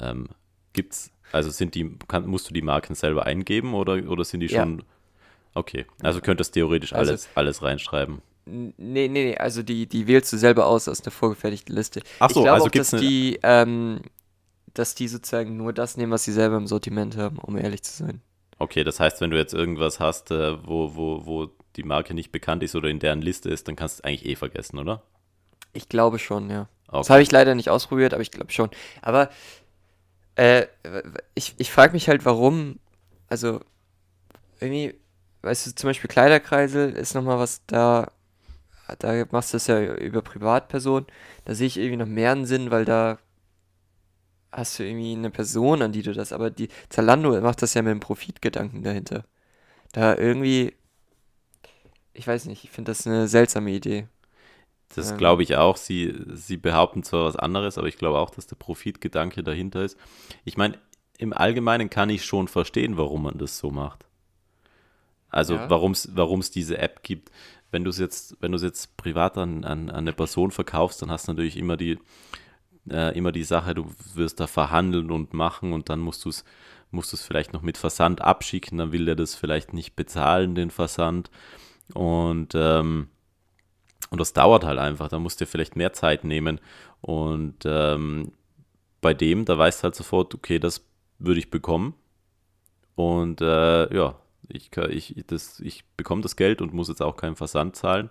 Ähm, 0.01 0.29
gibt's, 0.82 1.10
also 1.32 1.50
sind 1.50 1.74
die, 1.74 1.90
kann, 2.06 2.26
musst 2.26 2.48
du 2.48 2.54
die 2.54 2.62
Marken 2.62 2.94
selber 2.94 3.26
eingeben 3.26 3.74
oder, 3.74 3.94
oder 4.08 4.24
sind 4.24 4.40
die 4.40 4.46
Ja. 4.46 4.62
schon. 4.62 4.84
Okay, 5.54 5.86
also 6.02 6.20
könntest 6.20 6.54
theoretisch 6.54 6.92
Also- 6.92 7.10
alles, 7.10 7.28
alles 7.34 7.62
reinschreiben. 7.62 8.22
nee, 8.46 8.72
nee, 8.78 9.08
nee, 9.08 9.36
also 9.36 9.62
die, 9.62 9.86
die 9.86 10.06
wählst 10.06 10.32
du 10.32 10.36
selber 10.36 10.66
aus 10.66 10.88
aus 10.88 11.02
der 11.02 11.10
vorgefertigten 11.12 11.74
Liste. 11.74 12.00
Ach 12.20 12.30
so, 12.30 12.40
ich 12.40 12.44
glaube 12.44 12.50
also 12.52 12.66
auch, 12.66 12.70
gibt's 12.70 12.90
dass 12.90 13.00
die, 13.00 13.38
ähm, 13.42 14.00
dass 14.74 14.94
die 14.94 15.08
sozusagen 15.08 15.56
nur 15.56 15.72
das 15.72 15.96
nehmen, 15.96 16.12
was 16.12 16.24
sie 16.24 16.32
selber 16.32 16.56
im 16.56 16.66
Sortiment 16.68 17.16
haben, 17.16 17.38
um 17.38 17.56
ehrlich 17.58 17.82
zu 17.82 17.92
sein. 18.04 18.20
Okay, 18.60 18.84
das 18.84 19.00
heißt, 19.00 19.20
wenn 19.20 19.30
du 19.30 19.36
jetzt 19.36 19.54
irgendwas 19.54 19.98
hast, 20.00 20.30
äh, 20.30 20.56
wo, 20.66 20.94
wo, 20.94 21.26
wo 21.26 21.50
die 21.76 21.82
Marke 21.82 22.14
nicht 22.14 22.30
bekannt 22.32 22.62
ist 22.62 22.74
oder 22.76 22.88
in 22.88 22.98
deren 23.00 23.20
Liste 23.22 23.48
ist, 23.50 23.66
dann 23.68 23.76
kannst 23.76 23.98
du 23.98 24.00
es 24.00 24.04
eigentlich 24.04 24.26
eh 24.26 24.36
vergessen, 24.36 24.78
oder? 24.78 25.02
Ich 25.72 25.88
glaube 25.88 26.18
schon, 26.18 26.50
ja. 26.50 26.68
Das 26.86 27.06
Okay. 27.06 27.12
habe 27.14 27.22
ich 27.22 27.30
leider 27.32 27.54
nicht 27.54 27.68
ausprobiert, 27.68 28.14
aber 28.14 28.22
ich 28.22 28.30
glaube 28.30 28.50
schon. 28.52 28.70
Aber 29.02 29.28
äh, 30.38 30.68
ich, 31.35 31.55
ich 31.59 31.72
frage 31.72 31.92
mich 31.92 32.09
halt, 32.09 32.24
warum, 32.24 32.79
also 33.29 33.61
irgendwie, 34.61 34.94
weißt 35.42 35.66
du, 35.66 35.74
zum 35.74 35.88
Beispiel 35.88 36.09
Kleiderkreisel 36.09 36.92
ist 36.92 37.14
nochmal 37.14 37.38
was 37.38 37.62
da, 37.66 38.12
da 39.01 39.24
machst 39.33 39.53
du 39.53 39.57
es 39.57 39.66
ja 39.66 39.81
über 39.96 40.22
Privatpersonen. 40.22 41.07
Da 41.44 41.55
sehe 41.55 41.66
ich 41.66 41.77
irgendwie 41.77 41.96
noch 41.96 42.07
mehr 42.07 42.33
einen 42.33 42.46
Sinn, 42.46 42.70
weil 42.70 42.85
da, 42.85 43.18
hast 44.53 44.79
du 44.79 44.85
irgendwie 44.85 45.14
eine 45.14 45.31
Person, 45.31 45.83
an 45.83 45.92
die 45.92 46.03
du 46.03 46.12
das, 46.12 46.33
aber 46.33 46.51
die 46.51 46.68
Zalando 46.88 47.40
macht 47.40 47.62
das 47.62 47.74
ja 47.74 47.83
mit 47.83 47.90
dem 47.90 48.01
Profitgedanken 48.01 48.85
dahinter. 48.85 49.24
Da 49.92 50.16
irgendwie, 50.16 50.74
ich 52.12 52.27
weiß 52.27 52.46
nicht, 52.46 52.64
ich 52.64 52.70
finde 52.70 52.92
das 52.92 53.07
eine 53.07 53.29
seltsame 53.29 53.72
Idee. 53.72 54.07
Das 54.94 55.11
ähm. 55.11 55.18
glaube 55.18 55.42
ich 55.42 55.57
auch. 55.57 55.77
Sie, 55.77 56.14
sie 56.33 56.57
behaupten 56.57 57.03
zwar 57.03 57.24
was 57.24 57.37
anderes, 57.37 57.79
aber 57.79 57.88
ich 57.88 57.98
glaube 57.98 58.18
auch, 58.18 58.31
dass 58.31 58.46
der 58.46 58.57
Profitgedanke 58.57 59.42
dahinter 59.42 59.85
ist. 59.85 59.98
Ich 60.44 60.57
meine, 60.57 60.79
im 61.18 61.33
Allgemeinen 61.33 61.90
kann 61.90 62.11
ich 62.11 62.24
schon 62.24 62.48
verstehen, 62.48 62.96
warum 62.96 63.24
man 63.24 63.38
das 63.38 63.59
so 63.59 63.70
macht. 63.70 64.07
Also 65.31 65.55
ja. 65.55 65.68
warum 65.68 65.92
es 65.92 66.51
diese 66.51 66.79
App 66.79 67.03
gibt. 67.03 67.31
Wenn 67.70 67.85
du 67.85 67.90
es 67.90 67.98
jetzt, 67.98 68.37
wenn 68.40 68.53
du 68.53 68.57
es 68.57 68.62
jetzt 68.62 68.96
privat 68.96 69.37
an, 69.37 69.64
an, 69.64 69.90
an 69.90 69.96
eine 69.96 70.12
Person 70.14 70.51
verkaufst, 70.51 71.03
dann 71.03 71.11
hast 71.11 71.29
du 71.29 71.33
natürlich 71.33 71.59
immer 71.59 71.77
die, 71.77 71.98
äh, 72.90 73.16
immer 73.16 73.31
die 73.31 73.44
Sache, 73.44 73.74
du 73.74 73.92
wirst 74.14 74.40
da 74.40 74.46
verhandeln 74.46 75.11
und 75.11 75.35
machen 75.35 75.74
und 75.74 75.90
dann 75.90 76.01
musst 76.01 76.24
du 76.24 76.31
es 76.31 76.44
musst 76.90 77.12
es 77.12 77.22
vielleicht 77.22 77.53
noch 77.53 77.62
mit 77.62 77.77
Versand 77.77 78.22
abschicken, 78.22 78.79
dann 78.79 78.92
will 78.92 79.05
der 79.05 79.16
das 79.16 79.35
vielleicht 79.35 79.72
nicht 79.72 79.94
bezahlen, 79.94 80.55
den 80.55 80.70
Versand. 80.70 81.31
Und, 81.94 82.55
ähm, 82.55 83.09
und 84.11 84.21
das 84.21 84.33
dauert 84.33 84.64
halt 84.64 84.79
einfach, 84.79 85.09
da 85.09 85.18
musst 85.18 85.40
du 85.40 85.44
dir 85.44 85.51
vielleicht 85.51 85.77
mehr 85.77 85.92
Zeit 85.92 86.25
nehmen. 86.25 86.61
Und 87.01 87.64
ähm, 87.64 88.33
bei 89.01 89.14
dem, 89.14 89.44
da 89.44 89.57
weißt 89.59 89.81
du 89.81 89.85
halt 89.85 89.94
sofort, 89.94 90.35
okay, 90.35 90.59
das 90.59 90.85
würde 91.18 91.40
ich 91.40 91.51
bekommen. 91.51 91.94
Und 92.94 93.40
äh, 93.40 93.94
ja, 93.94 94.16
ich, 94.49 94.71
ich, 94.77 95.25
das, 95.27 95.61
ich 95.61 95.85
bekomme 95.97 96.23
das 96.23 96.37
Geld 96.37 96.62
und 96.62 96.73
muss 96.73 96.88
jetzt 96.88 97.03
auch 97.03 97.16
keinen 97.16 97.37
Versand 97.37 97.77
zahlen. 97.77 98.11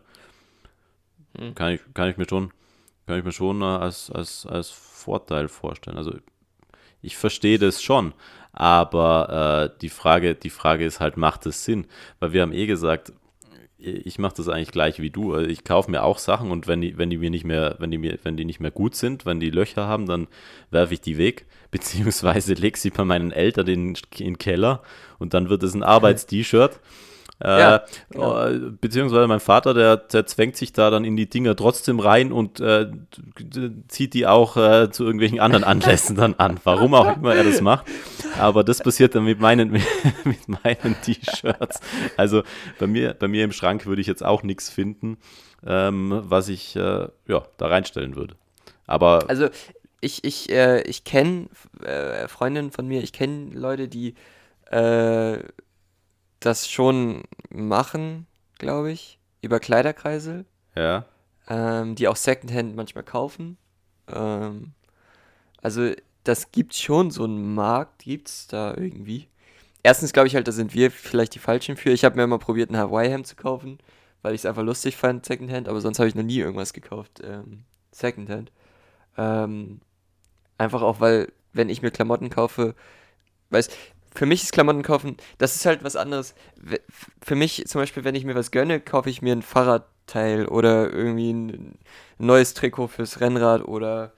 Hm. 1.37 1.55
Kann, 1.55 1.73
ich, 1.73 1.81
kann 1.93 2.09
ich 2.09 2.17
mir 2.17 2.27
schon, 2.27 2.51
kann 3.05 3.17
ich 3.17 3.25
mir 3.25 3.31
schon 3.31 3.61
äh, 3.61 3.65
als, 3.65 4.11
als, 4.11 4.45
als 4.45 4.69
Vorteil 4.69 5.47
vorstellen. 5.47 5.97
Also 5.97 6.13
ich 7.01 7.17
verstehe 7.17 7.59
das 7.59 7.81
schon, 7.81 8.13
aber 8.53 9.71
äh, 9.73 9.79
die, 9.81 9.89
Frage, 9.89 10.35
die 10.35 10.49
Frage 10.49 10.85
ist 10.85 10.99
halt, 10.99 11.17
macht 11.17 11.45
es 11.45 11.63
Sinn? 11.63 11.87
Weil 12.19 12.33
wir 12.33 12.41
haben 12.41 12.53
eh 12.53 12.65
gesagt, 12.65 13.13
ich 13.79 14.17
mache 14.17 14.35
das 14.37 14.49
eigentlich 14.49 14.71
gleich 14.71 14.99
wie 14.99 15.11
du. 15.11 15.37
Ich 15.37 15.63
kaufe 15.63 15.91
mir 15.91 16.03
auch 16.03 16.17
Sachen 16.17 16.49
und 16.49 16.67
wenn 16.67 16.81
die, 16.81 16.97
wenn 16.97 17.09
die 17.09 17.17
mir 17.17 17.29
nicht 17.29 17.45
mehr, 17.45 17.75
wenn 17.79 17.91
die 17.91 17.99
mir, 17.99 18.17
wenn 18.23 18.35
die 18.35 18.45
nicht 18.45 18.59
mehr 18.59 18.71
gut 18.71 18.95
sind, 18.95 19.25
wenn 19.25 19.39
die 19.39 19.51
Löcher 19.51 19.87
haben, 19.87 20.07
dann 20.07 20.27
werfe 20.71 20.95
ich 20.95 21.01
die 21.01 21.17
weg, 21.17 21.45
beziehungsweise 21.71 22.53
lege 22.53 22.77
sie 22.77 22.89
bei 22.89 23.03
meinen 23.03 23.31
Eltern 23.31 23.67
in, 23.67 23.87
in 23.89 23.97
den 24.17 24.37
Keller 24.37 24.81
und 25.19 25.33
dann 25.33 25.49
wird 25.49 25.63
es 25.63 25.73
ein 25.73 25.83
Arbeits-T-Shirt. 25.97 26.79
Ja, 27.43 27.75
äh, 27.75 27.79
genau. 28.09 28.45
Äh, 28.47 28.59
beziehungsweise 28.81 29.27
mein 29.27 29.39
Vater, 29.39 29.73
der, 29.75 29.97
der 29.97 30.25
zwängt 30.25 30.57
sich 30.57 30.73
da 30.73 30.89
dann 30.89 31.05
in 31.05 31.15
die 31.15 31.29
Dinger 31.29 31.55
trotzdem 31.55 31.99
rein 31.99 32.31
und 32.31 32.59
äh, 32.59 32.89
zieht 33.87 34.15
die 34.15 34.25
auch 34.25 34.57
äh, 34.57 34.89
zu 34.89 35.03
irgendwelchen 35.03 35.39
anderen 35.39 35.63
Anlässen 35.63 36.15
dann 36.15 36.33
an. 36.35 36.59
Warum 36.63 36.95
auch 36.95 37.15
immer 37.15 37.35
er 37.35 37.43
das 37.43 37.61
macht. 37.61 37.85
Aber 38.39 38.63
das 38.63 38.81
passiert 38.81 39.13
dann 39.13 39.23
mit 39.23 39.39
meinen, 39.39 39.71
mit 40.23 40.47
meinen 40.47 40.95
T-Shirts. 41.03 41.79
Also 42.15 42.41
bei 42.79 42.87
mir, 42.87 43.13
bei 43.13 43.27
mir 43.27 43.43
im 43.43 43.51
Schrank 43.51 43.85
würde 43.85 44.01
ich 44.01 44.07
jetzt 44.07 44.25
auch 44.25 44.41
nichts 44.41 44.69
finden, 44.69 45.17
ähm, 45.65 46.23
was 46.25 46.49
ich 46.49 46.75
äh, 46.75 47.07
ja, 47.27 47.43
da 47.57 47.67
reinstellen 47.67 48.15
würde. 48.15 48.35
Aber. 48.87 49.29
Also 49.29 49.49
ich, 50.01 50.23
ich, 50.23 50.49
äh, 50.49 50.81
ich 50.83 51.03
kenne 51.03 51.49
Freundinnen 52.27 52.71
von 52.71 52.87
mir, 52.87 53.03
ich 53.03 53.13
kenne 53.13 53.51
Leute, 53.53 53.87
die 53.87 54.15
das 56.47 56.69
schon 56.69 57.23
machen, 57.49 58.25
glaube 58.57 58.91
ich, 58.91 59.19
über 59.41 59.59
Kleiderkreisel. 59.59 60.45
Ja. 60.75 61.05
Ähm, 61.49 61.95
die 61.95 62.07
auch 62.07 62.15
Secondhand 62.15 62.75
manchmal 62.75 63.03
kaufen. 63.03 63.57
Ähm, 64.07 64.73
also 65.61 65.91
das 66.23 66.51
gibt 66.51 66.75
schon 66.75 67.11
so 67.11 67.23
einen 67.23 67.55
Markt, 67.55 68.03
gibt 68.03 68.29
es 68.29 68.47
da 68.47 68.73
irgendwie. 68.75 69.27
Erstens 69.83 70.13
glaube 70.13 70.27
ich 70.27 70.35
halt, 70.35 70.47
da 70.47 70.51
sind 70.51 70.73
wir 70.73 70.91
vielleicht 70.91 71.35
die 71.35 71.39
Falschen 71.39 71.77
für. 71.77 71.91
Ich 71.91 72.03
habe 72.03 72.15
mir 72.15 72.27
mal 72.27 72.39
probiert, 72.39 72.69
ein 72.69 72.77
Hawaii-Hemd 72.77 73.27
zu 73.27 73.35
kaufen, 73.35 73.77
weil 74.21 74.33
ich 74.33 74.41
es 74.41 74.45
einfach 74.45 74.63
lustig 74.63 74.97
fand, 74.97 75.25
Secondhand, 75.25 75.69
aber 75.69 75.81
sonst 75.81 75.99
habe 75.99 76.09
ich 76.09 76.15
noch 76.15 76.23
nie 76.23 76.39
irgendwas 76.39 76.73
gekauft, 76.73 77.21
ähm, 77.23 77.63
Secondhand. 77.91 78.51
Ähm, 79.17 79.79
einfach 80.57 80.81
auch, 80.81 80.99
weil, 80.99 81.31
wenn 81.53 81.69
ich 81.69 81.81
mir 81.81 81.91
Klamotten 81.91 82.29
kaufe, 82.29 82.75
weiß, 83.49 83.69
für 84.17 84.25
mich 84.25 84.43
ist 84.43 84.51
Klamotten 84.51 84.81
kaufen, 84.81 85.15
das 85.37 85.55
ist 85.55 85.65
halt 85.67 85.83
was 85.83 85.95
anderes. 85.95 86.33
Für 87.21 87.35
mich 87.35 87.65
zum 87.67 87.81
Beispiel, 87.81 88.03
wenn 88.03 88.15
ich 88.15 88.25
mir 88.25 88.33
was 88.33 88.49
gönne, 88.49 88.79
kaufe 88.79 89.11
ich 89.11 89.21
mir 89.21 89.31
ein 89.31 89.43
Fahrradteil 89.43 90.47
oder 90.47 90.91
irgendwie 90.91 91.31
ein 91.31 91.77
neues 92.17 92.55
Trikot 92.55 92.87
fürs 92.87 93.19
Rennrad 93.19 93.63
oder 93.63 94.13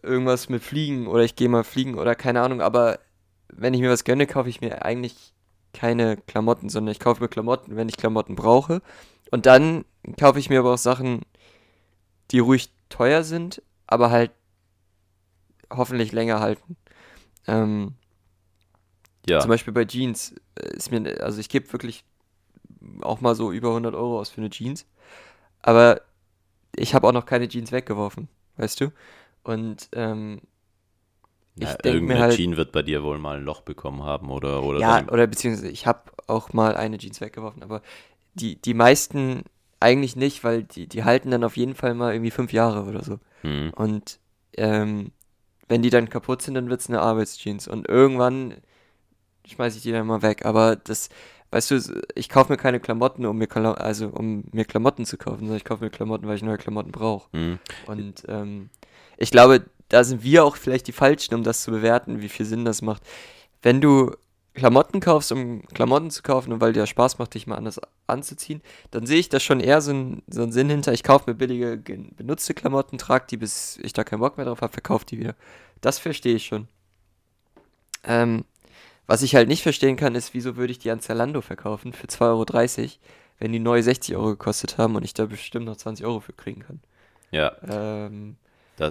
irgendwas 0.00 0.48
mit 0.48 0.62
Fliegen 0.62 1.08
oder 1.08 1.24
ich 1.24 1.34
gehe 1.34 1.48
mal 1.48 1.64
fliegen 1.64 1.96
oder 1.96 2.14
keine 2.14 2.40
Ahnung. 2.40 2.60
Aber 2.60 3.00
wenn 3.48 3.74
ich 3.74 3.80
mir 3.80 3.90
was 3.90 4.04
gönne, 4.04 4.28
kaufe 4.28 4.48
ich 4.48 4.60
mir 4.60 4.84
eigentlich 4.84 5.32
keine 5.74 6.18
Klamotten, 6.18 6.68
sondern 6.68 6.92
ich 6.92 7.00
kaufe 7.00 7.20
mir 7.20 7.28
Klamotten, 7.28 7.74
wenn 7.74 7.88
ich 7.88 7.96
Klamotten 7.96 8.36
brauche. 8.36 8.80
Und 9.32 9.46
dann 9.46 9.84
kaufe 10.20 10.38
ich 10.38 10.50
mir 10.50 10.60
aber 10.60 10.74
auch 10.74 10.78
Sachen, 10.78 11.22
die 12.30 12.38
ruhig 12.38 12.70
teuer 12.90 13.24
sind, 13.24 13.60
aber 13.88 14.12
halt 14.12 14.30
hoffentlich 15.68 16.12
länger 16.12 16.38
halten. 16.38 16.76
Ähm, 17.48 17.96
ja. 19.28 19.40
Zum 19.40 19.48
Beispiel 19.48 19.72
bei 19.72 19.84
Jeans 19.84 20.34
äh, 20.56 20.76
ist 20.76 20.90
mir, 20.90 21.22
also 21.22 21.38
ich 21.38 21.48
gebe 21.48 21.72
wirklich 21.72 22.04
auch 23.02 23.20
mal 23.20 23.34
so 23.34 23.52
über 23.52 23.68
100 23.68 23.94
Euro 23.94 24.18
aus 24.18 24.30
für 24.30 24.40
eine 24.40 24.50
Jeans. 24.50 24.86
Aber 25.60 26.00
ich 26.74 26.94
habe 26.94 27.06
auch 27.06 27.12
noch 27.12 27.26
keine 27.26 27.48
Jeans 27.48 27.70
weggeworfen, 27.70 28.28
weißt 28.56 28.80
du? 28.80 28.92
Und 29.44 29.88
ähm, 29.92 30.40
ich 31.54 31.68
ja, 31.68 31.74
denke 31.74 32.02
mir 32.02 32.18
halt. 32.18 32.36
Jeans 32.36 32.56
wird 32.56 32.72
bei 32.72 32.82
dir 32.82 33.02
wohl 33.02 33.18
mal 33.18 33.38
ein 33.38 33.44
Loch 33.44 33.60
bekommen 33.60 34.02
haben 34.02 34.30
oder 34.30 34.62
oder. 34.62 34.80
Ja, 34.80 35.06
oder 35.08 35.26
beziehungsweise 35.26 35.68
ich 35.68 35.86
habe 35.86 36.10
auch 36.26 36.52
mal 36.52 36.76
eine 36.76 36.98
Jeans 36.98 37.20
weggeworfen, 37.20 37.62
aber 37.62 37.82
die, 38.34 38.60
die 38.60 38.74
meisten 38.74 39.44
eigentlich 39.78 40.16
nicht, 40.16 40.44
weil 40.44 40.62
die, 40.62 40.86
die 40.86 41.04
halten 41.04 41.30
dann 41.30 41.44
auf 41.44 41.56
jeden 41.56 41.74
Fall 41.74 41.94
mal 41.94 42.12
irgendwie 42.12 42.30
fünf 42.30 42.52
Jahre 42.52 42.84
oder 42.84 43.04
so. 43.04 43.18
Mhm. 43.42 43.72
Und 43.74 44.18
ähm, 44.56 45.12
wenn 45.68 45.82
die 45.82 45.90
dann 45.90 46.08
kaputt 46.08 46.42
sind, 46.42 46.54
dann 46.54 46.70
wird 46.70 46.80
es 46.80 46.88
eine 46.88 47.00
Arbeitsjeans. 47.00 47.68
Und 47.68 47.88
irgendwann 47.88 48.54
schmeiße 49.46 49.78
ich 49.78 49.82
die 49.82 49.92
dann 49.92 50.06
mal 50.06 50.22
weg. 50.22 50.44
Aber 50.44 50.76
das, 50.76 51.08
weißt 51.50 51.70
du, 51.70 52.02
ich 52.14 52.28
kaufe 52.28 52.52
mir 52.52 52.56
keine 52.56 52.80
Klamotten, 52.80 53.26
um 53.26 53.36
mir, 53.36 53.46
Kla 53.46 53.72
also, 53.72 54.08
um 54.08 54.44
mir 54.52 54.64
Klamotten 54.64 55.06
zu 55.06 55.16
kaufen, 55.16 55.40
sondern 55.40 55.56
ich 55.56 55.64
kaufe 55.64 55.84
mir 55.84 55.90
Klamotten, 55.90 56.26
weil 56.26 56.36
ich 56.36 56.42
neue 56.42 56.58
Klamotten 56.58 56.92
brauche. 56.92 57.28
Mhm. 57.36 57.58
Und 57.86 58.22
ähm, 58.28 58.70
ich 59.16 59.30
glaube, 59.30 59.64
da 59.88 60.04
sind 60.04 60.22
wir 60.22 60.44
auch 60.44 60.56
vielleicht 60.56 60.86
die 60.86 60.92
Falschen, 60.92 61.34
um 61.34 61.42
das 61.42 61.62
zu 61.62 61.70
bewerten, 61.70 62.22
wie 62.22 62.28
viel 62.28 62.46
Sinn 62.46 62.64
das 62.64 62.82
macht. 62.82 63.02
Wenn 63.60 63.80
du 63.80 64.12
Klamotten 64.54 65.00
kaufst, 65.00 65.32
um 65.32 65.66
Klamotten 65.68 66.10
zu 66.10 66.22
kaufen 66.22 66.52
und 66.52 66.60
weil 66.60 66.72
dir 66.72 66.86
Spaß 66.86 67.18
macht, 67.18 67.34
dich 67.34 67.46
mal 67.46 67.56
anders 67.56 67.80
anzuziehen, 68.06 68.60
dann 68.90 69.06
sehe 69.06 69.18
ich 69.18 69.28
da 69.28 69.40
schon 69.40 69.60
eher 69.60 69.80
so, 69.80 69.92
ein, 69.92 70.22
so 70.28 70.42
einen 70.42 70.52
Sinn 70.52 70.68
hinter. 70.68 70.92
Ich 70.92 71.02
kaufe 71.02 71.30
mir 71.30 71.34
billige, 71.34 71.78
benutzte 71.78 72.52
Klamotten, 72.52 72.98
trage 72.98 73.26
die, 73.30 73.38
bis 73.38 73.78
ich 73.82 73.92
da 73.92 74.04
keinen 74.04 74.20
Bock 74.20 74.36
mehr 74.36 74.46
drauf 74.46 74.60
habe, 74.60 74.72
verkaufe 74.72 75.06
die 75.06 75.18
wieder. 75.18 75.34
Das 75.80 75.98
verstehe 75.98 76.36
ich 76.36 76.46
schon. 76.46 76.68
Ähm, 78.04 78.44
was 79.06 79.22
ich 79.22 79.34
halt 79.34 79.48
nicht 79.48 79.62
verstehen 79.62 79.96
kann, 79.96 80.14
ist, 80.14 80.34
wieso 80.34 80.56
würde 80.56 80.72
ich 80.72 80.78
die 80.78 80.90
an 80.90 81.00
Zalando 81.00 81.40
verkaufen 81.40 81.92
für 81.92 82.06
2,30 82.06 82.80
Euro, 82.80 82.90
wenn 83.38 83.52
die 83.52 83.58
neu 83.58 83.82
60 83.82 84.16
Euro 84.16 84.30
gekostet 84.30 84.78
haben 84.78 84.96
und 84.96 85.04
ich 85.04 85.14
da 85.14 85.26
bestimmt 85.26 85.66
noch 85.66 85.76
20 85.76 86.06
Euro 86.06 86.20
für 86.20 86.32
kriegen 86.32 86.62
kann. 86.62 86.80
Ja. 87.30 87.52
Ähm, 87.68 88.36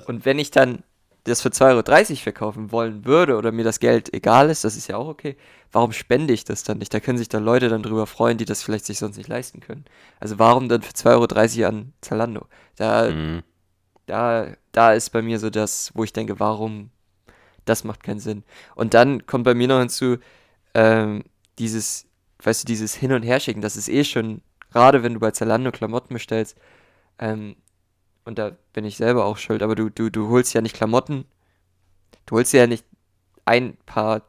und 0.05 0.25
wenn 0.25 0.39
ich 0.39 0.51
dann 0.51 0.83
das 1.23 1.41
für 1.41 1.49
2,30 1.49 2.09
Euro 2.09 2.15
verkaufen 2.17 2.71
wollen 2.71 3.05
würde 3.05 3.37
oder 3.37 3.51
mir 3.51 3.63
das 3.63 3.79
Geld 3.79 4.13
egal 4.13 4.49
ist, 4.49 4.63
das 4.63 4.75
ist 4.75 4.87
ja 4.87 4.97
auch 4.97 5.07
okay, 5.07 5.37
warum 5.71 5.91
spende 5.91 6.33
ich 6.33 6.43
das 6.43 6.63
dann 6.63 6.79
nicht? 6.79 6.93
Da 6.93 6.99
können 6.99 7.17
sich 7.17 7.29
dann 7.29 7.43
Leute 7.43 7.69
dann 7.69 7.83
drüber 7.83 8.07
freuen, 8.07 8.37
die 8.37 8.45
das 8.45 8.63
vielleicht 8.63 8.85
sich 8.85 8.97
sonst 8.99 9.17
nicht 9.17 9.29
leisten 9.29 9.59
können. 9.59 9.85
Also 10.19 10.39
warum 10.39 10.67
dann 10.67 10.81
für 10.81 10.93
2,30 10.93 11.59
Euro 11.59 11.67
an 11.67 11.93
Zalando? 12.01 12.47
Da, 12.75 13.11
mhm. 13.11 13.43
da, 14.07 14.47
da 14.71 14.93
ist 14.93 15.11
bei 15.11 15.21
mir 15.21 15.39
so 15.39 15.49
das, 15.49 15.91
wo 15.93 16.03
ich 16.03 16.13
denke, 16.13 16.39
warum 16.39 16.89
das 17.71 17.83
macht 17.83 18.03
keinen 18.03 18.19
Sinn. 18.19 18.43
Und 18.75 18.93
dann 18.93 19.25
kommt 19.25 19.45
bei 19.45 19.53
mir 19.53 19.67
noch 19.67 19.79
hinzu, 19.79 20.17
ähm, 20.73 21.23
dieses, 21.57 22.05
weißt 22.43 22.63
du, 22.63 22.65
dieses 22.67 22.93
Hin- 22.93 23.13
und 23.13 23.23
Herschicken, 23.23 23.61
das 23.61 23.77
ist 23.77 23.89
eh 23.89 24.03
schon, 24.03 24.41
gerade 24.71 25.03
wenn 25.03 25.13
du 25.13 25.19
bei 25.19 25.31
Zalando 25.31 25.71
Klamotten 25.71 26.13
bestellst, 26.13 26.57
ähm, 27.19 27.55
und 28.25 28.37
da 28.37 28.51
bin 28.73 28.85
ich 28.85 28.97
selber 28.97 29.25
auch 29.25 29.37
schuld, 29.37 29.63
aber 29.63 29.75
du, 29.75 29.89
du, 29.89 30.09
du 30.09 30.29
holst 30.29 30.53
ja 30.53 30.61
nicht 30.61 30.75
Klamotten, 30.75 31.25
du 32.25 32.35
holst 32.35 32.53
ja 32.53 32.67
nicht 32.67 32.85
ein 33.45 33.77
paar 33.85 34.23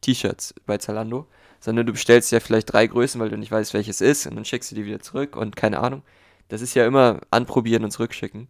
T-Shirts 0.00 0.54
bei 0.66 0.78
Zalando, 0.78 1.26
sondern 1.60 1.86
du 1.86 1.92
bestellst 1.92 2.32
ja 2.32 2.40
vielleicht 2.40 2.72
drei 2.72 2.86
Größen, 2.86 3.20
weil 3.20 3.30
du 3.30 3.38
nicht 3.38 3.52
weißt, 3.52 3.74
welches 3.74 4.00
ist, 4.00 4.26
und 4.26 4.36
dann 4.36 4.44
schickst 4.44 4.70
du 4.70 4.74
die 4.74 4.84
wieder 4.84 5.00
zurück 5.00 5.36
und 5.36 5.56
keine 5.56 5.80
Ahnung. 5.80 6.02
Das 6.48 6.62
ist 6.62 6.74
ja 6.74 6.86
immer 6.86 7.20
anprobieren 7.30 7.84
und 7.84 7.92
zurückschicken. 7.92 8.48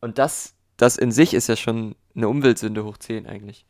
Und 0.00 0.18
das 0.18 0.54
das 0.76 0.96
in 0.96 1.12
sich 1.12 1.34
ist 1.34 1.48
ja 1.48 1.56
schon 1.56 1.94
eine 2.14 2.28
Umweltsünde 2.28 2.84
hoch 2.84 2.98
10 2.98 3.26
eigentlich. 3.26 3.64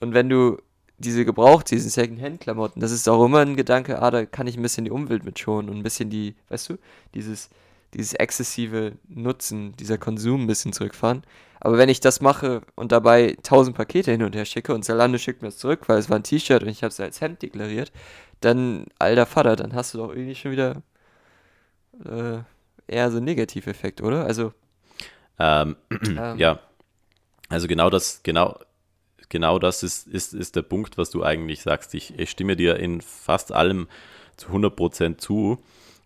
Und 0.00 0.14
wenn 0.14 0.28
du 0.28 0.58
diese 0.98 1.24
gebraucht, 1.24 1.70
diesen 1.70 1.90
Second-Hand-Klamotten, 1.90 2.80
das 2.80 2.90
ist 2.90 3.08
auch 3.08 3.24
immer 3.24 3.40
ein 3.40 3.56
Gedanke, 3.56 4.00
ah, 4.00 4.10
da 4.10 4.24
kann 4.24 4.46
ich 4.46 4.56
ein 4.56 4.62
bisschen 4.62 4.84
die 4.84 4.90
Umwelt 4.90 5.24
mit 5.24 5.38
schonen 5.38 5.68
und 5.68 5.76
ein 5.76 5.82
bisschen 5.82 6.08
die, 6.08 6.34
weißt 6.48 6.70
du, 6.70 6.78
dieses, 7.14 7.50
dieses 7.92 8.14
exzessive 8.14 8.92
Nutzen, 9.08 9.76
dieser 9.76 9.98
Konsum 9.98 10.44
ein 10.44 10.46
bisschen 10.46 10.72
zurückfahren. 10.72 11.22
Aber 11.60 11.78
wenn 11.78 11.88
ich 11.88 12.00
das 12.00 12.20
mache 12.20 12.62
und 12.76 12.92
dabei 12.92 13.34
1000 13.38 13.76
Pakete 13.76 14.10
hin 14.10 14.22
und 14.22 14.34
her 14.34 14.44
schicke 14.44 14.74
und 14.74 14.84
Zalando 14.84 15.18
schickt 15.18 15.42
mir 15.42 15.48
das 15.48 15.58
zurück, 15.58 15.88
weil 15.88 15.98
es 15.98 16.08
war 16.08 16.18
ein 16.18 16.22
T-Shirt 16.22 16.62
und 16.62 16.68
ich 16.68 16.82
habe 16.82 16.90
es 16.90 17.00
als 17.00 17.20
Hemd 17.20 17.42
deklariert, 17.42 17.92
dann, 18.40 18.86
alter 18.98 19.26
Vater, 19.26 19.56
dann 19.56 19.74
hast 19.74 19.94
du 19.94 19.98
doch 19.98 20.10
irgendwie 20.10 20.34
schon 20.34 20.52
wieder 20.52 20.82
äh, 22.04 22.38
eher 22.86 23.10
so 23.10 23.16
einen 23.18 23.26
Negativeffekt, 23.26 24.00
oder? 24.00 24.24
Also. 24.24 24.52
Ähm, 25.38 25.76
ähm. 25.90 26.38
Ja. 26.38 26.60
Also 27.48 27.68
genau 27.68 27.90
das, 27.90 28.22
genau, 28.22 28.58
genau 29.28 29.58
das 29.58 29.82
ist, 29.82 30.06
ist, 30.08 30.34
ist 30.34 30.56
der 30.56 30.62
Punkt, 30.62 30.98
was 30.98 31.10
du 31.10 31.22
eigentlich 31.22 31.62
sagst. 31.62 31.94
Ich, 31.94 32.18
ich 32.18 32.30
stimme 32.30 32.56
dir 32.56 32.76
in 32.76 33.00
fast 33.00 33.52
allem 33.52 33.88
zu 34.36 34.48
100% 34.48 35.18
zu, 35.18 35.62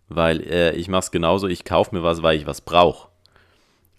weil 0.07 0.41
äh, 0.41 0.75
ich 0.75 0.87
mache 0.87 0.99
es 0.99 1.11
genauso, 1.11 1.47
ich 1.47 1.65
kaufe 1.65 1.95
mir 1.95 2.03
was, 2.03 2.21
weil 2.21 2.37
ich 2.37 2.45
was 2.45 2.61
brauche. 2.61 3.09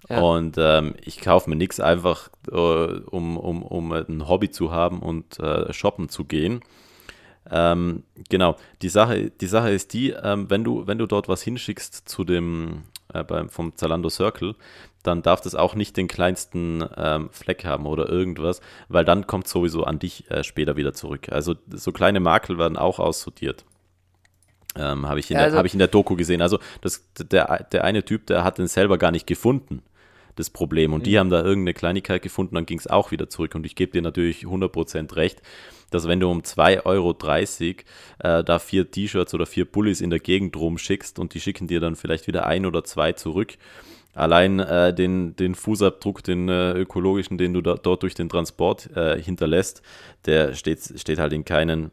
Ja. 0.09 0.21
Und 0.21 0.57
ähm, 0.59 0.95
ich 1.03 1.21
kaufe 1.21 1.49
mir 1.49 1.57
nichts 1.57 1.81
einfach, 1.81 2.29
äh, 2.51 2.55
um, 2.55 3.37
um, 3.37 3.63
um 3.63 3.93
ein 3.93 4.29
Hobby 4.29 4.51
zu 4.51 4.73
haben 4.73 5.01
und 5.01 5.39
äh, 5.39 5.73
shoppen 5.73 6.09
zu 6.09 6.25
gehen. 6.25 6.61
Ähm, 7.51 8.05
genau, 8.29 8.57
die 8.83 8.89
Sache, 8.89 9.31
die 9.31 9.47
Sache 9.47 9.71
ist 9.71 9.93
die, 9.93 10.11
ähm, 10.11 10.49
wenn, 10.49 10.65
du, 10.65 10.87
wenn 10.87 10.99
du 10.99 11.07
dort 11.07 11.29
was 11.29 11.43
hinschickst 11.43 12.09
zu 12.09 12.25
dem, 12.25 12.85
äh, 13.15 13.25
beim, 13.25 13.49
vom 13.49 13.77
Zalando 13.77 14.11
Circle, 14.11 14.55
dann 15.03 15.23
darf 15.23 15.41
das 15.41 15.55
auch 15.55 15.75
nicht 15.75 15.97
den 15.97 16.09
kleinsten 16.09 16.85
ähm, 16.97 17.31
Fleck 17.33 17.65
haben 17.65 17.87
oder 17.87 18.09
irgendwas, 18.09 18.61
weil 18.89 19.05
dann 19.05 19.27
kommt 19.27 19.49
sowieso 19.49 19.85
an 19.85 19.99
dich 19.99 20.31
äh, 20.31 20.45
später 20.45 20.77
wieder 20.77 20.93
zurück. 20.93 21.29
Also 21.31 21.55
so 21.71 21.93
kleine 21.93 22.21
Makel 22.21 22.59
werden 22.59 22.77
auch 22.77 22.99
aussortiert. 22.99 23.65
Ähm, 24.77 25.07
Habe 25.07 25.21
ich, 25.21 25.31
in 25.31 25.37
also, 25.37 25.59
hab 25.59 25.67
ich 25.67 25.75
in 25.75 25.79
der 25.79 25.89
Doku 25.89 26.17
gesehen. 26.17 26.41
Also 26.41 26.59
das, 26.81 27.05
der, 27.19 27.65
der 27.73 27.85
eine 27.85 28.05
Typ, 28.05 28.27
der 28.27 28.43
hat 28.43 28.59
den 28.59 28.69
selber 28.69 28.97
gar 28.97 29.11
nicht 29.11 29.27
gefunden 29.27 29.83
das 30.37 30.51
Problem. 30.51 30.93
Und 30.93 31.01
mhm. 31.01 31.05
die 31.05 31.19
haben 31.19 31.31
da 31.31 31.43
irgendeine 31.43 31.75
Kleinigkeit 31.75 32.23
gefunden, 32.23 32.55
dann 32.55 32.67
ging 32.67 32.79
es 32.79 32.87
auch 32.87 33.11
wieder 33.11 33.29
zurück. 33.29 33.55
Und 33.55 33.67
ich 33.67 33.75
gebe 33.75 33.93
dir 33.93 34.03
natürlich 34.03 34.45
100% 34.45 35.17
recht, 35.17 35.43
dass 35.91 36.09
wenn 36.09 36.21
du 36.21 36.31
um 36.31 36.41
2,30 36.41 36.87
Euro 36.87 37.17
äh, 38.19 38.45
da 38.45 38.59
vier 38.59 38.91
T-Shirts 38.91 39.35
oder 39.35 39.47
vier 39.47 39.65
Pullis 39.65 40.01
in 40.01 40.11
der 40.11 40.21
Gegend 40.21 40.57
rumschickst 40.57 41.19
und 41.19 41.35
die 41.35 41.41
schicken 41.41 41.67
dir 41.67 41.81
dann 41.81 41.97
vielleicht 41.97 42.27
wieder 42.27 42.47
ein 42.47 42.67
oder 42.67 42.85
zwei 42.85 43.13
zurück, 43.13 43.59
allein 44.15 44.59
äh, 44.61 44.95
den, 44.95 45.37
den 45.37 45.55
Fußabdruck, 45.55 46.23
den 46.23 46.49
äh, 46.49 46.73
ökologischen, 46.73 47.39
den 47.39 47.55
du 47.55 47.61
da, 47.61 47.75
dort 47.75 48.03
durch 48.03 48.15
den 48.15 48.29
Transport 48.29 48.91
äh, 48.97 49.21
hinterlässt, 49.21 49.83
der 50.27 50.55
steht, 50.55 50.81
steht 50.97 51.19
halt 51.19 51.33
in, 51.33 51.45
keinen, 51.45 51.91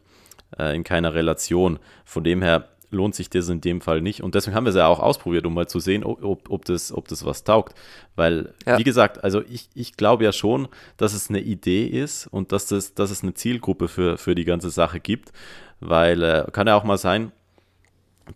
äh, 0.58 0.75
in 0.75 0.84
keiner 0.84 1.13
Relation. 1.13 1.80
Von 2.06 2.23
dem 2.23 2.41
her 2.41 2.69
lohnt 2.91 3.15
sich 3.15 3.30
das 3.30 3.49
in 3.49 3.62
dem 3.62 3.82
Fall 3.82 4.02
nicht. 4.02 4.23
Und 4.23 4.36
deswegen 4.36 4.56
haben 4.56 4.65
wir 4.65 4.69
es 4.69 4.75
ja 4.75 4.88
auch 4.88 4.99
ausprobiert, 4.99 5.45
um 5.45 5.54
mal 5.54 5.67
zu 5.67 5.80
sehen, 5.80 6.04
ob, 6.04 6.49
ob, 6.49 6.65
das, 6.65 6.91
ob 6.91 7.08
das 7.08 7.25
was 7.25 7.43
taugt. 7.43 7.75
Weil, 8.15 8.54
ja. 8.65 8.78
wie 8.78 8.84
gesagt, 8.84 9.23
also 9.23 9.41
ich, 9.49 9.69
ich 9.73 9.95
glaube 9.95 10.23
ja 10.23 10.32
schon, 10.32 10.67
dass 10.97 11.13
es 11.13 11.30
eine 11.30 11.39
Idee 11.39 11.86
ist 11.86 12.28
und 12.28 12.52
dass, 12.52 12.67
das, 12.67 12.93
dass 12.93 13.12
es 13.12 13.23
eine 13.23 13.34
Zielgruppe 13.34 13.88
für, 13.88 14.17
für 14.17 14.36
die 14.36 14.45
ganze 14.45 14.69
Sache 14.69 14.99
gibt. 14.99 15.32
Weil 15.80 16.23
äh, 16.23 16.45
kann 16.52 16.67
ja 16.67 16.75
auch 16.75 16.84
mal 16.84 16.97
sein, 16.97 17.32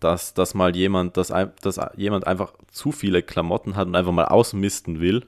dass, 0.00 0.34
dass 0.34 0.54
mal 0.54 0.74
jemand, 0.74 1.16
dass, 1.16 1.32
dass 1.60 1.80
jemand 1.96 2.26
einfach 2.26 2.52
zu 2.70 2.92
viele 2.92 3.22
Klamotten 3.22 3.76
hat 3.76 3.86
und 3.86 3.96
einfach 3.96 4.12
mal 4.12 4.26
ausmisten 4.26 5.00
will. 5.00 5.26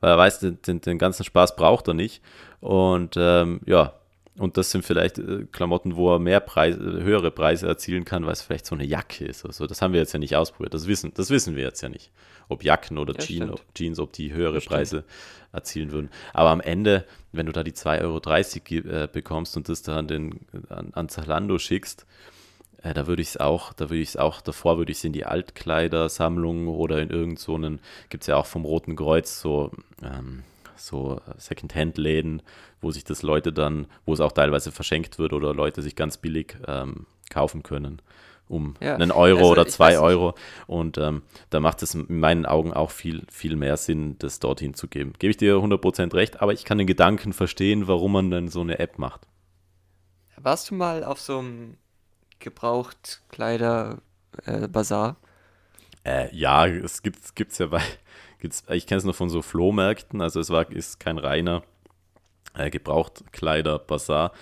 Weil 0.00 0.10
er 0.10 0.18
weiß, 0.18 0.40
den, 0.40 0.62
den, 0.62 0.80
den 0.80 0.98
ganzen 0.98 1.24
Spaß 1.24 1.56
braucht 1.56 1.88
er 1.88 1.94
nicht. 1.94 2.22
Und 2.60 3.14
ähm, 3.16 3.60
ja, 3.66 3.94
und 4.38 4.56
das 4.56 4.70
sind 4.70 4.84
vielleicht 4.84 5.18
äh, 5.18 5.46
Klamotten, 5.50 5.96
wo 5.96 6.14
er 6.14 6.18
mehr 6.18 6.40
Preise, 6.40 6.78
höhere 6.80 7.30
Preise 7.30 7.66
erzielen 7.66 8.04
kann, 8.04 8.24
weil 8.24 8.32
es 8.32 8.42
vielleicht 8.42 8.66
so 8.66 8.74
eine 8.74 8.84
Jacke 8.84 9.24
ist. 9.24 9.44
Also 9.44 9.66
das 9.66 9.82
haben 9.82 9.92
wir 9.92 10.00
jetzt 10.00 10.12
ja 10.12 10.18
nicht 10.18 10.36
ausprobiert. 10.36 10.74
Das 10.74 10.86
wissen, 10.86 11.12
das 11.14 11.30
wissen 11.30 11.56
wir 11.56 11.64
jetzt 11.64 11.82
ja 11.82 11.88
nicht. 11.88 12.10
Ob 12.48 12.64
Jacken 12.64 12.98
oder 12.98 13.14
ja, 13.14 13.20
Jeans, 13.20 13.50
ob, 13.52 13.74
Jeans, 13.74 13.98
ob 13.98 14.12
die 14.12 14.32
höhere 14.32 14.60
Preise 14.60 15.04
erzielen 15.52 15.90
würden. 15.90 16.10
Aber 16.32 16.50
am 16.50 16.60
Ende, 16.60 17.04
wenn 17.32 17.46
du 17.46 17.52
da 17.52 17.62
die 17.62 17.72
2,30 17.72 18.84
Euro 18.86 19.02
äh, 19.02 19.08
bekommst 19.08 19.56
und 19.56 19.68
das 19.68 19.82
dann 19.82 20.06
den, 20.06 20.40
an, 20.68 20.92
an 20.94 21.08
Zalando 21.08 21.58
schickst, 21.58 22.06
äh, 22.82 22.94
da 22.94 23.06
würde 23.06 23.22
ich 23.22 23.28
es 23.28 23.36
auch, 23.38 23.72
da 23.72 23.90
würde 23.90 24.02
ich 24.02 24.10
es 24.10 24.16
auch, 24.16 24.40
davor 24.40 24.78
würde 24.78 24.92
ich 24.92 24.98
es 24.98 25.04
in 25.04 25.12
die 25.12 25.24
Altkleidersammlung 25.24 26.68
oder 26.68 27.02
in 27.02 27.10
irgend 27.10 27.38
so 27.38 27.58
gibt 28.08 28.22
es 28.22 28.28
ja 28.28 28.36
auch 28.36 28.46
vom 28.46 28.64
Roten 28.64 28.94
Kreuz 28.94 29.40
so, 29.40 29.72
ähm, 30.02 30.44
so 30.78 31.20
Second-Hand-Läden, 31.36 32.42
wo 32.80 32.90
sich 32.90 33.04
das 33.04 33.22
Leute 33.22 33.52
dann, 33.52 33.86
wo 34.06 34.12
es 34.12 34.20
auch 34.20 34.32
teilweise 34.32 34.72
verschenkt 34.72 35.18
wird 35.18 35.32
oder 35.32 35.54
Leute 35.54 35.82
sich 35.82 35.96
ganz 35.96 36.18
billig 36.18 36.56
ähm, 36.66 37.06
kaufen 37.30 37.62
können 37.62 38.00
um 38.48 38.74
ja. 38.80 38.94
einen 38.94 39.12
Euro 39.12 39.40
also, 39.40 39.52
oder 39.52 39.66
zwei 39.66 39.98
Euro. 39.98 40.34
Und 40.66 40.96
ähm, 40.98 41.22
da 41.50 41.60
macht 41.60 41.82
es 41.82 41.94
in 41.94 42.20
meinen 42.20 42.46
Augen 42.46 42.72
auch 42.72 42.90
viel, 42.90 43.26
viel 43.30 43.56
mehr 43.56 43.76
Sinn, 43.76 44.16
das 44.18 44.40
dorthin 44.40 44.72
zu 44.74 44.88
geben. 44.88 45.12
Gebe 45.18 45.30
ich 45.30 45.36
dir 45.36 45.56
100% 45.56 46.14
recht, 46.14 46.40
aber 46.40 46.54
ich 46.54 46.64
kann 46.64 46.78
den 46.78 46.86
Gedanken 46.86 47.32
verstehen, 47.32 47.88
warum 47.88 48.12
man 48.12 48.30
dann 48.30 48.46
so 48.48 48.60
eine 48.60 48.78
App 48.78 48.98
macht. 48.98 49.26
Warst 50.36 50.70
du 50.70 50.74
mal 50.74 51.02
auf 51.04 51.20
so 51.20 51.38
einem 51.38 51.76
Gebrauchtkleider-Bazar? 52.38 55.16
Äh, 56.04 56.28
äh, 56.28 56.34
ja, 56.34 56.66
es 56.66 57.02
gibt 57.02 57.18
es 57.36 57.58
ja 57.58 57.66
bei, 57.66 57.82
gibt's, 58.38 58.64
ich 58.68 58.86
kenne 58.86 58.98
es 58.98 59.04
nur 59.04 59.14
von 59.14 59.28
so 59.28 59.42
Flohmärkten, 59.42 60.20
also 60.20 60.40
es 60.40 60.50
war, 60.50 60.70
ist 60.70 61.00
kein 61.00 61.18
reiner 61.18 61.62
äh, 62.54 62.70
Gebrauchtkleider-Bazar 62.70 64.32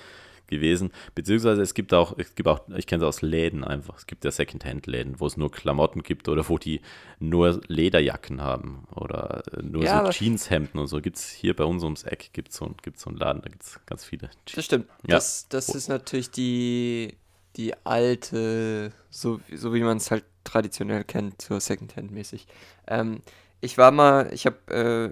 gewesen. 0.46 0.92
Beziehungsweise 1.14 1.62
es 1.62 1.74
gibt 1.74 1.92
auch, 1.92 2.14
es 2.18 2.34
gibt 2.34 2.48
auch, 2.48 2.60
ich 2.76 2.86
kenne 2.86 3.04
es 3.04 3.08
aus 3.08 3.22
Läden 3.22 3.64
einfach. 3.64 3.96
Es 3.98 4.06
gibt 4.06 4.24
ja 4.24 4.30
Secondhand-Läden, 4.30 5.20
wo 5.20 5.26
es 5.26 5.36
nur 5.36 5.50
Klamotten 5.50 6.02
gibt 6.02 6.28
oder 6.28 6.48
wo 6.48 6.58
die 6.58 6.80
nur 7.18 7.60
Lederjacken 7.66 8.40
haben 8.40 8.86
oder 8.94 9.42
äh, 9.52 9.62
nur 9.62 9.82
ja, 9.82 10.04
so 10.04 10.12
Jeanshemden 10.12 10.80
und 10.80 10.86
so. 10.86 11.00
Gibt 11.00 11.16
es 11.16 11.30
hier 11.30 11.54
bei 11.54 11.64
uns 11.64 11.82
ums 11.82 12.04
Eck 12.04 12.30
gibt 12.32 12.52
so, 12.52 12.74
gibt's 12.82 13.02
so 13.02 13.10
einen 13.10 13.18
Laden, 13.18 13.42
da 13.42 13.48
gibt 13.48 13.62
es 13.62 13.80
ganz 13.86 14.04
viele. 14.04 14.30
Jeans. 14.46 14.54
Das 14.54 14.64
stimmt. 14.64 14.86
Ja. 14.88 15.16
Das, 15.16 15.48
das 15.48 15.68
ist 15.70 15.88
natürlich 15.88 16.30
die, 16.30 17.16
die 17.56 17.74
alte, 17.84 18.92
so, 19.10 19.40
so 19.52 19.74
wie 19.74 19.80
man 19.80 19.96
es 19.96 20.10
halt 20.10 20.24
traditionell 20.44 21.04
kennt, 21.04 21.42
so 21.42 21.58
Secondhand-mäßig. 21.58 22.46
Ähm, 22.86 23.20
ich 23.66 23.76
war 23.76 23.90
mal, 23.90 24.32
ich 24.32 24.46
habe 24.46 24.56
äh, 24.72 25.08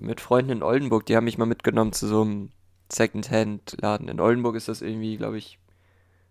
mit 0.00 0.20
Freunden 0.20 0.52
in 0.52 0.62
Oldenburg, 0.62 1.04
die 1.06 1.16
haben 1.16 1.24
mich 1.24 1.36
mal 1.36 1.46
mitgenommen 1.46 1.92
zu 1.92 2.06
so 2.06 2.22
einem 2.22 2.50
Secondhand-Laden. 2.90 4.08
In 4.08 4.20
Oldenburg 4.20 4.54
ist 4.54 4.68
das 4.68 4.82
irgendwie, 4.82 5.16
glaube 5.16 5.36
ich, 5.36 5.58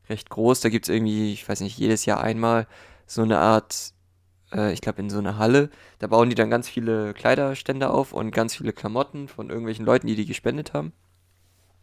recht 0.10 0.30
groß. 0.30 0.62
Da 0.62 0.70
gibt 0.70 0.88
es 0.88 0.96
irgendwie, 0.96 1.34
ich 1.34 1.48
weiß 1.48 1.60
nicht, 1.62 1.78
jedes 1.78 2.06
Jahr 2.06 2.22
einmal 2.22 2.68
so 3.06 3.22
eine 3.22 3.40
Art, 3.40 3.94
äh, 4.54 4.72
ich 4.72 4.82
glaube, 4.82 5.02
in 5.02 5.10
so 5.10 5.20
einer 5.20 5.38
Halle. 5.38 5.70
Da 6.00 6.08
bauen 6.08 6.30
die 6.30 6.36
dann 6.36 6.50
ganz 6.50 6.70
viele 6.70 7.14
Kleiderstände 7.14 7.90
auf 7.90 8.14
und 8.14 8.32
ganz 8.32 8.56
viele 8.56 8.72
Klamotten 8.74 9.28
von 9.28 9.50
irgendwelchen 9.50 9.86
Leuten, 9.86 10.08
die 10.08 10.16
die 10.16 10.26
gespendet 10.26 10.74
haben. 10.74 10.94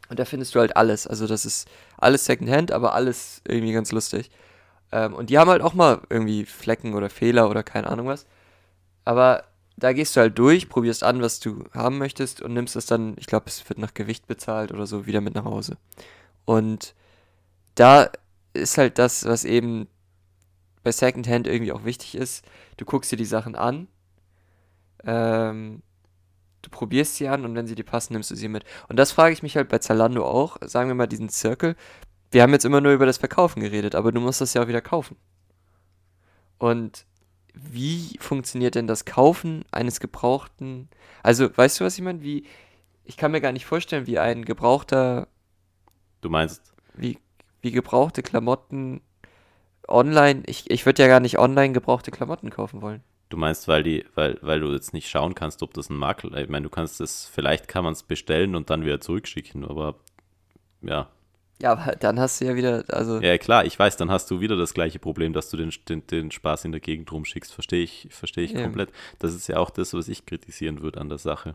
Und 0.08 0.18
da 0.18 0.24
findest 0.24 0.54
du 0.54 0.60
halt 0.60 0.76
alles. 0.76 1.06
Also 1.06 1.26
das 1.26 1.44
ist 1.44 1.68
alles 1.98 2.24
Secondhand, 2.24 2.72
aber 2.72 2.94
alles 2.94 3.42
irgendwie 3.46 3.74
ganz 3.74 3.92
lustig. 3.92 4.30
Ähm, 4.92 5.14
und 5.14 5.28
die 5.28 5.38
haben 5.38 5.50
halt 5.50 5.62
auch 5.62 5.74
mal 5.74 6.00
irgendwie 6.08 6.46
Flecken 6.46 6.94
oder 6.94 7.10
Fehler 7.10 7.50
oder 7.50 7.62
keine 7.62 7.88
Ahnung 7.88 8.06
was. 8.06 8.26
Aber 9.04 9.44
da 9.76 9.92
gehst 9.92 10.16
du 10.16 10.20
halt 10.20 10.38
durch, 10.38 10.68
probierst 10.68 11.02
an, 11.02 11.20
was 11.20 11.40
du 11.40 11.64
haben 11.72 11.98
möchtest 11.98 12.40
und 12.42 12.54
nimmst 12.54 12.76
es 12.76 12.86
dann, 12.86 13.16
ich 13.18 13.26
glaube, 13.26 13.46
es 13.46 13.68
wird 13.68 13.78
nach 13.78 13.94
Gewicht 13.94 14.26
bezahlt 14.26 14.72
oder 14.72 14.86
so, 14.86 15.06
wieder 15.06 15.20
mit 15.20 15.34
nach 15.34 15.44
Hause. 15.44 15.76
Und 16.44 16.94
da 17.74 18.10
ist 18.52 18.78
halt 18.78 18.98
das, 18.98 19.24
was 19.24 19.44
eben 19.44 19.88
bei 20.84 20.92
Secondhand 20.92 21.46
irgendwie 21.46 21.72
auch 21.72 21.84
wichtig 21.84 22.14
ist. 22.14 22.44
Du 22.76 22.84
guckst 22.84 23.10
dir 23.10 23.16
die 23.16 23.24
Sachen 23.24 23.56
an, 23.56 23.88
ähm, 25.04 25.82
du 26.62 26.70
probierst 26.70 27.16
sie 27.16 27.28
an 27.28 27.44
und 27.44 27.54
wenn 27.54 27.66
sie 27.66 27.74
dir 27.74 27.84
passen, 27.84 28.12
nimmst 28.12 28.30
du 28.30 28.36
sie 28.36 28.48
mit. 28.48 28.64
Und 28.88 28.96
das 28.96 29.12
frage 29.12 29.32
ich 29.32 29.42
mich 29.42 29.56
halt 29.56 29.68
bei 29.68 29.78
Zalando 29.78 30.24
auch. 30.24 30.56
Sagen 30.62 30.88
wir 30.88 30.94
mal 30.94 31.06
diesen 31.06 31.28
Circle. 31.28 31.74
Wir 32.30 32.42
haben 32.42 32.52
jetzt 32.52 32.64
immer 32.64 32.80
nur 32.80 32.92
über 32.92 33.06
das 33.06 33.18
Verkaufen 33.18 33.60
geredet, 33.60 33.94
aber 33.94 34.12
du 34.12 34.20
musst 34.20 34.40
das 34.40 34.54
ja 34.54 34.62
auch 34.62 34.68
wieder 34.68 34.80
kaufen. 34.80 35.16
Und 36.58 37.06
wie 37.54 38.16
funktioniert 38.20 38.74
denn 38.74 38.86
das 38.86 39.04
Kaufen 39.04 39.64
eines 39.70 40.00
gebrauchten? 40.00 40.88
Also, 41.22 41.56
weißt 41.56 41.80
du, 41.80 41.84
was 41.84 41.96
ich 41.96 42.04
meine? 42.04 42.22
Wie 42.22 42.44
ich 43.04 43.16
kann 43.16 43.32
mir 43.32 43.40
gar 43.40 43.52
nicht 43.52 43.66
vorstellen, 43.66 44.06
wie 44.06 44.18
ein 44.18 44.44
gebrauchter 44.44 45.28
Du 46.20 46.30
meinst 46.30 46.74
wie 46.94 47.18
wie 47.60 47.70
gebrauchte 47.70 48.22
Klamotten 48.22 49.00
online, 49.88 50.42
ich, 50.46 50.70
ich 50.70 50.86
würde 50.86 51.02
ja 51.02 51.08
gar 51.08 51.20
nicht 51.20 51.38
online 51.38 51.72
gebrauchte 51.72 52.10
Klamotten 52.10 52.50
kaufen 52.50 52.82
wollen. 52.82 53.02
Du 53.30 53.36
meinst, 53.36 53.68
weil 53.68 53.82
die, 53.82 54.04
weil, 54.14 54.38
weil 54.42 54.60
du 54.60 54.70
jetzt 54.72 54.92
nicht 54.92 55.08
schauen 55.08 55.34
kannst, 55.34 55.62
ob 55.62 55.74
das 55.74 55.90
ein 55.90 55.96
Makel, 55.96 56.36
ich 56.36 56.48
meine, 56.48 56.64
du 56.64 56.70
kannst 56.70 57.00
es, 57.00 57.26
vielleicht 57.26 57.66
kann 57.66 57.84
man 57.84 57.94
es 57.94 58.02
bestellen 58.02 58.54
und 58.54 58.70
dann 58.70 58.84
wieder 58.84 59.00
zurückschicken, 59.00 59.64
aber 59.64 59.96
ja, 60.82 61.08
ja, 61.60 61.72
aber 61.72 61.96
dann 61.96 62.18
hast 62.18 62.40
du 62.40 62.46
ja 62.46 62.54
wieder, 62.54 62.84
also. 62.88 63.20
Ja, 63.20 63.38
klar, 63.38 63.64
ich 63.64 63.78
weiß, 63.78 63.96
dann 63.96 64.10
hast 64.10 64.30
du 64.30 64.40
wieder 64.40 64.56
das 64.56 64.74
gleiche 64.74 64.98
Problem, 64.98 65.32
dass 65.32 65.50
du 65.50 65.56
den, 65.56 65.72
den, 65.88 66.06
den 66.06 66.30
Spaß 66.30 66.64
in 66.64 66.72
der 66.72 66.80
Gegend 66.80 67.10
rumschickst. 67.12 67.52
Verstehe 67.52 67.82
ich, 67.82 68.08
verstehe 68.10 68.44
ich 68.44 68.54
komplett. 68.54 68.90
Das 69.18 69.34
ist 69.34 69.46
ja 69.48 69.58
auch 69.58 69.70
das, 69.70 69.94
was 69.94 70.08
ich 70.08 70.26
kritisieren 70.26 70.82
würde 70.82 71.00
an 71.00 71.08
der 71.08 71.18
Sache. 71.18 71.54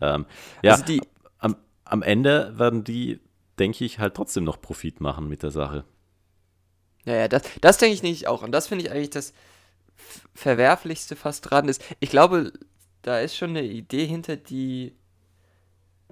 Ähm, 0.00 0.26
ja, 0.62 0.72
also 0.72 0.84
die, 0.84 1.00
am, 1.38 1.56
am 1.84 2.02
Ende 2.02 2.58
werden 2.58 2.84
die, 2.84 3.20
denke 3.58 3.84
ich, 3.84 3.98
halt 3.98 4.14
trotzdem 4.14 4.44
noch 4.44 4.60
Profit 4.60 5.00
machen 5.00 5.28
mit 5.28 5.42
der 5.42 5.50
Sache. 5.50 5.84
Ja, 7.04 7.14
ja, 7.14 7.28
das, 7.28 7.42
das 7.60 7.78
denke 7.78 7.94
ich 7.94 8.02
nicht 8.02 8.28
auch. 8.28 8.42
Und 8.42 8.52
das 8.52 8.68
finde 8.68 8.84
ich 8.84 8.90
eigentlich 8.90 9.10
das, 9.10 9.32
Verwerflichste 10.34 11.16
fast 11.16 11.50
dran 11.50 11.68
ist, 11.68 11.82
ich 12.00 12.10
glaube, 12.10 12.52
da 13.02 13.20
ist 13.20 13.36
schon 13.36 13.50
eine 13.50 13.62
Idee 13.62 14.06
hinter, 14.06 14.36
die 14.36 14.94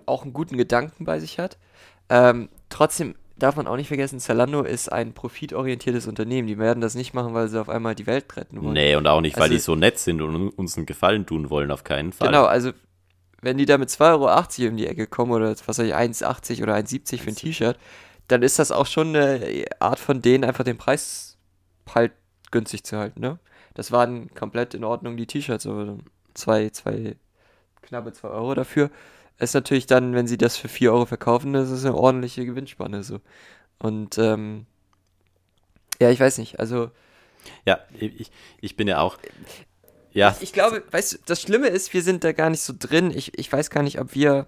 auch 0.07 0.23
einen 0.23 0.33
guten 0.33 0.57
Gedanken 0.57 1.05
bei 1.05 1.19
sich 1.21 1.39
hat. 1.39 1.59
Ähm, 2.09 2.49
trotzdem 2.73 3.15
darf 3.37 3.57
man 3.57 3.67
auch 3.67 3.77
nicht 3.77 3.89
vergessen, 3.89 4.21
Zalando 4.21 4.63
ist 4.63 4.93
ein 4.93 5.15
profitorientiertes 5.15 6.07
Unternehmen. 6.07 6.47
Die 6.47 6.59
werden 6.59 6.81
das 6.81 6.95
nicht 6.95 7.13
machen, 7.15 7.35
weil 7.35 7.49
sie 7.49 7.61
auf 7.61 7.69
einmal 7.69 7.95
die 7.95 8.07
Welt 8.07 8.37
retten 8.37 8.63
wollen. 8.63 8.75
Nee, 8.75 8.95
und 8.95 9.07
auch 9.07 9.21
nicht, 9.21 9.37
weil 9.37 9.45
Also- 9.45 9.55
die 9.55 9.61
so 9.61 9.75
nett 9.75 9.99
sind 9.99 10.21
und 10.23 10.51
uns 10.51 10.77
einen 10.77 10.87
Gefallen 10.87 11.27
tun 11.27 11.51
wollen, 11.51 11.71
auf 11.71 11.83
keinen 11.85 12.13
Fall. 12.13 12.29
Genau, 12.29 12.45
also 12.45 12.73
wenn 13.41 13.59
die 13.59 13.67
da 13.67 13.79
mit 13.79 13.91
2,80 13.91 14.63
Euro 14.65 14.71
um 14.71 14.77
die 14.77 14.87
Ecke 14.87 15.07
kommen 15.07 15.33
oder 15.33 15.51
was 15.51 15.67
weiß 15.67 15.79
ich, 15.81 15.95
1,80 15.95 16.63
oder 16.63 16.75
1,70 16.75 17.21
für 17.23 17.31
ein 17.31 17.37
T-Shirt, 17.37 17.77
dann 18.29 18.43
ist 18.43 18.59
das 18.59 18.71
auch 18.71 18.87
schon 18.87 19.09
eine 19.17 19.65
Art 19.81 19.99
von 19.99 20.23
denen, 20.23 20.45
einfach 20.45 20.65
den 20.65 20.79
Preis 20.79 21.37
halt 21.93 22.13
günstig 22.53 22.85
zu 22.85 22.97
halten, 22.99 23.21
ne? 23.21 23.39
Das 23.75 23.91
waren 23.91 24.33
komplett 24.35 24.75
in 24.75 24.85
Ordnung, 24.85 25.17
die 25.17 25.27
T-Shirts, 25.27 25.67
aber 25.67 25.97
zwei, 26.35 26.69
zwei, 26.71 27.17
knappe 27.81 28.13
2 28.13 28.29
Euro 28.29 28.55
dafür. 28.55 28.91
Ist 29.39 29.55
natürlich 29.55 29.87
dann, 29.87 30.15
wenn 30.15 30.27
sie 30.27 30.39
das 30.39 30.57
für 30.57 30.69
4 30.69 30.93
Euro 30.93 31.07
verkaufen, 31.07 31.53
das 31.53 31.71
ist 31.71 31.85
eine 31.85 31.97
ordentliche 31.97 32.47
Gewinnspanne 32.47 33.03
so. 33.03 33.21
Und 33.79 34.19
ähm, 34.19 34.67
ja, 36.01 36.11
ich 36.11 36.21
weiß 36.21 36.39
nicht, 36.39 36.59
also 36.61 36.91
Ja, 37.67 37.81
ich, 37.99 38.31
ich 38.61 38.77
bin 38.77 38.89
ja 38.89 39.01
auch. 39.01 39.19
Ja, 40.13 40.37
Ich 40.41 40.53
glaube, 40.53 40.85
weißt 40.91 41.15
du, 41.15 41.19
das 41.27 41.41
Schlimme 41.43 41.69
ist, 41.69 41.95
wir 41.95 42.03
sind 42.03 42.25
da 42.25 42.33
gar 42.33 42.51
nicht 42.51 42.63
so 42.63 42.75
drin. 42.79 43.11
Ich, 43.11 43.39
ich 43.39 43.53
weiß 43.53 43.71
gar 43.71 43.83
nicht, 43.83 44.01
ob 44.01 44.15
wir. 44.15 44.47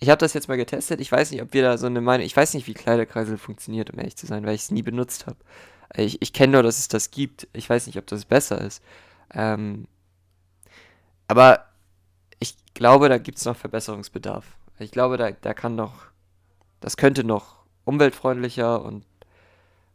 Ich 0.00 0.10
habe 0.10 0.18
das 0.18 0.34
jetzt 0.34 0.48
mal 0.48 0.56
getestet. 0.56 1.00
Ich 1.00 1.12
weiß 1.12 1.30
nicht, 1.32 1.42
ob 1.42 1.54
wir 1.54 1.62
da 1.62 1.78
so 1.78 1.86
eine 1.86 2.00
Meinung. 2.02 2.26
Ich 2.26 2.36
weiß 2.36 2.54
nicht, 2.54 2.66
wie 2.68 2.74
Kleiderkreisel 2.74 3.38
funktioniert, 3.38 3.90
um 3.92 3.98
ehrlich 3.98 4.16
zu 4.16 4.26
sein, 4.26 4.46
weil 4.46 4.54
ich 4.54 4.62
es 4.62 4.70
nie 4.72 4.82
benutzt 4.82 5.26
habe. 5.26 5.38
Ich, 5.94 6.22
ich 6.22 6.32
kenne 6.32 6.54
nur, 6.54 6.62
dass 6.62 6.78
es 6.78 6.88
das 6.88 7.10
gibt. 7.10 7.48
Ich 7.52 7.68
weiß 7.70 7.86
nicht, 7.86 7.98
ob 7.98 8.06
das 8.06 8.24
besser 8.26 8.60
ist. 8.62 8.82
Ähm, 9.34 9.86
aber 11.28 11.66
ich 11.66 11.69
glaube, 12.74 13.08
da 13.08 13.18
gibt 13.18 13.38
es 13.38 13.44
noch 13.44 13.56
Verbesserungsbedarf. 13.56 14.44
Ich 14.78 14.90
glaube, 14.90 15.16
da, 15.16 15.30
da 15.30 15.54
kann 15.54 15.76
noch. 15.76 16.06
Das 16.80 16.96
könnte 16.96 17.24
noch 17.24 17.56
umweltfreundlicher 17.84 18.82
und 18.84 19.04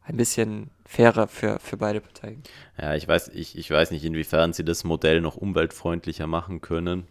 ein 0.03 0.17
bisschen 0.17 0.71
fairer 0.85 1.27
für, 1.27 1.59
für 1.59 1.77
beide 1.77 2.01
Parteien. 2.01 2.43
ja 2.77 2.95
ich, 2.95 3.07
weiß, 3.07 3.29
ich, 3.29 3.57
ich 3.57 3.69
weiß 3.69 3.91
nicht, 3.91 4.03
inwiefern 4.05 4.53
sie 4.53 4.63
das 4.65 4.83
Modell 4.83 5.21
noch 5.21 5.35
umweltfreundlicher 5.37 6.27
machen 6.27 6.61
können. 6.61 7.07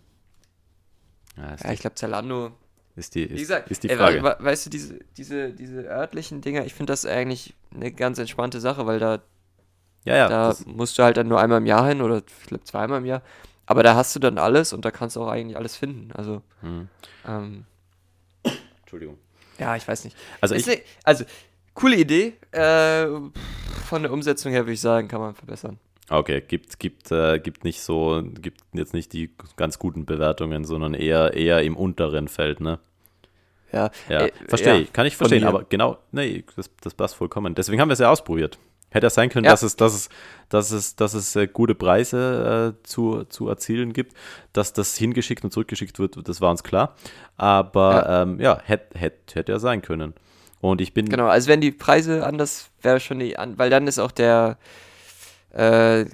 Ja, 1.36 1.56
Ja, 1.62 1.72
ich 1.72 1.80
glaube, 1.80 1.94
Zalando 1.96 2.52
die, 2.96 3.00
ist, 3.00 3.14
die, 3.14 3.30
Wie 3.34 3.34
ist, 3.34 3.40
gesagt, 3.40 3.70
ist 3.70 3.82
die 3.82 3.88
ey, 3.88 3.96
Frage. 3.96 4.22
we- 4.22 4.36
weißt 4.40 4.66
du, 4.66 4.70
diese, 4.70 4.98
diese, 5.16 5.52
diese 5.52 5.82
örtlichen 5.82 6.40
Dinger, 6.40 6.64
ich 6.64 6.74
finde 6.74 6.92
das 6.92 7.06
eigentlich 7.06 7.54
eine 7.74 7.92
ganz 7.92 8.18
entspannte 8.18 8.60
Sache, 8.60 8.86
weil 8.86 8.98
da, 8.98 9.22
ja, 10.04 10.16
ja, 10.16 10.28
da 10.28 10.56
musst 10.66 10.98
du 10.98 11.02
halt 11.02 11.16
dann 11.16 11.28
nur 11.28 11.40
einmal 11.40 11.58
im 11.58 11.66
Jahr 11.66 11.86
hin 11.88 12.02
oder 12.02 12.18
ich 12.18 12.46
glaube 12.48 12.64
zweimal 12.64 12.98
im 13.00 13.06
Jahr. 13.06 13.22
Aber 13.66 13.82
da 13.82 13.94
hast 13.94 14.14
du 14.14 14.20
dann 14.20 14.38
alles 14.38 14.72
und 14.72 14.84
da 14.84 14.90
kannst 14.90 15.16
du 15.16 15.22
auch 15.22 15.28
eigentlich 15.28 15.56
alles 15.56 15.76
finden. 15.76 16.12
Also, 16.12 16.42
hm, 16.60 16.88
ähm, 17.26 17.64
Entschuldigung. 18.80 19.18
ja, 19.58 19.74
ich 19.76 19.86
weiß 19.86 20.04
nicht. 20.04 20.16
Also 20.40 20.54
ich, 20.54 20.82
also, 21.02 21.24
coole 21.74 21.96
Idee. 21.96 22.34
Äh, 22.52 23.06
von 23.86 24.02
der 24.02 24.12
Umsetzung 24.12 24.52
her 24.52 24.62
würde 24.62 24.72
ich 24.72 24.80
sagen, 24.80 25.08
kann 25.08 25.20
man 25.20 25.34
verbessern. 25.34 25.78
Okay, 26.10 26.42
gibt, 26.42 26.78
gibt, 26.78 27.10
äh, 27.12 27.38
gibt 27.38 27.64
nicht 27.64 27.80
so, 27.80 28.22
gibt 28.22 28.60
jetzt 28.72 28.92
nicht 28.92 29.12
die 29.12 29.30
ganz 29.56 29.78
guten 29.78 30.04
Bewertungen, 30.04 30.64
sondern 30.64 30.92
eher, 30.92 31.32
eher 31.32 31.62
im 31.62 31.76
unteren 31.76 32.28
Feld, 32.28 32.60
ne? 32.60 32.78
Ja, 33.72 33.90
Ja, 34.08 34.26
äh, 34.26 34.32
verstehe 34.46 34.74
ja, 34.74 34.80
ich, 34.80 34.92
kann 34.92 35.06
ich 35.06 35.16
verstehen, 35.16 35.44
aber 35.44 35.64
genau, 35.64 35.98
nee, 36.12 36.44
das, 36.56 36.70
das 36.80 36.94
passt 36.94 37.16
vollkommen. 37.16 37.54
Deswegen 37.54 37.80
haben 37.80 37.88
wir 37.88 37.94
es 37.94 37.98
ja 37.98 38.10
ausprobiert. 38.10 38.58
Hätte 38.94 39.06
ja 39.06 39.10
sein 39.10 39.28
können, 39.28 39.44
Ja. 39.44 39.50
dass 39.50 39.64
es, 39.64 39.74
dass 39.74 39.92
es, 39.92 40.08
dass 40.48 40.70
es, 40.70 40.94
dass 40.94 41.14
es 41.14 41.34
äh, 41.34 41.48
gute 41.48 41.74
Preise 41.74 42.74
äh, 42.80 42.82
zu, 42.86 43.24
zu 43.24 43.48
erzielen 43.48 43.92
gibt, 43.92 44.14
dass 44.52 44.72
das 44.72 44.96
hingeschickt 44.96 45.42
und 45.42 45.52
zurückgeschickt 45.52 45.98
wird, 45.98 46.16
das 46.28 46.40
war 46.40 46.52
uns 46.52 46.62
klar. 46.62 46.94
Aber 47.36 47.92
ja, 48.06 48.22
ähm, 48.22 48.40
ja 48.40 48.60
hätte 48.64 48.96
hätt, 48.98 49.34
hätte 49.34 49.50
ja 49.50 49.58
sein 49.58 49.82
können. 49.82 50.14
Und 50.60 50.80
ich 50.80 50.94
bin, 50.94 51.08
Genau, 51.08 51.26
also 51.26 51.48
wenn 51.48 51.60
die 51.60 51.72
Preise 51.72 52.24
anders, 52.24 52.70
wäre 52.82 53.00
schon 53.00 53.18
die, 53.18 53.36
an, 53.36 53.58
weil 53.58 53.68
dann 53.68 53.88
ist 53.88 53.98
auch 53.98 54.12
der, 54.12 54.58
äh, 55.50 56.04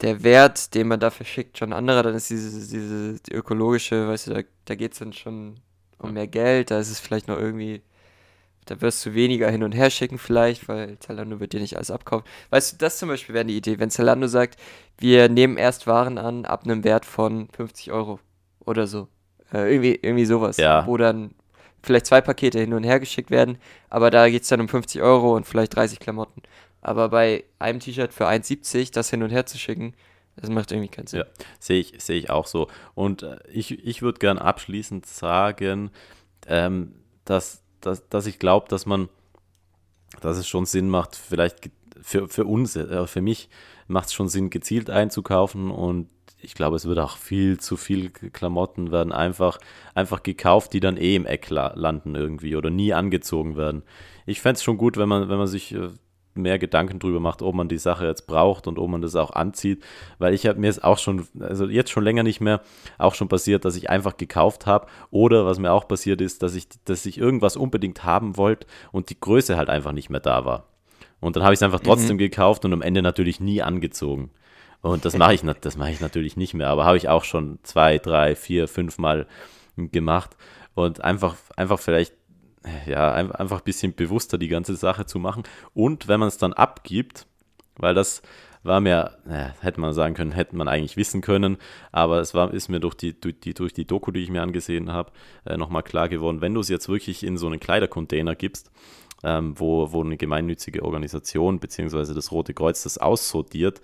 der 0.00 0.22
Wert, 0.24 0.74
den 0.74 0.88
man 0.88 0.98
dafür 0.98 1.24
schickt, 1.24 1.56
schon 1.58 1.72
anderer, 1.72 2.02
dann 2.02 2.14
ist 2.16 2.30
diese, 2.30 2.50
diese 2.68 3.20
die 3.20 3.32
ökologische, 3.32 4.08
weißt 4.08 4.26
du, 4.26 4.34
da, 4.34 4.40
da 4.64 4.74
geht 4.74 4.92
es 4.92 4.98
dann 4.98 5.12
schon 5.12 5.60
um 5.98 6.12
mehr 6.12 6.26
Geld, 6.26 6.72
da 6.72 6.80
ist 6.80 6.90
es 6.90 6.98
vielleicht 6.98 7.28
noch 7.28 7.38
irgendwie, 7.38 7.80
da 8.66 8.80
wirst 8.80 9.04
du 9.04 9.14
weniger 9.14 9.50
hin 9.50 9.62
und 9.62 9.72
her 9.72 9.90
schicken 9.90 10.18
vielleicht, 10.18 10.68
weil 10.68 10.98
Zalando 10.98 11.40
wird 11.40 11.52
dir 11.52 11.60
nicht 11.60 11.76
alles 11.76 11.90
abkaufen. 11.90 12.26
Weißt 12.50 12.72
du, 12.72 12.76
das 12.78 12.98
zum 12.98 13.08
Beispiel 13.08 13.34
wäre 13.34 13.42
eine 13.44 13.52
Idee, 13.52 13.78
wenn 13.78 13.90
Zalando 13.90 14.26
sagt, 14.26 14.58
wir 14.98 15.28
nehmen 15.28 15.56
erst 15.56 15.86
Waren 15.86 16.18
an 16.18 16.44
ab 16.44 16.64
einem 16.64 16.84
Wert 16.84 17.04
von 17.04 17.48
50 17.54 17.92
Euro 17.92 18.20
oder 18.64 18.86
so. 18.86 19.08
Äh, 19.52 19.72
irgendwie, 19.72 19.98
irgendwie 20.00 20.24
sowas, 20.24 20.56
Ja. 20.56 20.86
wo 20.86 20.96
dann 20.96 21.34
vielleicht 21.82 22.06
zwei 22.06 22.20
Pakete 22.22 22.58
hin 22.60 22.72
und 22.72 22.84
her 22.84 22.98
geschickt 23.00 23.30
werden, 23.30 23.58
aber 23.90 24.10
da 24.10 24.28
geht 24.30 24.42
es 24.42 24.48
dann 24.48 24.60
um 24.60 24.68
50 24.68 25.02
Euro 25.02 25.36
und 25.36 25.46
vielleicht 25.46 25.76
30 25.76 26.00
Klamotten. 26.00 26.42
Aber 26.80 27.08
bei 27.10 27.44
einem 27.58 27.80
T-Shirt 27.80 28.12
für 28.14 28.26
1,70 28.26 28.92
das 28.92 29.10
hin 29.10 29.22
und 29.22 29.30
her 29.30 29.44
zu 29.46 29.58
schicken, 29.58 29.94
das 30.36 30.48
macht 30.50 30.72
irgendwie 30.72 30.88
keinen 30.88 31.06
Sinn. 31.06 31.20
Ja, 31.20 31.26
sehe 31.60 31.80
ich, 31.80 31.94
sehe 31.98 32.18
ich 32.18 32.30
auch 32.30 32.46
so. 32.46 32.68
Und 32.94 33.22
äh, 33.22 33.38
ich, 33.52 33.84
ich 33.86 34.02
würde 34.02 34.18
gern 34.18 34.38
abschließend 34.38 35.06
sagen, 35.06 35.90
ähm, 36.46 36.94
dass, 37.24 37.62
dass, 37.86 38.08
dass 38.08 38.26
ich 38.26 38.38
glaube, 38.38 38.68
dass 38.68 38.86
man, 38.86 39.08
dass 40.20 40.36
es 40.36 40.48
schon 40.48 40.66
Sinn 40.66 40.88
macht, 40.88 41.16
vielleicht 41.16 41.70
für, 42.00 42.28
für 42.28 42.44
uns, 42.44 42.76
äh, 42.76 43.06
für 43.06 43.22
mich 43.22 43.48
macht 43.86 44.08
es 44.08 44.14
schon 44.14 44.28
Sinn, 44.28 44.50
gezielt 44.50 44.90
einzukaufen 44.90 45.70
und 45.70 46.08
ich 46.40 46.54
glaube, 46.54 46.76
es 46.76 46.84
wird 46.84 46.98
auch 46.98 47.16
viel 47.16 47.58
zu 47.58 47.76
viel 47.76 48.10
Klamotten 48.10 48.92
werden 48.92 49.12
einfach, 49.12 49.58
einfach 49.94 50.22
gekauft, 50.22 50.74
die 50.74 50.80
dann 50.80 50.98
eh 50.98 51.16
im 51.16 51.24
Eck 51.26 51.48
la 51.48 51.72
landen 51.74 52.14
irgendwie 52.14 52.56
oder 52.56 52.70
nie 52.70 52.92
angezogen 52.92 53.56
werden. 53.56 53.82
Ich 54.26 54.40
fände 54.42 54.56
es 54.56 54.62
schon 54.62 54.76
gut, 54.76 54.96
wenn 54.98 55.08
man, 55.08 55.28
wenn 55.28 55.38
man 55.38 55.46
sich 55.46 55.74
äh, 55.74 55.88
mehr 56.34 56.58
Gedanken 56.58 56.98
drüber 56.98 57.20
macht, 57.20 57.42
ob 57.42 57.54
man 57.54 57.68
die 57.68 57.78
Sache 57.78 58.06
jetzt 58.06 58.26
braucht 58.26 58.66
und 58.66 58.78
ob 58.78 58.88
man 58.88 59.02
das 59.02 59.16
auch 59.16 59.30
anzieht, 59.30 59.82
weil 60.18 60.34
ich 60.34 60.46
habe 60.46 60.58
mir 60.58 60.68
es 60.68 60.82
auch 60.82 60.98
schon, 60.98 61.26
also 61.40 61.66
jetzt 61.66 61.90
schon 61.90 62.04
länger 62.04 62.22
nicht 62.22 62.40
mehr, 62.40 62.60
auch 62.98 63.14
schon 63.14 63.28
passiert, 63.28 63.64
dass 63.64 63.76
ich 63.76 63.90
einfach 63.90 64.16
gekauft 64.16 64.66
habe 64.66 64.86
oder 65.10 65.46
was 65.46 65.58
mir 65.58 65.72
auch 65.72 65.88
passiert 65.88 66.20
ist, 66.20 66.42
dass 66.42 66.54
ich, 66.54 66.66
dass 66.84 67.06
ich 67.06 67.18
irgendwas 67.18 67.56
unbedingt 67.56 68.04
haben 68.04 68.36
wollte 68.36 68.66
und 68.92 69.10
die 69.10 69.20
Größe 69.20 69.56
halt 69.56 69.68
einfach 69.68 69.92
nicht 69.92 70.10
mehr 70.10 70.20
da 70.20 70.44
war. 70.44 70.68
Und 71.20 71.36
dann 71.36 71.42
habe 71.42 71.54
ich 71.54 71.58
es 71.58 71.62
einfach 71.62 71.80
trotzdem 71.80 72.18
gekauft 72.18 72.64
und 72.64 72.72
am 72.72 72.82
Ende 72.82 73.00
natürlich 73.00 73.40
nie 73.40 73.62
angezogen. 73.62 74.30
Und 74.82 75.06
das 75.06 75.16
mache 75.16 75.32
ich, 75.32 75.40
das 75.62 75.78
mache 75.78 75.90
ich 75.90 76.00
natürlich 76.00 76.36
nicht 76.36 76.52
mehr, 76.52 76.68
aber 76.68 76.84
habe 76.84 76.98
ich 76.98 77.08
auch 77.08 77.24
schon 77.24 77.58
zwei, 77.62 77.98
drei, 77.98 78.36
vier, 78.36 78.68
fünf 78.68 78.98
Mal 78.98 79.26
gemacht 79.76 80.36
und 80.74 81.02
einfach, 81.02 81.36
einfach 81.56 81.78
vielleicht 81.78 82.12
ja, 82.86 83.12
ein- 83.12 83.32
einfach 83.32 83.58
ein 83.58 83.64
bisschen 83.64 83.94
bewusster 83.94 84.38
die 84.38 84.48
ganze 84.48 84.76
Sache 84.76 85.06
zu 85.06 85.18
machen. 85.18 85.42
Und 85.74 86.08
wenn 86.08 86.20
man 86.20 86.28
es 86.28 86.38
dann 86.38 86.52
abgibt, 86.52 87.26
weil 87.76 87.94
das 87.94 88.22
war 88.62 88.80
mir, 88.80 89.18
naja, 89.26 89.54
hätte 89.60 89.80
man 89.80 89.92
sagen 89.92 90.14
können, 90.14 90.32
hätte 90.32 90.56
man 90.56 90.68
eigentlich 90.68 90.96
wissen 90.96 91.20
können, 91.20 91.58
aber 91.92 92.20
es 92.20 92.32
war, 92.32 92.52
ist 92.52 92.68
mir 92.70 92.80
durch 92.80 92.94
die, 92.94 93.18
durch 93.20 93.38
die, 93.40 93.52
durch 93.52 93.74
die 93.74 93.86
Doku, 93.86 94.10
die 94.10 94.20
ich 94.20 94.30
mir 94.30 94.42
angesehen 94.42 94.90
habe, 94.90 95.12
äh, 95.44 95.56
nochmal 95.58 95.82
klar 95.82 96.08
geworden, 96.08 96.40
wenn 96.40 96.54
du 96.54 96.60
es 96.60 96.68
jetzt 96.70 96.88
wirklich 96.88 97.24
in 97.24 97.36
so 97.36 97.46
einen 97.46 97.60
Kleidercontainer 97.60 98.34
gibst, 98.34 98.70
ähm, 99.22 99.54
wo, 99.58 99.92
wo 99.92 100.02
eine 100.02 100.16
gemeinnützige 100.16 100.82
Organisation 100.82 101.60
beziehungsweise 101.60 102.14
das 102.14 102.32
Rote 102.32 102.54
Kreuz 102.54 102.82
das 102.84 102.96
aussortiert, 102.96 103.82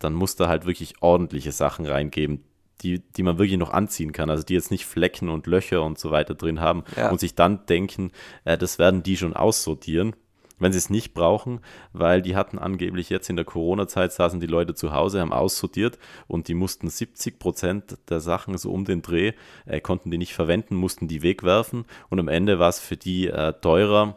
dann 0.00 0.12
muss 0.14 0.34
da 0.36 0.48
halt 0.48 0.66
wirklich 0.66 0.94
ordentliche 1.02 1.52
Sachen 1.52 1.86
reingeben, 1.86 2.42
die, 2.82 3.00
die 3.00 3.22
man 3.22 3.38
wirklich 3.38 3.58
noch 3.58 3.70
anziehen 3.70 4.12
kann. 4.12 4.30
Also 4.30 4.42
die 4.42 4.54
jetzt 4.54 4.70
nicht 4.70 4.86
Flecken 4.86 5.28
und 5.28 5.46
Löcher 5.46 5.82
und 5.82 5.98
so 5.98 6.10
weiter 6.10 6.34
drin 6.34 6.60
haben 6.60 6.84
Ja. 6.96 7.10
und 7.10 7.20
sich 7.20 7.34
dann 7.34 7.66
denken, 7.66 8.12
äh, 8.44 8.58
das 8.58 8.78
werden 8.78 9.02
die 9.02 9.16
schon 9.16 9.34
aussortieren, 9.34 10.14
wenn 10.58 10.72
sie 10.72 10.78
es 10.78 10.88
nicht 10.88 11.12
brauchen, 11.12 11.60
weil 11.92 12.22
die 12.22 12.34
hatten 12.34 12.58
angeblich 12.58 13.10
jetzt 13.10 13.28
in 13.28 13.36
der 13.36 13.44
Corona-Zeit 13.44 14.12
saßen 14.12 14.40
die 14.40 14.46
Leute 14.46 14.74
zu 14.74 14.92
Hause, 14.92 15.20
haben 15.20 15.32
aussortiert 15.32 15.98
und 16.28 16.48
die 16.48 16.54
mussten 16.54 16.88
70 16.88 17.38
Prozent 17.38 17.98
der 18.08 18.20
Sachen 18.20 18.56
so 18.56 18.72
um 18.72 18.84
den 18.86 19.02
Dreh, 19.02 19.32
äh, 19.66 19.80
konnten 19.80 20.10
die 20.10 20.16
nicht 20.18 20.32
verwenden, 20.34 20.76
mussten 20.76 21.08
die 21.08 21.22
wegwerfen 21.22 21.84
und 22.08 22.20
am 22.20 22.28
Ende 22.28 22.58
war 22.58 22.70
es 22.70 22.80
für 22.80 22.96
die 22.96 23.26
äh, 23.28 23.52
teurer, 23.60 24.16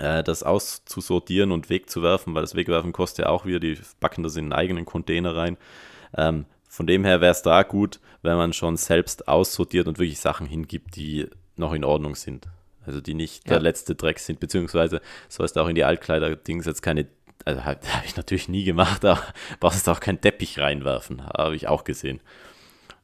äh, 0.00 0.24
das 0.24 0.42
auszusortieren 0.42 1.52
und 1.52 1.70
wegzuwerfen, 1.70 2.34
weil 2.34 2.42
das 2.42 2.56
Wegwerfen 2.56 2.92
kostet 2.92 3.26
ja 3.26 3.30
auch 3.30 3.46
wieder, 3.46 3.60
die 3.60 3.78
backen 4.00 4.22
das 4.24 4.34
in 4.36 4.46
einen 4.46 4.52
eigenen 4.52 4.84
Container 4.86 5.36
rein. 5.36 5.56
Ähm, 6.16 6.46
von 6.74 6.86
dem 6.88 7.04
her 7.04 7.20
wäre 7.20 7.30
es 7.30 7.42
da 7.42 7.62
gut, 7.62 8.00
wenn 8.22 8.36
man 8.36 8.52
schon 8.52 8.76
selbst 8.76 9.28
aussortiert 9.28 9.86
und 9.86 9.98
wirklich 9.98 10.18
Sachen 10.18 10.46
hingibt, 10.46 10.96
die 10.96 11.28
noch 11.56 11.72
in 11.72 11.84
Ordnung 11.84 12.16
sind. 12.16 12.48
Also 12.84 13.00
die 13.00 13.14
nicht 13.14 13.46
der 13.48 13.58
Ja. 13.58 13.62
letzte 13.62 13.94
Dreck 13.94 14.18
sind, 14.18 14.40
beziehungsweise 14.40 15.00
sollst 15.28 15.54
du 15.54 15.60
auch 15.60 15.68
in 15.68 15.76
die 15.76 15.84
Altkleider-Dings 15.84 16.66
jetzt 16.66 16.82
keine, 16.82 17.06
also 17.44 17.64
habe 17.64 17.78
hab 17.94 18.04
ich 18.04 18.16
natürlich 18.16 18.48
nie 18.48 18.64
gemacht, 18.64 19.04
aber 19.04 19.22
brauchst 19.60 19.86
du 19.86 19.92
auch 19.92 20.00
keinen 20.00 20.20
Teppich 20.20 20.58
reinwerfen, 20.58 21.24
habe 21.24 21.54
ich 21.54 21.68
auch 21.68 21.84
gesehen. 21.84 22.20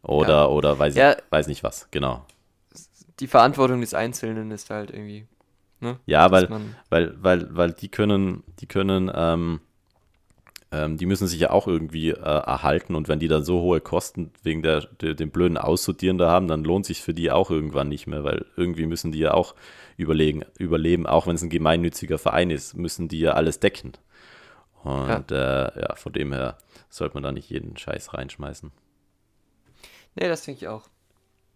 Oder, 0.03 0.29
Ja. 0.31 0.47
oder 0.47 0.79
weiß, 0.79 0.97
Ja. 0.97 1.12
ich, 1.12 1.18
weiß 1.31 1.47
nicht 1.47 1.62
was, 1.62 1.89
genau. 1.93 2.27
Die 3.21 3.29
Verantwortung 3.29 3.83
des 3.83 3.95
Einzelnen 3.95 4.51
ist 4.51 4.71
halt 4.71 4.91
irgendwie. 4.91 5.27
Ne? 5.79 5.99
Ja, 6.07 6.29
dass 6.29 6.51
weil, 6.51 6.61
weil, 6.91 7.14
weil, 7.23 7.57
weil 7.57 7.73
die 7.73 7.89
können, 7.89 8.43
die 8.61 8.66
können, 8.66 9.11
ähm, 9.14 9.61
ähm, 10.73 10.97
die 10.97 11.07
müssen 11.07 11.27
sich 11.27 11.41
ja 11.41 11.51
auch 11.51 11.66
irgendwie 11.66 12.11
äh, 12.11 12.14
erhalten 12.14 12.95
und 12.95 13.09
wenn 13.09 13.18
die 13.18 13.29
dann 13.29 13.45
so 13.45 13.61
hohe 13.61 13.81
Kosten 13.81 14.33
wegen 14.43 14.62
der, 14.62 14.83
der, 15.01 15.14
dem 15.14 15.31
blöden 15.31 15.59
Aussortieren 15.59 16.18
da 16.18 16.31
haben, 16.31 16.47
dann 16.47 16.62
lohnt 16.62 16.87
sich 16.87 17.03
für 17.03 17.12
die 17.12 17.31
auch 17.31 17.51
irgendwann 17.51 17.89
nicht 17.89 18.07
mehr, 18.07 18.23
weil 18.23 18.47
irgendwie 18.57 18.87
müssen 18.87 19.11
die 19.11 19.18
ja 19.18 19.35
auch 19.35 19.55
überlegen, 19.97 20.45
überleben, 20.59 21.07
auch 21.07 21.27
wenn 21.27 21.35
es 21.35 21.43
ein 21.43 21.51
gemeinnütziger 21.51 22.18
Verein 22.18 22.51
ist, 22.51 22.77
müssen 22.77 23.09
die 23.09 23.21
ja 23.21 23.33
alles 23.33 23.59
decken. 23.59 23.93
Und 24.83 25.31
ja, 25.31 25.66
äh, 25.66 25.81
ja 25.81 25.95
von 25.97 26.12
dem 26.12 26.33
her 26.33 26.57
sollte 26.89 27.14
man 27.14 27.25
da 27.25 27.33
nicht 27.33 27.51
jeden 27.51 27.77
Scheiß 27.77 28.14
reinschmeißen. 28.14 28.71
Nee, 30.14 30.29
das 30.29 30.45
denke 30.45 30.61
ich 30.61 30.68
auch. 30.68 30.89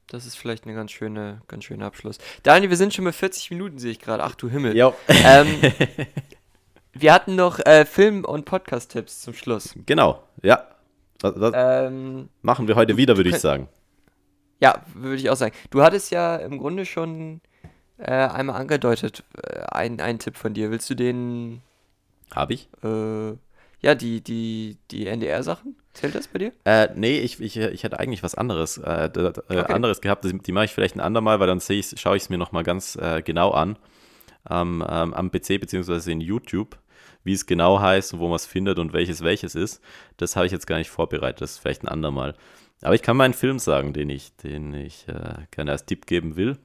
Das 0.09 0.27
ist 0.27 0.37
vielleicht 0.37 0.67
ein 0.67 0.75
ganz 0.75 0.91
schöner 0.91 1.41
ganz 1.47 1.65
schöner 1.65 1.87
Abschluss. 1.87 2.19
Daniel, 2.43 2.71
wir 2.71 2.77
sind 2.77 2.93
schon 2.93 3.05
bei 3.05 3.13
40 3.13 3.51
Minuten, 3.51 3.79
sehe 3.79 3.93
ich 3.93 4.01
gerade. 4.01 4.23
Ach 4.23 4.35
du 4.35 4.51
Himmel. 4.51 4.77
Ähm, 5.09 5.47
wir 6.95 7.13
hatten 7.13 7.37
noch 7.37 7.59
äh, 7.61 7.85
Film- 7.85 8.25
und 8.25 8.45
Podcast-Tipps 8.45 9.23
zum 9.23 9.35
Schluss. 9.35 9.75
Genau, 9.87 10.23
ja. 10.43 10.67
Das, 11.19 11.35
das 11.35 11.53
ähm, 11.55 12.29
machen 12.43 12.69
wir 12.69 12.77
heute 12.77 12.97
wieder, 12.97 13.17
würde 13.17 13.31
ich 13.31 13.39
sagen. 13.39 13.69
Ja, 14.61 14.83
würde 14.95 15.17
ich 15.17 15.31
auch 15.31 15.37
sagen. 15.37 15.55
Du 15.71 15.83
hattest 15.83 16.11
ja 16.11 16.37
im 16.37 16.59
Grunde 16.59 16.87
schon 16.87 17.41
äh, 17.99 18.13
einmal 18.13 18.61
angedeutet, 18.61 19.25
äh, 19.43 19.61
einen 19.71 20.19
Tipp 20.19 20.37
von 20.37 20.55
dir. 20.55 20.71
Willst 20.71 20.89
du 20.91 20.95
den. 20.95 21.63
Habe 22.35 22.55
ich? 22.55 22.69
Äh, 22.83 23.33
ja, 23.81 23.95
die, 23.95 24.23
die, 24.23 24.79
die 24.91 25.07
NDR-Sachen. 25.07 25.77
Zählt 25.93 26.15
das 26.15 26.29
bei 26.29 26.39
dir? 26.39 26.53
Äh, 26.65 26.89
nee, 26.95 27.19
ich, 27.19 27.41
ich, 27.41 27.57
ich 27.57 27.85
hätte 27.85 27.99
eigentlich 27.99 28.23
was 28.23 28.35
anderes, 28.35 28.79
äh, 28.79 29.11
okay. 29.15 29.73
anderes 29.73 30.01
gehabt. 30.01 30.25
Die, 30.25 30.39
die 30.39 30.53
mache 30.53 30.65
ich 30.65 30.73
vielleicht 30.73 30.97
ein 30.97 31.01
andermal, 31.01 31.39
weil 31.39 31.47
dann 31.47 31.61
schaue 31.61 32.17
ich 32.17 32.23
es 32.25 32.31
mir 32.31 32.39
nochmal 32.39 32.65
ganz 32.65 32.97
äh, 32.97 33.23
genau 33.23 33.51
an. 33.51 33.77
Ähm, 34.51 34.85
ähm, 34.89 35.15
am 35.15 35.31
PC 35.31 35.61
beziehungsweise 35.61 36.13
in 36.13 36.21
YouTube, 36.21 36.77
wie 37.25 37.33
es 37.33 37.47
genau 37.47 37.81
heißt 37.81 38.15
und 38.15 38.21
wo 38.21 38.29
man 38.29 38.37
es 38.37 38.47
findet 38.47 38.79
und 38.79 38.93
welches 38.93 39.23
welches 39.23 39.55
ist. 39.55 39.83
Das 40.17 40.37
habe 40.37 40.47
ich 40.47 40.53
jetzt 40.53 40.67
gar 40.67 40.79
nicht 40.79 40.91
vorbereitet. 40.91 41.41
Das 41.41 41.53
ist 41.53 41.59
vielleicht 41.59 41.83
ein 41.83 41.89
andermal. 41.89 42.35
Aber 42.83 42.95
ich 42.95 43.03
kann 43.03 43.17
mal 43.17 43.25
einen 43.25 43.35
Film 43.35 43.59
sagen, 43.59 43.93
den 43.93 44.11
ich, 44.11 44.37
den 44.37 44.75
ich 44.75 45.09
äh, 45.09 45.47
gerne 45.51 45.73
als 45.73 45.87
Tipp 45.87 46.07
geben 46.07 46.37
will. 46.37 46.59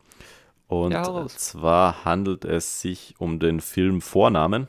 Und 0.68 0.92
ja, 0.92 1.26
zwar 1.28 2.06
handelt 2.06 2.46
es 2.46 2.82
sich 2.82 3.16
um 3.18 3.40
den 3.40 3.60
Film 3.60 4.02
Vornamen 4.02 4.68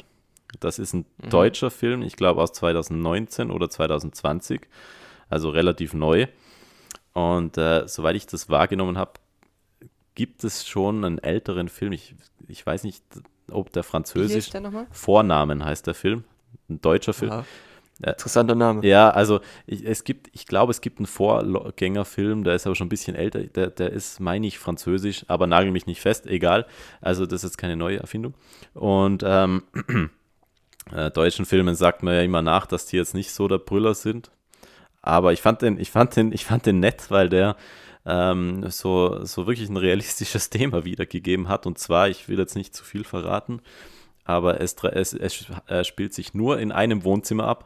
das 0.59 0.79
ist 0.79 0.95
ein 0.95 1.05
mhm. 1.23 1.31
deutscher 1.31 1.71
Film, 1.71 2.03
ich 2.03 2.17
glaube 2.17 2.43
aus 2.43 2.53
2019 2.55 3.51
oder 3.51 3.71
2020, 3.71 4.63
also 5.29 5.51
relativ 5.51 5.95
neu. 5.95 6.27
Und 7.13 7.57
äh, 7.57 7.87
soweit 7.87 8.17
ich 8.17 8.27
das 8.27 8.49
wahrgenommen 8.49 8.99
habe, 8.99 9.13
gibt 10.15 10.43
es 10.43 10.67
schon 10.67 11.05
einen 11.05 11.19
älteren 11.19 11.69
Film. 11.69 11.93
Ich, 11.93 12.15
ich 12.49 12.67
weiß 12.67 12.85
nicht, 12.85 13.05
ob 13.53 13.73
der 13.73 13.83
französisch. 13.83 14.51
Der 14.51 14.87
Vornamen 14.91 15.65
heißt 15.65 15.87
der 15.87 15.95
Film. 15.95 16.25
Ein 16.69 16.81
deutscher 16.81 17.13
Film. 17.13 17.33
Aha. 17.33 17.45
Äh, 18.03 18.11
Interessanter 18.11 18.55
Name. 18.55 18.87
Ja, 18.87 19.11
also 19.11 19.41
ich, 19.67 19.85
es 19.85 20.05
gibt, 20.05 20.31
ich 20.33 20.47
glaube, 20.47 20.71
es 20.71 20.81
gibt 20.81 20.99
einen 20.99 21.07
Vorgängerfilm, 21.07 22.45
der 22.45 22.55
ist 22.55 22.67
aber 22.67 22.75
schon 22.75 22.87
ein 22.87 22.91
bisschen 22.91 23.15
älter, 23.15 23.41
der, 23.41 23.69
der 23.69 23.91
ist, 23.91 24.21
meine 24.21 24.47
ich, 24.47 24.59
französisch, 24.59 25.25
aber 25.29 25.47
nagel 25.47 25.71
mich 25.71 25.87
nicht 25.87 26.01
fest, 26.01 26.27
egal. 26.27 26.67
Also 27.01 27.27
das 27.27 27.45
ist 27.45 27.59
keine 27.59 27.77
neue 27.77 27.99
Erfindung. 27.99 28.35
Und 28.75 29.23
ähm, 29.27 29.63
äh, 30.93 31.11
deutschen 31.11 31.45
Filmen 31.45 31.75
sagt 31.75 32.03
man 32.03 32.15
ja 32.15 32.23
immer 32.23 32.43
nach, 32.43 32.67
dass 32.67 32.87
die 32.87 32.97
jetzt 32.97 33.15
nicht 33.15 33.33
so 33.33 33.49
der 33.49 33.59
Brüller 33.59 33.95
sind. 33.95 34.31
Aber 35.03 35.33
ich 35.33 35.41
fand 35.41 35.63
den, 35.63 35.79
ich 35.79 35.91
fand 35.91 36.17
den, 36.17 36.33
ich 36.33 36.45
fand 36.45 36.67
den 36.67 36.81
nett, 36.81 37.11
weil 37.11 37.29
der 37.29 37.57
ähm, 38.07 38.69
so, 38.71 39.25
so 39.25 39.47
wirklich 39.47 39.69
ein 39.69 39.77
realistisches 39.77 40.51
Thema 40.51 40.85
wiedergegeben 40.85 41.49
hat. 41.49 41.67
Und 41.67 41.79
zwar, 41.79 42.09
ich 42.09 42.29
will 42.29 42.39
jetzt 42.39 42.57
nicht 42.57 42.75
zu 42.75 42.85
viel 42.85 43.05
verraten, 43.05 43.61
aber 44.25 44.61
es, 44.61 44.75
es, 44.83 45.13
es, 45.13 45.47
es 45.67 45.87
spielt 45.87 46.15
sich 46.15 46.35
nur 46.35 46.59
in 46.59 46.73
einem 46.73 47.05
Wohnzimmer 47.05 47.45
ab, 47.45 47.65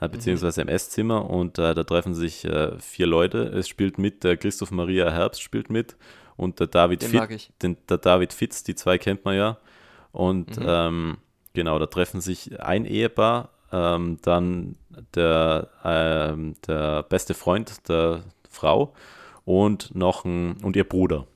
äh, 0.00 0.06
mhm. 0.06 0.12
beziehungsweise 0.12 0.62
im 0.62 0.68
Esszimmer. 0.68 1.28
Und 1.28 1.58
äh, 1.58 1.74
da 1.74 1.84
treffen 1.84 2.14
sich 2.14 2.44
äh, 2.44 2.78
vier 2.78 3.06
Leute. 3.06 3.42
Es 3.42 3.68
spielt 3.68 3.98
mit, 3.98 4.24
der 4.24 4.36
Christoph 4.36 4.70
Maria 4.70 5.10
Herbst 5.10 5.42
spielt 5.42 5.70
mit 5.70 5.96
und 6.36 6.60
der 6.60 6.66
David, 6.66 7.04
Fit, 7.04 7.52
den, 7.62 7.76
der 7.88 7.98
David 7.98 8.32
Fitz, 8.32 8.62
die 8.64 8.74
zwei 8.74 8.98
kennt 8.98 9.24
man 9.24 9.36
ja. 9.36 9.58
Und 10.12 10.58
mhm. 10.58 10.66
ähm, 10.66 11.16
Genau, 11.52 11.78
da 11.78 11.86
treffen 11.86 12.20
sich 12.20 12.60
ein 12.60 12.84
Ehepaar, 12.84 13.50
ähm, 13.72 14.18
dann 14.22 14.76
der, 15.14 15.68
ähm, 15.84 16.54
der 16.66 17.02
beste 17.04 17.34
Freund 17.34 17.88
der 17.88 18.22
Frau 18.50 18.92
und 19.44 19.94
noch 19.94 20.24
ein, 20.24 20.58
und 20.62 20.76
ihr 20.76 20.84
Bruder. 20.84 21.26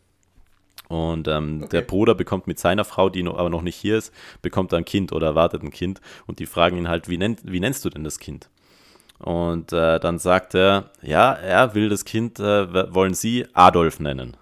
Und 0.89 1.29
ähm, 1.29 1.61
okay. 1.62 1.71
der 1.71 1.83
Bruder 1.83 2.15
bekommt 2.15 2.47
mit 2.47 2.59
seiner 2.59 2.85
Frau, 2.85 3.09
die 3.09 3.23
noch, 3.23 3.39
aber 3.39 3.49
noch 3.49 3.62
nicht 3.62 3.77
hier 3.77 3.97
ist, 3.97 4.12
bekommt 4.43 4.75
ein 4.75 4.85
Kind 4.85 5.12
oder 5.12 5.29
erwartet 5.29 5.62
ein 5.62 5.71
Kind. 5.71 6.01
Und 6.27 6.39
die 6.39 6.47
fragen 6.47 6.77
ihn 6.77 6.89
halt, 6.89 7.09
wie, 7.09 7.17
nenn, 7.17 7.37
wie 7.43 7.61
nennst 7.61 7.85
du 7.85 7.91
denn 7.91 8.05
das 8.05 8.19
Kind? 8.19 8.51
Und 9.19 9.73
äh, 9.73 9.99
dann 9.99 10.19
sagt 10.19 10.55
er, 10.55 10.91
ja, 11.01 11.33
er 11.33 11.75
will 11.75 11.89
das 11.89 12.05
Kind, 12.05 12.39
äh, 12.39 12.95
wollen 12.95 13.15
Sie 13.15 13.47
Adolf 13.55 13.99
nennen. 13.99 14.37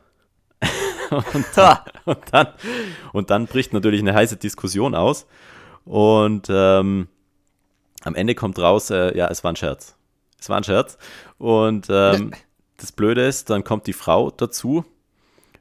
und, 1.11 1.47
dann, 1.55 1.79
und, 2.05 2.19
dann, 2.33 2.49
und 3.13 3.31
dann 3.31 3.47
bricht 3.47 3.73
natürlich 3.73 4.01
eine 4.01 4.15
heiße 4.15 4.37
Diskussion 4.37 4.95
aus. 4.95 5.27
Und 5.85 6.49
ähm, 6.51 7.09
am 8.03 8.15
Ende 8.15 8.35
kommt 8.35 8.59
raus, 8.59 8.91
äh, 8.91 9.17
ja, 9.17 9.29
es 9.29 9.45
war 9.45 9.53
ein 9.53 9.57
Scherz. 9.57 9.97
Es 10.41 10.49
war 10.49 10.57
ein 10.57 10.65
Scherz. 10.65 10.99
Und 11.39 11.87
ähm, 11.89 12.33
das 12.83 12.93
Blöde 12.93 13.27
ist, 13.27 13.49
dann 13.49 13.65
kommt 13.65 13.87
die 13.87 13.93
Frau 13.93 14.31
dazu. 14.31 14.85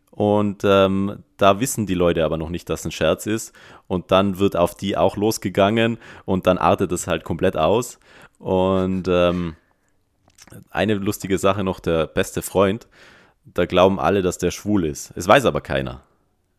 Und 0.09 0.63
ähm, 0.65 1.23
da 1.37 1.59
wissen 1.59 1.85
die 1.85 1.93
Leute 1.93 2.25
aber 2.25 2.37
noch 2.37 2.49
nicht, 2.49 2.69
dass 2.69 2.83
ein 2.83 2.91
Scherz 2.91 3.25
ist. 3.27 3.53
Und 3.87 4.11
dann 4.11 4.39
wird 4.39 4.57
auf 4.57 4.75
die 4.75 4.97
auch 4.97 5.15
losgegangen 5.15 5.97
und 6.25 6.47
dann 6.47 6.57
artet 6.57 6.91
es 6.91 7.07
halt 7.07 7.23
komplett 7.23 7.55
aus. 7.55 7.99
Und 8.39 9.07
ähm, 9.07 9.55
eine 10.69 10.95
lustige 10.95 11.37
Sache 11.37 11.63
noch, 11.63 11.79
der 11.79 12.07
beste 12.07 12.41
Freund, 12.41 12.87
da 13.45 13.65
glauben 13.65 13.99
alle, 13.99 14.21
dass 14.21 14.37
der 14.37 14.51
schwul 14.51 14.85
ist. 14.85 15.13
Es 15.15 15.27
weiß 15.27 15.45
aber 15.45 15.61
keiner. 15.61 16.01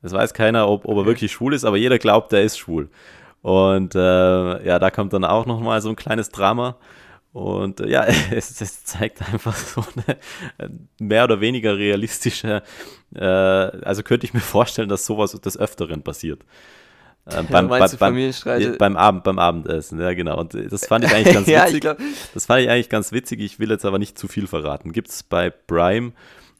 Es 0.00 0.12
weiß 0.12 0.32
keiner, 0.32 0.68
ob, 0.68 0.86
ob 0.86 0.96
er 0.96 1.06
wirklich 1.06 1.32
schwul 1.32 1.54
ist, 1.54 1.64
aber 1.64 1.76
jeder 1.76 1.98
glaubt, 1.98 2.32
er 2.32 2.42
ist 2.42 2.58
schwul. 2.58 2.88
Und 3.42 3.94
äh, 3.94 4.66
ja, 4.66 4.78
da 4.78 4.90
kommt 4.90 5.12
dann 5.12 5.24
auch 5.24 5.46
nochmal 5.46 5.80
so 5.80 5.88
ein 5.88 5.96
kleines 5.96 6.30
Drama. 6.30 6.76
Und 7.32 7.80
äh, 7.80 7.88
ja, 7.88 8.04
es, 8.30 8.60
es, 8.60 8.84
zeigt 8.84 9.22
einfach 9.22 9.56
so 9.56 9.84
eine 9.94 10.18
äh, 10.58 10.68
mehr 10.98 11.24
oder 11.24 11.40
weniger 11.40 11.76
realistische, 11.76 12.62
äh, 13.14 13.24
also 13.24 14.02
könnte 14.02 14.26
ich 14.26 14.34
mir 14.34 14.40
vorstellen, 14.40 14.88
dass 14.88 15.06
sowas 15.06 15.32
des 15.32 15.58
Öfteren 15.58 16.02
passiert. 16.02 16.44
Ähm, 17.30 17.46
beim, 17.48 17.70
ja, 17.70 17.86
beim, 17.86 18.32
beim, 18.44 18.78
beim, 18.78 18.96
Abend, 18.96 19.24
beim 19.24 19.38
Abendessen, 19.38 20.00
ja 20.00 20.12
genau. 20.12 20.40
Und 20.40 20.54
das 20.54 20.86
fand 20.86 21.04
ich 21.04 21.14
eigentlich 21.14 21.34
ganz 21.34 21.46
ja, 21.46 21.66
witzig. 21.66 21.84
das 22.34 22.46
fand 22.46 22.62
ich 22.62 22.68
eigentlich 22.68 22.88
ganz 22.88 23.12
witzig. 23.12 23.40
Ich 23.40 23.60
will 23.60 23.70
jetzt 23.70 23.84
aber 23.84 24.00
nicht 24.00 24.18
zu 24.18 24.26
viel 24.26 24.48
verraten. 24.48 24.92
Gibt 24.92 25.08
es 25.08 25.22
bei 25.22 25.48
Prime 25.48 26.12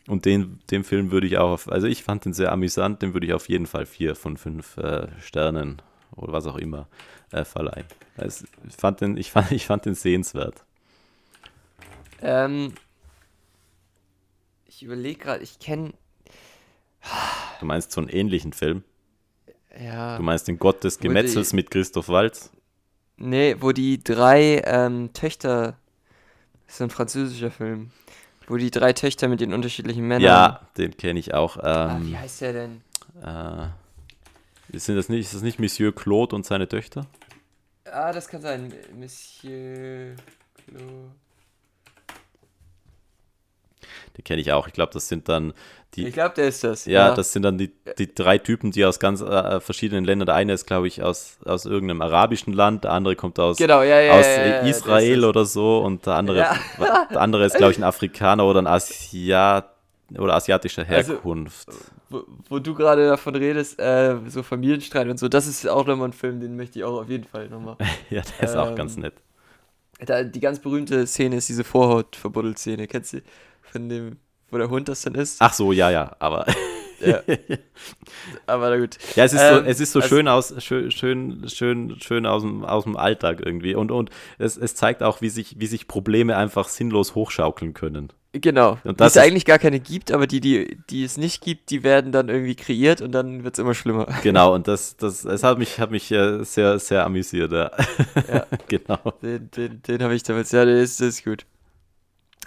und 0.07 0.25
den, 0.25 0.61
den 0.71 0.85
Film 0.85 1.11
würde 1.11 1.27
ich 1.27 1.39
auch, 1.39 1.51
auf, 1.51 1.71
also 1.71 1.89
ich 1.89 2.05
fand 2.05 2.25
den 2.25 2.33
sehr 2.33 2.53
amüsant, 2.53 3.03
den 3.03 3.13
würde 3.13 3.27
ich 3.27 3.35
auf 3.35 3.49
jeden 3.49 3.67
Fall 3.67 3.87
vier 3.87 4.15
von 4.15 4.37
fünf 4.37 4.77
äh, 4.77 5.09
Sternen 5.21 5.83
oder 6.15 6.33
was 6.33 6.47
auch 6.47 6.57
immer 6.57 6.87
äh, 7.33 7.45
verleihen. 7.45 7.87
Also 8.17 8.45
ich, 8.69 8.75
fand 8.77 9.01
den, 9.01 9.17
ich, 9.17 9.31
fand, 9.31 9.53
ich 9.53 9.67
fand 9.67 9.85
den 9.87 9.95
sehenswert. 9.95 10.65
Ähm, 12.21 12.75
ich 14.67 14.83
überlege 14.83 15.19
gerade, 15.19 15.43
ich 15.43 15.59
kenne. 15.59 15.93
Du 17.61 17.67
meinst 17.67 17.93
so 17.93 18.01
einen 18.01 18.09
ähnlichen 18.09 18.53
Film? 18.53 18.85
Ja. 19.81 20.17
Du 20.17 20.23
meinst 20.23 20.49
den 20.49 20.59
Gott 20.59 20.85
des 20.85 20.99
Gemetzels 20.99 21.51
die, 21.51 21.57
mit 21.57 21.71
Christoph 21.71 22.09
Waltz? 22.09 22.51
Nee, 23.17 23.57
wo 23.61 23.73
die 23.73 24.03
drei 24.03 24.63
ähm, 24.65 25.13
Töchter. 25.13 25.77
Das 26.67 26.77
ist 26.77 26.83
ein 26.83 26.91
französischer 26.91 27.51
Film. 27.51 27.91
Wo 28.47 28.57
die 28.57 28.71
drei 28.71 28.93
Töchter 28.93 29.29
mit 29.29 29.41
den 29.41 29.53
unterschiedlichen 29.53 30.07
Männern. 30.07 30.23
Ja, 30.23 30.61
den 30.77 30.97
kenne 30.97 31.19
ich 31.19 31.33
auch. 31.35 31.57
Ähm, 31.57 31.63
ah, 31.65 32.01
wie 32.03 32.17
heißt 32.17 32.41
der 32.41 32.53
denn? 32.53 32.83
Äh, 33.23 34.79
sind 34.79 34.97
das 34.97 35.09
nicht, 35.09 35.21
ist 35.21 35.35
das 35.35 35.43
nicht 35.43 35.59
Monsieur 35.59 35.95
Claude 35.95 36.35
und 36.35 36.47
seine 36.47 36.69
Töchter? 36.69 37.07
Ah, 37.93 38.11
das 38.13 38.27
kann 38.27 38.41
sein. 38.41 38.73
Monsieur 38.99 40.17
Claude. 40.67 41.13
Den 44.17 44.25
kenne 44.25 44.41
ich 44.41 44.53
auch. 44.53 44.67
Ich 44.67 44.73
glaube, 44.73 44.93
das 44.93 45.09
sind 45.09 45.29
dann 45.29 45.53
die. 45.95 46.07
Ich 46.07 46.15
glaube, 46.15 46.35
der 46.35 46.49
ist 46.49 46.65
das. 46.65 46.87
Ja, 46.87 47.09
ja, 47.09 47.15
das 47.15 47.33
sind 47.33 47.43
dann 47.43 47.59
die, 47.59 47.71
die 47.99 48.15
drei 48.15 48.39
Typen, 48.39 48.71
die 48.71 48.85
aus 48.85 48.99
ganz 48.99 49.21
äh, 49.21 49.61
verschiedenen 49.61 50.05
Ländern. 50.05 50.27
Der 50.27 50.35
eine 50.35 50.55
ist, 50.55 50.67
glaube 50.67 50.89
ich, 50.89 51.03
aus, 51.03 51.39
aus 51.45 51.67
irgendeinem 51.67 52.03
arabischen 52.03 52.53
Land, 52.53 52.85
der 52.85 52.93
andere 52.93 53.17
kommt 53.17 53.39
aus, 53.39 53.57
genau, 53.59 53.83
ja, 53.83 54.01
ja, 54.01 54.13
aus 54.13 54.69
Israel 54.69 55.25
oder 55.25 55.45
so 55.45 55.79
und 55.81 56.07
der 56.07 56.15
andere, 56.15 56.47
der 57.11 57.21
andere 57.21 57.45
ist, 57.45 57.57
glaube 57.57 57.73
ich, 57.73 57.79
ein 57.79 57.85
Afrikaner 57.85 58.47
oder 58.47 58.61
ein 58.61 58.67
Asiat 58.67 59.72
oder 60.19 60.35
asiatischer 60.35 60.87
also, 60.89 61.15
Herkunft. 61.15 61.69
Also, 61.69 61.81
wo, 62.11 62.23
wo, 62.49 62.59
du 62.59 62.75
gerade 62.75 63.07
davon 63.07 63.35
redest, 63.35 63.79
äh, 63.79 64.17
so 64.29 64.43
Familienstreit 64.43 65.09
und 65.09 65.19
so, 65.19 65.29
das 65.29 65.47
ist 65.47 65.67
auch 65.69 65.87
nochmal 65.87 66.09
ein 66.09 66.13
Film, 66.13 66.41
den 66.41 66.57
möchte 66.57 66.79
ich 66.79 66.85
auch 66.85 67.01
auf 67.01 67.09
jeden 67.09 67.25
Fall 67.25 67.49
nochmal. 67.49 67.77
ja, 68.11 68.23
der 68.41 68.49
ist 68.49 68.55
ähm, 68.55 68.61
auch 68.61 68.75
ganz 68.75 68.97
nett. 68.97 69.15
Da, 70.05 70.25
die 70.25 70.41
ganz 70.41 70.59
berühmte 70.59 71.07
Szene 71.07 71.37
ist 71.37 71.49
diese 71.49 71.65
Vorhaut-Verbuddelt-Szene. 71.65 72.89
Kennst 72.89 73.13
du 73.13 73.23
von 73.63 73.89
dem, 73.89 74.19
wo 74.51 74.59
der 74.59 74.69
Hund 74.69 74.89
das 74.89 75.03
dann 75.03 75.15
ist? 75.15 75.37
Ach 75.41 75.53
so, 75.53 75.73
ja, 75.73 75.91
ja, 75.91 76.17
aber. 76.19 76.47
Ja. 77.05 77.21
Aber 78.47 78.71
na 78.71 78.79
gut. 78.79 78.97
Ja, 79.17 79.25
es 79.25 79.33
ist 79.33 79.41
so, 79.41 79.59
Ähm, 79.59 79.65
es 79.67 79.81
ist 79.81 79.93
so 79.93 80.01
also- 80.01 80.09
schön 80.09 80.29
aus, 80.29 80.55
schön, 80.63 80.91
schön, 80.91 81.49
schön, 81.49 82.01
schön 82.01 82.27
aus 82.27 82.43
dem, 82.43 82.65
aus 82.65 82.85
dem 82.85 82.97
Alltag 82.97 83.43
irgendwie. 83.45 83.75
Und, 83.75 83.91
und 83.91 84.11
es, 84.39 84.57
es 84.57 84.75
zeigt 84.75 85.03
auch, 85.03 85.21
wie 85.21 85.29
sich, 85.29 85.59
wie 85.59 85.67
sich 85.67 85.89
Probleme 85.89 86.37
einfach 86.37 86.69
sinnlos 86.69 87.15
hochschaukeln 87.15 87.75
können. 87.75 88.13
Genau. 88.33 88.79
Und 88.85 88.99
das 88.99 89.13
die 89.13 89.19
es 89.19 89.25
eigentlich 89.25 89.45
gar 89.45 89.59
keine 89.59 89.79
gibt, 89.79 90.11
aber 90.11 90.27
die, 90.27 90.41
die, 90.41 90.79
die 90.89 91.05
es 91.05 91.19
nicht 91.19 91.43
gibt, 91.43 91.69
die 91.71 91.83
werden 91.83 92.13
dann 92.13 92.31
irgendwie 92.31 92.55
kreiert 92.55 93.03
und 93.03 93.13
dann 93.13 93.45
wird 93.45 93.55
es 93.55 93.59
immer 93.59 93.75
schlimmer. 93.75 94.07
Genau, 94.23 94.55
und 94.55 94.69
das, 94.69 94.97
das, 94.97 95.25
es 95.25 95.43
hat 95.43 95.59
mich, 95.59 95.79
hat 95.79 95.91
mich 95.91 96.11
äh, 96.11 96.43
sehr, 96.45 96.79
sehr 96.79 97.05
amüsiert, 97.05 97.53
ja. 97.53 97.71
Ja. 98.33 98.47
genau. 98.69 98.99
Den, 99.21 99.51
den, 99.51 99.83
den 99.83 100.03
habe 100.03 100.15
ich 100.15 100.23
damals. 100.23 100.51
Ja, 100.51 100.65
der 100.65 100.81
ist, 100.81 101.01
der 101.01 101.09
ist 101.09 101.25
gut. 101.25 101.45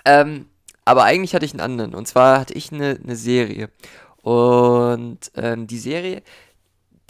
Ähm, 0.05 0.47
aber 0.85 1.03
eigentlich 1.03 1.35
hatte 1.35 1.45
ich 1.45 1.53
einen 1.53 1.61
anderen. 1.61 1.93
Und 1.93 2.07
zwar 2.07 2.39
hatte 2.39 2.53
ich 2.55 2.71
eine, 2.71 2.99
eine 3.03 3.15
Serie. 3.15 3.69
Und 4.23 5.19
ähm, 5.35 5.67
die 5.67 5.77
Serie, 5.77 6.23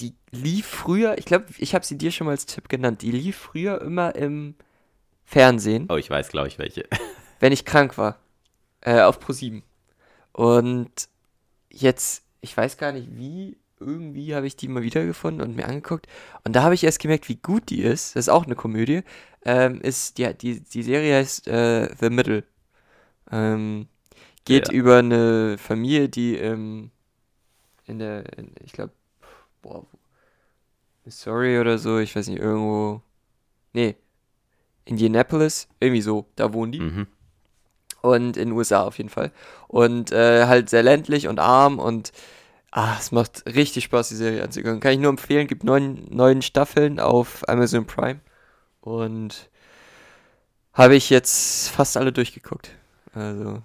die 0.01 0.13
lief 0.32 0.65
früher, 0.65 1.17
ich 1.17 1.26
glaube, 1.26 1.45
ich 1.57 1.73
habe 1.73 1.86
sie 1.86 1.97
dir 1.97 2.11
schon 2.11 2.26
mal 2.26 2.32
als 2.32 2.45
Tipp 2.45 2.67
genannt, 2.67 3.01
die 3.01 3.11
lief 3.11 3.38
früher 3.38 3.82
immer 3.82 4.15
im 4.15 4.55
Fernsehen, 5.23 5.88
Oh, 5.89 5.95
ich 5.95 6.09
weiß, 6.09 6.28
glaube 6.28 6.49
ich, 6.49 6.59
welche. 6.59 6.84
wenn 7.39 7.53
ich 7.53 7.63
krank 7.63 7.97
war. 7.97 8.19
Äh, 8.86 9.01
auf 9.01 9.19
Pro7. 9.19 9.63
Und 10.31 11.09
jetzt, 11.71 12.23
ich 12.41 12.55
weiß 12.55 12.77
gar 12.77 12.91
nicht 12.91 13.09
wie, 13.17 13.57
irgendwie 13.79 14.36
habe 14.36 14.47
ich 14.47 14.55
die 14.55 14.67
mal 14.67 14.83
wiedergefunden 14.83 15.45
und 15.45 15.55
mir 15.55 15.67
angeguckt. 15.67 16.07
Und 16.43 16.55
da 16.55 16.63
habe 16.63 16.75
ich 16.75 16.83
erst 16.83 16.99
gemerkt, 16.99 17.27
wie 17.27 17.38
gut 17.38 17.69
die 17.69 17.81
ist. 17.81 18.15
Das 18.15 18.25
ist 18.25 18.29
auch 18.29 18.45
eine 18.45 18.55
Komödie. 18.55 19.01
Ähm, 19.43 19.81
ist, 19.81 20.17
die, 20.17 20.33
die, 20.33 20.61
die 20.61 20.83
Serie 20.83 21.15
heißt 21.15 21.47
äh, 21.47 21.93
The 21.99 22.09
Middle. 22.09 22.43
Ähm, 23.31 23.88
geht 24.45 24.67
Ja. 24.69 24.73
über 24.73 24.99
eine 24.99 25.57
Familie, 25.57 26.07
die 26.07 26.36
ähm, 26.36 26.91
in 27.86 27.99
der, 27.99 28.38
in, 28.38 28.51
ich 28.63 28.71
glaube, 28.71 28.93
Missouri 31.03 31.59
oder 31.59 31.77
so, 31.77 31.99
ich 31.99 32.15
weiß 32.15 32.27
nicht, 32.27 32.39
irgendwo. 32.39 33.01
Nee. 33.73 33.95
Indianapolis, 34.86 35.67
irgendwie 35.79 36.01
so, 36.01 36.27
da 36.36 36.53
wohnen 36.53 36.71
die. 36.71 36.79
Mhm. 36.79 37.07
Und 38.05 38.37
in 38.37 38.49
den 38.49 38.51
USA 38.51 38.83
auf 38.83 38.97
jeden 38.97 39.09
Fall. 39.09 39.31
Und 39.67 40.11
äh, 40.11 40.45
halt 40.45 40.69
sehr 40.69 40.83
ländlich 40.83 41.27
und 41.27 41.39
arm 41.39 41.79
und 41.79 42.11
ah, 42.71 42.95
es 42.99 43.11
macht 43.11 43.43
richtig 43.47 43.85
Spaß, 43.85 44.09
die 44.09 44.15
Serie 44.15 44.43
anzugucken. 44.43 44.79
Kann 44.79 44.93
ich 44.93 44.99
nur 44.99 45.09
empfehlen, 45.09 45.47
gibt 45.47 45.63
neun, 45.63 46.05
neun 46.09 46.41
Staffeln 46.43 46.99
auf 46.99 47.47
Amazon 47.49 47.87
Prime. 47.87 48.19
Und 48.81 49.49
habe 50.73 50.95
ich 50.95 51.09
jetzt 51.09 51.69
fast 51.69 51.97
alle 51.97 52.11
durchgeguckt. 52.11 52.69
Also, 53.13 53.63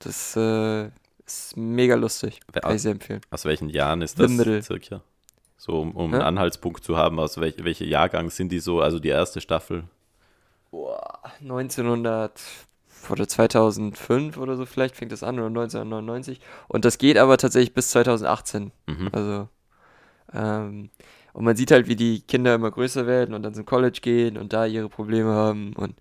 das 0.00 0.34
äh, 0.36 0.90
ist 1.24 1.56
mega 1.56 1.94
lustig. 1.94 2.40
Kann 2.52 2.74
ich 2.74 2.82
sehr 2.82 2.92
empfehlen. 2.92 3.20
Aus 3.30 3.44
welchen 3.44 3.68
Jahren 3.68 4.02
ist 4.02 4.18
das 4.18 4.32
circa? 4.64 5.02
So, 5.58 5.80
um, 5.80 5.92
um 5.92 6.10
Hä? 6.10 6.16
einen 6.16 6.24
Anhaltspunkt 6.24 6.82
zu 6.82 6.96
haben, 6.96 7.20
aus 7.20 7.38
welch, 7.38 7.62
welche 7.62 7.84
Jahrgang 7.84 8.30
sind 8.30 8.50
die 8.50 8.58
so, 8.58 8.80
also 8.80 8.98
die 8.98 9.08
erste 9.10 9.40
Staffel. 9.40 9.84
Boah, 10.70 11.20
1900 11.40 12.40
oder 13.10 13.28
2005 13.28 14.36
oder 14.36 14.56
so 14.56 14.66
vielleicht 14.66 14.96
fängt 14.96 15.12
das 15.12 15.22
an 15.22 15.38
oder 15.38 15.48
1999 15.48 16.40
und 16.68 16.84
das 16.84 16.98
geht 16.98 17.18
aber 17.18 17.36
tatsächlich 17.38 17.74
bis 17.74 17.90
2018. 17.90 18.72
Mhm. 18.86 19.08
Also 19.12 19.48
ähm, 20.32 20.90
und 21.32 21.44
man 21.44 21.56
sieht 21.56 21.70
halt, 21.70 21.86
wie 21.88 21.96
die 21.96 22.22
Kinder 22.22 22.54
immer 22.54 22.70
größer 22.70 23.06
werden 23.06 23.34
und 23.34 23.42
dann 23.42 23.54
zum 23.54 23.66
College 23.66 23.98
gehen 24.00 24.38
und 24.38 24.52
da 24.52 24.66
ihre 24.66 24.88
Probleme 24.88 25.30
haben 25.32 25.74
und 25.74 25.94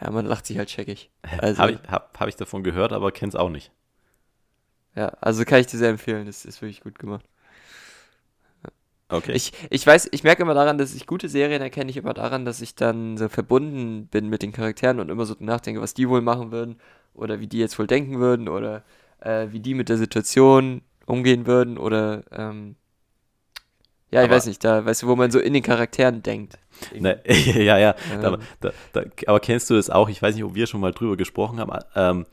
ja, 0.00 0.10
man 0.10 0.26
lacht 0.26 0.46
sich 0.46 0.58
halt 0.58 0.70
scheckig. 0.70 1.10
Also 1.38 1.62
Habe 1.62 1.72
ich, 1.72 1.78
hab, 1.88 2.18
hab 2.18 2.28
ich 2.28 2.36
davon 2.36 2.62
gehört, 2.64 2.92
aber 2.92 3.12
kenn's 3.12 3.36
auch 3.36 3.50
nicht. 3.50 3.70
ja, 4.94 5.08
also 5.20 5.44
kann 5.44 5.60
ich 5.60 5.66
dir 5.66 5.78
sehr 5.78 5.90
empfehlen, 5.90 6.26
das 6.26 6.44
ist 6.44 6.60
wirklich 6.62 6.80
gut 6.80 6.98
gemacht. 6.98 7.24
Okay. 9.12 9.32
Ich, 9.32 9.52
ich 9.70 9.86
weiß, 9.86 10.08
ich 10.12 10.24
merke 10.24 10.42
immer 10.42 10.54
daran, 10.54 10.78
dass 10.78 10.94
ich 10.94 11.06
gute 11.06 11.28
Serien 11.28 11.60
erkenne 11.62 11.90
ich 11.90 11.96
immer 11.98 12.14
daran, 12.14 12.44
dass 12.44 12.60
ich 12.60 12.74
dann 12.74 13.18
so 13.18 13.28
verbunden 13.28 14.06
bin 14.06 14.28
mit 14.28 14.42
den 14.42 14.52
Charakteren 14.52 15.00
und 15.00 15.10
immer 15.10 15.26
so 15.26 15.34
nachdenke, 15.38 15.80
was 15.80 15.94
die 15.94 16.08
wohl 16.08 16.22
machen 16.22 16.50
würden 16.50 16.76
oder 17.14 17.38
wie 17.40 17.46
die 17.46 17.58
jetzt 17.58 17.78
wohl 17.78 17.86
denken 17.86 18.18
würden 18.18 18.48
oder 18.48 18.82
äh, 19.20 19.48
wie 19.50 19.60
die 19.60 19.74
mit 19.74 19.88
der 19.88 19.98
Situation 19.98 20.80
umgehen 21.06 21.46
würden 21.46 21.76
oder 21.78 22.22
ähm, 22.32 22.76
ja, 24.10 24.20
ich 24.20 24.26
Aber- 24.26 24.36
weiß 24.36 24.46
nicht, 24.46 24.62
da 24.64 24.84
weißt 24.84 25.02
du, 25.02 25.06
wo 25.08 25.16
man 25.16 25.30
so 25.30 25.38
in 25.38 25.54
den 25.54 25.62
Charakteren 25.62 26.22
denkt. 26.22 26.58
Ne, 26.98 27.20
ja, 27.26 27.78
ja. 27.78 27.94
Ähm. 28.12 28.24
Aber, 28.24 28.38
da, 28.60 28.70
da, 28.92 29.02
aber 29.26 29.40
kennst 29.40 29.70
du 29.70 29.74
das 29.74 29.88
auch? 29.88 30.08
Ich 30.08 30.20
weiß 30.20 30.34
nicht, 30.34 30.44
ob 30.44 30.54
wir 30.54 30.66
schon 30.66 30.80
mal 30.80 30.92
drüber 30.92 31.16
gesprochen 31.16 31.58
haben. 31.60 31.72
Ähm, 31.94 32.26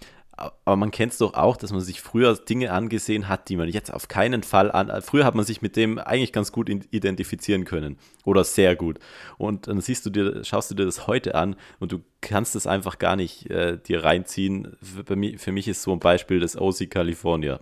aber 0.65 0.75
man 0.75 0.91
kennt 0.91 1.11
es 1.13 1.17
doch 1.17 1.33
auch, 1.33 1.57
dass 1.57 1.71
man 1.71 1.81
sich 1.81 2.01
früher 2.01 2.35
Dinge 2.35 2.71
angesehen 2.71 3.27
hat, 3.27 3.49
die 3.49 3.55
man 3.57 3.67
jetzt 3.69 3.93
auf 3.93 4.07
keinen 4.07 4.43
Fall 4.43 4.71
an. 4.71 5.01
Früher 5.01 5.25
hat 5.25 5.35
man 5.35 5.45
sich 5.45 5.61
mit 5.61 5.75
dem 5.75 5.97
eigentlich 5.97 6.31
ganz 6.33 6.51
gut 6.51 6.69
identifizieren 6.69 7.65
können. 7.65 7.97
Oder 8.25 8.43
sehr 8.43 8.75
gut. 8.75 8.99
Und 9.37 9.67
dann 9.67 9.81
siehst 9.81 10.05
du 10.05 10.09
dir, 10.09 10.43
schaust 10.43 10.71
du 10.71 10.75
dir 10.75 10.85
das 10.85 11.07
heute 11.07 11.35
an 11.35 11.55
und 11.79 11.91
du 11.91 11.99
kannst 12.21 12.55
es 12.55 12.67
einfach 12.67 12.99
gar 12.99 13.15
nicht 13.15 13.49
äh, 13.49 13.77
dir 13.77 14.03
reinziehen. 14.03 14.77
Für, 15.05 15.15
mir, 15.15 15.37
für 15.39 15.51
mich 15.51 15.67
ist 15.67 15.81
so 15.81 15.91
ein 15.93 15.99
Beispiel 15.99 16.39
das 16.39 16.55
OC 16.59 16.89
California. 16.89 17.59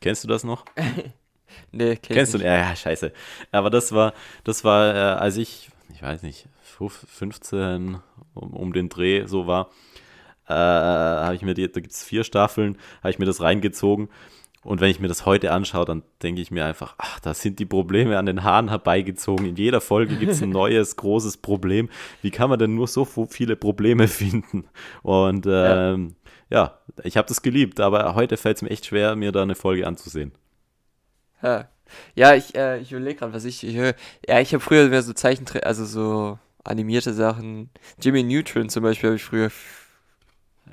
Kennst 0.00 0.24
du 0.24 0.28
das 0.28 0.44
noch? 0.44 0.64
Nee, 1.72 1.96
kenn 1.96 2.14
Kennst 2.16 2.34
du? 2.34 2.38
ich 2.38 2.44
Ja, 2.44 2.56
ja, 2.56 2.76
scheiße. 2.76 3.12
Aber 3.52 3.70
das 3.70 3.92
war, 3.92 4.12
das 4.44 4.64
war, 4.64 4.94
äh, 4.94 4.98
als 5.18 5.36
ich, 5.38 5.70
ich 5.94 6.02
weiß 6.02 6.22
nicht, 6.22 6.46
fuf- 6.62 7.06
15 7.06 7.98
um, 8.34 8.52
um 8.52 8.72
den 8.72 8.88
Dreh 8.88 9.26
so 9.26 9.46
war, 9.46 9.70
äh, 10.48 10.52
habe 10.52 11.34
ich 11.34 11.42
mir 11.42 11.54
die, 11.54 11.70
da 11.70 11.80
gibt 11.80 11.92
es 11.92 12.02
vier 12.02 12.24
Staffeln, 12.24 12.76
habe 13.00 13.10
ich 13.10 13.18
mir 13.18 13.26
das 13.26 13.40
reingezogen. 13.40 14.08
Und 14.64 14.80
wenn 14.80 14.90
ich 14.90 14.98
mir 14.98 15.08
das 15.08 15.24
heute 15.24 15.52
anschaue, 15.52 15.84
dann 15.84 16.02
denke 16.22 16.42
ich 16.42 16.50
mir 16.50 16.66
einfach, 16.66 16.94
ach, 16.98 17.20
da 17.20 17.32
sind 17.32 17.58
die 17.58 17.64
Probleme 17.64 18.18
an 18.18 18.26
den 18.26 18.42
Haaren 18.42 18.68
herbeigezogen. 18.68 19.46
In 19.46 19.56
jeder 19.56 19.80
Folge 19.80 20.16
gibt 20.16 20.32
es 20.32 20.42
ein 20.42 20.50
neues, 20.50 20.96
großes 20.96 21.36
Problem. 21.38 21.88
Wie 22.22 22.30
kann 22.30 22.50
man 22.50 22.58
denn 22.58 22.74
nur 22.74 22.88
so 22.88 23.04
viele 23.04 23.56
Probleme 23.56 24.08
finden? 24.08 24.68
Und 25.02 25.46
ähm, 25.48 26.16
ja. 26.50 26.78
ich 27.04 27.16
habe 27.16 27.28
das 27.28 27.42
geliebt, 27.42 27.78
aber 27.78 28.14
heute 28.14 28.36
fällt 28.36 28.56
es 28.56 28.62
mir 28.62 28.70
echt 28.70 28.86
schwer, 28.86 29.14
mir 29.16 29.32
da 29.32 29.42
eine 29.42 29.54
Folge 29.54 29.86
anzusehen. 29.86 30.32
Ja, 31.42 31.68
ja 32.14 32.34
ich, 32.34 32.54
äh, 32.56 32.80
ich 32.80 32.90
überlege 32.90 33.20
gerade, 33.20 33.32
was 33.32 33.44
ich, 33.44 33.64
ich 33.64 33.76
höre. 33.76 33.94
Ja, 34.26 34.40
ich 34.40 34.52
habe 34.52 34.62
früher 34.62 34.88
mehr 34.88 35.02
so 35.02 35.12
Zeichentrick, 35.12 35.64
also 35.64 35.84
so 35.84 36.38
animierte 36.64 37.14
Sachen. 37.14 37.70
Jimmy 38.02 38.24
Neutron 38.24 38.68
zum 38.68 38.82
Beispiel 38.82 39.10
habe 39.10 39.16
ich 39.16 39.24
früher 39.24 39.50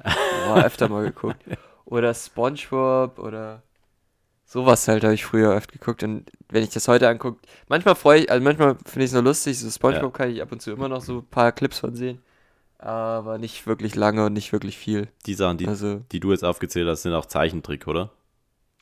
boah, 0.04 0.64
öfter 0.64 0.90
mal 0.90 1.04
geguckt. 1.06 1.44
Oder 1.86 2.14
SpongeBob 2.14 3.20
oder 3.20 3.62
sowas 4.46 4.88
halt 4.88 5.04
habe 5.04 5.14
ich 5.14 5.26
früher 5.26 5.52
öfter 5.54 5.74
geguckt. 5.74 6.04
Und 6.04 6.32
wenn 6.50 6.64
ich 6.64 6.70
das 6.70 6.88
heute 6.88 7.08
angucke, 7.10 7.40
manchmal 7.68 7.96
freue 7.96 8.22
ich, 8.22 8.32
also 8.32 8.44
manchmal 8.44 8.76
finde 8.86 9.06
ich 9.06 9.10
es 9.10 9.14
nur 9.14 9.24
lustig. 9.24 9.60
So 9.60 9.70
SpongeBob 9.70 10.14
kann 10.14 10.30
ich 10.32 10.42
ab 10.42 10.52
und 10.52 10.62
zu 10.62 10.72
immer 10.72 10.90
noch 10.90 11.02
so 11.02 11.20
ein 11.20 11.26
paar 11.28 11.52
Clips 11.52 11.80
von 11.80 11.96
sehen. 11.96 12.22
Aber 12.78 13.38
nicht 13.38 13.66
wirklich 13.68 13.96
lange 13.96 14.26
und 14.26 14.34
nicht 14.34 14.52
wirklich 14.52 14.78
viel. 14.78 15.08
Die 15.26 15.34
Sachen, 15.34 15.58
die, 15.58 15.68
Also, 15.68 16.02
die 16.12 16.20
du 16.20 16.32
jetzt 16.32 16.44
aufgezählt 16.44 16.88
hast, 16.88 17.04
sind 17.04 17.14
auch 17.14 17.26
Zeichentrick, 17.26 17.88
oder? 17.88 18.12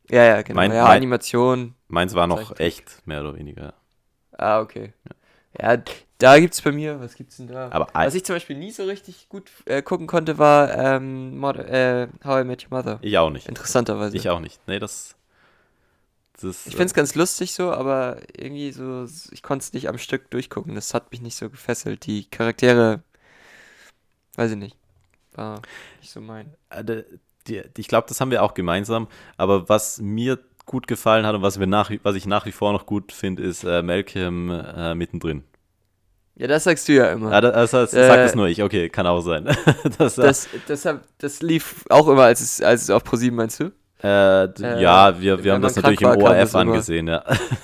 ja, 0.09 0.23
ja, 0.23 0.41
genau. 0.41 0.55
Mein- 0.57 0.71
ja, 0.73 0.83
mein- 0.83 0.97
Animation. 0.97 1.75
Meins 1.87 2.15
war 2.15 2.27
noch 2.27 2.59
echt, 2.59 3.05
mehr 3.05 3.21
oder 3.21 3.35
weniger. 3.35 3.73
Ah, 4.37 4.59
okay. 4.61 4.93
Ja, 5.61 5.77
da 6.23 6.39
gibt's 6.39 6.61
bei 6.61 6.71
mir, 6.71 7.01
was 7.01 7.15
gibt's 7.15 7.35
denn 7.35 7.47
da? 7.47 7.69
Aber 7.71 7.89
was 7.91 8.15
ich 8.15 8.23
zum 8.23 8.37
Beispiel 8.37 8.55
nie 8.55 8.71
so 8.71 8.85
richtig 8.85 9.27
gut 9.27 9.51
äh, 9.65 9.81
gucken 9.81 10.07
konnte, 10.07 10.37
war 10.37 10.73
ähm, 10.73 11.37
Mod 11.37 11.57
äh, 11.57 12.07
How 12.23 12.41
I 12.41 12.45
Met 12.45 12.63
Your 12.63 12.77
Mother. 12.77 12.99
Ich 13.01 13.17
auch 13.17 13.29
nicht. 13.29 13.49
Interessanterweise. 13.49 14.15
Ich 14.15 14.29
auch 14.29 14.39
nicht. 14.39 14.65
Nee, 14.65 14.79
das. 14.79 15.15
das 16.39 16.65
Ich 16.65 16.77
find's 16.77 16.93
ganz 16.93 17.15
lustig 17.15 17.53
so, 17.53 17.71
aber 17.73 18.19
irgendwie 18.37 18.71
so, 18.71 19.05
ich 19.31 19.43
konnte 19.43 19.63
es 19.63 19.73
nicht 19.73 19.89
am 19.89 19.97
Stück 19.97 20.31
durchgucken. 20.31 20.75
Das 20.75 20.93
hat 20.93 21.11
mich 21.11 21.21
nicht 21.21 21.35
so 21.35 21.49
gefesselt. 21.49 22.05
Die 22.05 22.23
Charaktere, 22.23 23.03
weiß 24.35 24.51
ich 24.51 24.57
nicht, 24.57 24.77
war 25.33 25.61
nicht 25.99 26.11
so 26.11 26.21
mein. 26.21 26.53
äh, 26.69 27.03
ich 27.77 27.87
glaube, 27.89 28.07
das 28.07 28.21
haben 28.21 28.31
wir 28.31 28.43
auch 28.43 28.53
gemeinsam. 28.53 29.09
Aber 29.35 29.67
was 29.67 29.99
mir 29.99 30.39
gut 30.65 30.87
gefallen 30.87 31.25
hat 31.25 31.35
und 31.35 31.41
was, 31.41 31.59
wir 31.59 31.67
nach, 31.67 31.91
was 32.03 32.15
ich 32.15 32.27
nach 32.27 32.45
wie 32.45 32.53
vor 32.53 32.71
noch 32.71 32.85
gut 32.85 33.11
finde, 33.11 33.43
ist 33.43 33.65
äh, 33.65 33.83
Malcolm 33.83 34.49
äh, 34.49 34.95
mittendrin. 34.95 35.43
Ja, 36.35 36.47
das 36.47 36.63
sagst 36.63 36.87
du 36.87 36.93
ja 36.93 37.11
immer. 37.11 37.31
Ah, 37.31 37.41
das, 37.41 37.71
das, 37.71 37.91
das 37.91 37.93
Äh, 37.93 38.07
sagt 38.07 38.25
es 38.25 38.35
nur 38.35 38.47
ich. 38.47 38.63
Okay, 38.63 38.89
kann 38.89 39.05
auch 39.05 39.21
sein. 39.21 39.45
das, 39.97 40.15
das, 40.15 40.47
das, 40.67 40.87
das 41.19 41.41
lief 41.41 41.85
auch 41.89 42.07
immer, 42.07 42.23
als 42.23 42.41
es, 42.41 42.61
als 42.61 42.83
es 42.83 42.89
auf 42.89 43.03
ProSieben 43.03 43.35
meinst 43.37 43.59
du? 43.59 43.71
äh, 44.03 44.43
äh, 44.45 44.81
ja, 44.81 45.21
wir, 45.21 45.43
wir 45.43 45.53
haben 45.53 45.61
das 45.61 45.75
natürlich 45.77 46.01
im 46.01 46.07
war, 46.09 46.17
kam 46.17 46.25
ORF 46.25 46.55
angesehen, 46.55 47.07
ja. 47.07 47.23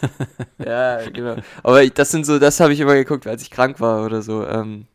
Ja, 0.65 1.01
genau. 1.09 1.35
Aber 1.63 1.83
ich- 1.83 1.93
das 1.93 2.11
sind 2.11 2.25
so, 2.25 2.37
das 2.39 2.59
habe 2.59 2.71
ich 2.73 2.79
immer 2.79 2.93
geguckt, 2.93 3.25
als 3.27 3.41
ich 3.41 3.49
krank 3.51 3.79
war 3.81 4.05
oder 4.05 4.21
so. 4.21 4.45
Ähm, 4.45 4.85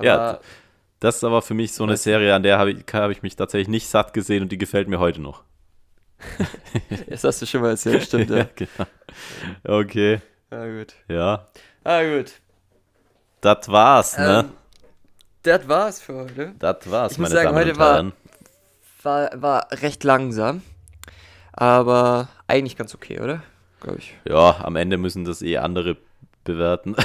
Ja, 0.00 0.38
Das 1.00 1.16
ist 1.16 1.24
aber 1.24 1.42
für 1.42 1.54
mich 1.54 1.72
so 1.72 1.84
eine 1.84 1.96
Serie, 1.96 2.34
an 2.34 2.42
der 2.42 2.58
habe 2.58 2.70
ich, 2.72 2.84
hab 2.92 3.10
ich 3.10 3.22
mich 3.22 3.36
tatsächlich 3.36 3.68
nicht 3.68 3.88
satt 3.88 4.12
gesehen 4.14 4.42
und 4.44 4.52
die 4.52 4.58
gefällt 4.58 4.88
mir 4.88 4.98
heute 4.98 5.20
noch. 5.20 5.42
das 7.08 7.22
hast 7.24 7.42
du 7.42 7.46
schon 7.46 7.60
mal 7.62 7.70
erzählt, 7.70 8.04
stimmt, 8.04 8.30
ja. 8.30 8.46
genau. 8.56 8.88
Okay, 9.64 10.20
Ah, 10.50 10.66
gut. 10.66 10.94
ja. 11.08 11.46
Ah, 11.84 12.02
gut. 12.02 12.32
Das 13.40 13.68
war's, 13.68 14.18
ne? 14.18 14.44
Ähm, 14.44 14.52
das 15.42 15.68
war's 15.68 16.00
für 16.00 16.14
heute. 16.14 16.54
Das 16.58 16.90
war's, 16.90 17.12
ich 17.12 17.18
muss 17.18 17.30
meine 17.30 17.42
sagen, 17.42 17.54
Damen 17.54 17.66
heute 17.66 17.78
war-. 17.78 18.12
War, 19.02 19.42
war 19.42 19.68
recht 19.72 20.02
langsam. 20.04 20.62
Aber 21.52 22.28
eigentlich 22.46 22.76
ganz 22.76 22.94
okay, 22.94 23.20
oder? 23.20 23.42
Glaube 23.80 23.98
ich. 23.98 24.14
Ja, 24.28 24.60
am 24.62 24.76
Ende 24.76 24.98
müssen 24.98 25.24
das 25.24 25.42
eh 25.42 25.58
andere 25.58 25.96
bewerten. 26.44 26.96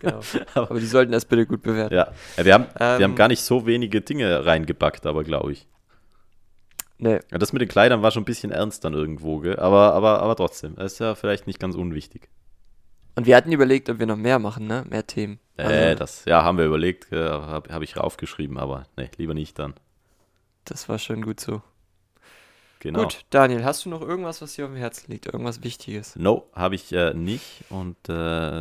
Genau. 0.00 0.20
aber 0.54 0.80
die 0.80 0.86
sollten 0.86 1.12
das 1.12 1.26
bitte 1.26 1.46
gut 1.46 1.62
bewerten. 1.62 1.94
Ja, 1.94 2.08
ja 2.36 2.44
wir, 2.44 2.54
haben, 2.54 2.66
Ähm, 2.78 2.98
wir 2.98 3.04
haben 3.04 3.14
gar 3.16 3.28
nicht 3.28 3.42
so 3.42 3.66
wenige 3.66 4.00
Dinge 4.00 4.46
reingepackt, 4.46 5.04
aber 5.04 5.24
glaube 5.24 5.52
ich. 5.52 5.66
Nee. 6.96 7.20
Ja, 7.30 7.38
das 7.38 7.52
mit 7.52 7.60
den 7.60 7.68
Kleidern 7.68 8.02
war 8.02 8.10
schon 8.10 8.22
ein 8.22 8.26
bisschen 8.26 8.50
ernst 8.50 8.84
dann 8.84 8.94
irgendwo, 8.94 9.38
gell? 9.38 9.58
Aber, 9.58 9.92
aber, 9.92 10.20
aber 10.22 10.36
trotzdem, 10.36 10.74
das 10.76 10.94
ist 10.94 10.98
ja 11.00 11.14
vielleicht 11.14 11.46
nicht 11.46 11.58
ganz 11.58 11.74
unwichtig. 11.74 12.28
Und 13.16 13.26
wir 13.26 13.36
hatten 13.36 13.52
überlegt, 13.52 13.90
ob 13.90 13.98
wir 13.98 14.06
noch 14.06 14.16
mehr 14.16 14.38
machen, 14.38 14.66
ne? 14.66 14.84
Mehr 14.88 15.06
Themen. 15.06 15.38
Äh, 15.56 15.62
Also, 15.62 15.98
das, 15.98 16.24
ja, 16.26 16.42
haben 16.42 16.58
wir 16.58 16.64
überlegt, 16.64 17.12
äh, 17.12 17.28
habe 17.28 17.72
hab 17.72 17.82
ich 17.82 17.96
raufgeschrieben, 17.96 18.56
aber 18.58 18.86
nee, 18.96 19.10
lieber 19.16 19.34
nicht 19.34 19.58
dann. 19.58 19.74
das 20.64 20.88
war 20.88 20.98
schon 20.98 21.22
gut 21.22 21.40
so. 21.40 21.62
Genau. 22.78 23.02
Gut, 23.02 23.26
Daniel, 23.28 23.62
hast 23.64 23.84
du 23.84 23.90
noch 23.90 24.00
irgendwas, 24.00 24.40
was 24.40 24.54
dir 24.54 24.64
auf 24.64 24.70
dem 24.70 24.78
Herzen 24.78 25.10
liegt? 25.12 25.26
Irgendwas 25.26 25.62
Wichtiges? 25.62 26.16
No, 26.16 26.46
habe 26.54 26.76
ich 26.76 26.90
äh, 26.92 27.12
nicht 27.12 27.64
und 27.68 27.96
äh, 28.08 28.12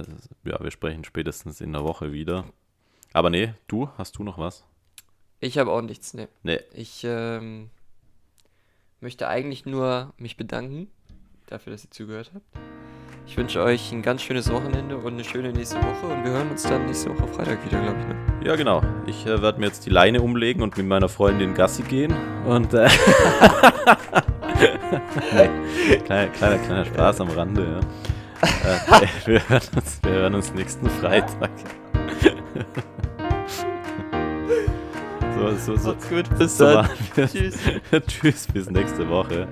ja, 0.02 0.04
wir 0.43 0.72
sprechen 0.72 1.06
spätestens 1.06 1.62
in 1.62 1.72
der 1.72 1.86
Woche 1.86 2.12
wieder. 2.12 2.43
Aber 3.14 3.30
nee, 3.30 3.54
du, 3.68 3.89
hast 3.97 4.18
du 4.18 4.24
noch 4.24 4.38
was? 4.38 4.66
Ich 5.39 5.58
habe 5.58 5.72
auch 5.72 5.82
nichts, 5.82 6.14
ne. 6.14 6.28
Nee, 6.43 6.60
Ich 6.74 7.04
ähm, 7.06 7.70
möchte 9.00 9.30
eigentlich 9.30 9.66
nur 9.66 10.14
mich 10.18 10.36
bedanken 10.36 10.89
dafür, 11.47 11.72
dass 11.72 11.86
ihr 11.86 11.91
zugehört 11.91 12.32
habt. 12.36 12.45
Ich 13.30 13.38
wünsche 13.38 13.61
euch 13.61 13.91
ein 13.91 14.01
ganz 14.01 14.23
schönes 14.23 14.51
Wochenende 14.51 14.97
und 14.97 15.13
eine 15.13 15.23
schöne 15.23 15.53
nächste 15.53 15.77
Woche 15.77 16.07
und 16.07 16.23
wir 16.23 16.32
hören 16.32 16.49
uns 16.49 16.63
dann 16.63 16.88
nächste 16.88 17.11
Woche 17.11 17.27
Freitag 17.27 17.63
wieder, 17.63 17.80
glaube 17.80 17.99
ich. 17.99 18.07
Ne? 18.07 18.15
ja 18.43 18.55
genau. 18.55 18.82
Ich 19.05 19.23
äh, 19.27 19.39
werde 19.39 19.59
mir 19.59 19.67
jetzt 19.67 19.86
die 19.86 19.91
Leine 19.91 20.23
umlegen 20.23 20.63
und 20.63 20.75
mit 20.75 20.88
meiner 20.88 21.09
Freundin 21.09 21.53
Gassi 21.53 21.84
gehen 21.84 22.11
und 22.47 22.73
äh, 22.73 22.89
nee, 25.32 25.47
kleiner, 25.97 26.32
kleiner, 26.32 26.57
kleiner 26.57 26.86
Spaß 26.86 27.21
am 27.21 27.30
Rande, 27.30 27.82
ja. 28.41 28.47
äh, 28.97 29.05
wir, 29.27 29.47
hören 29.47 29.61
uns, 29.75 29.99
wir 30.01 30.11
hören 30.11 30.34
uns 30.34 30.51
nächsten 30.55 30.89
Freitag. 30.89 31.51
so, 35.38 35.55
so, 35.55 35.75
so, 35.77 35.89
Macht's 35.89 36.09
gut, 36.09 36.27
bis 36.36 36.57
so 36.57 36.65
dann. 36.65 36.89
Tschüss. 37.15 37.59
Tschüss, 38.07 38.47
bis 38.47 38.71
nächste 38.71 39.07
Woche. 39.07 39.47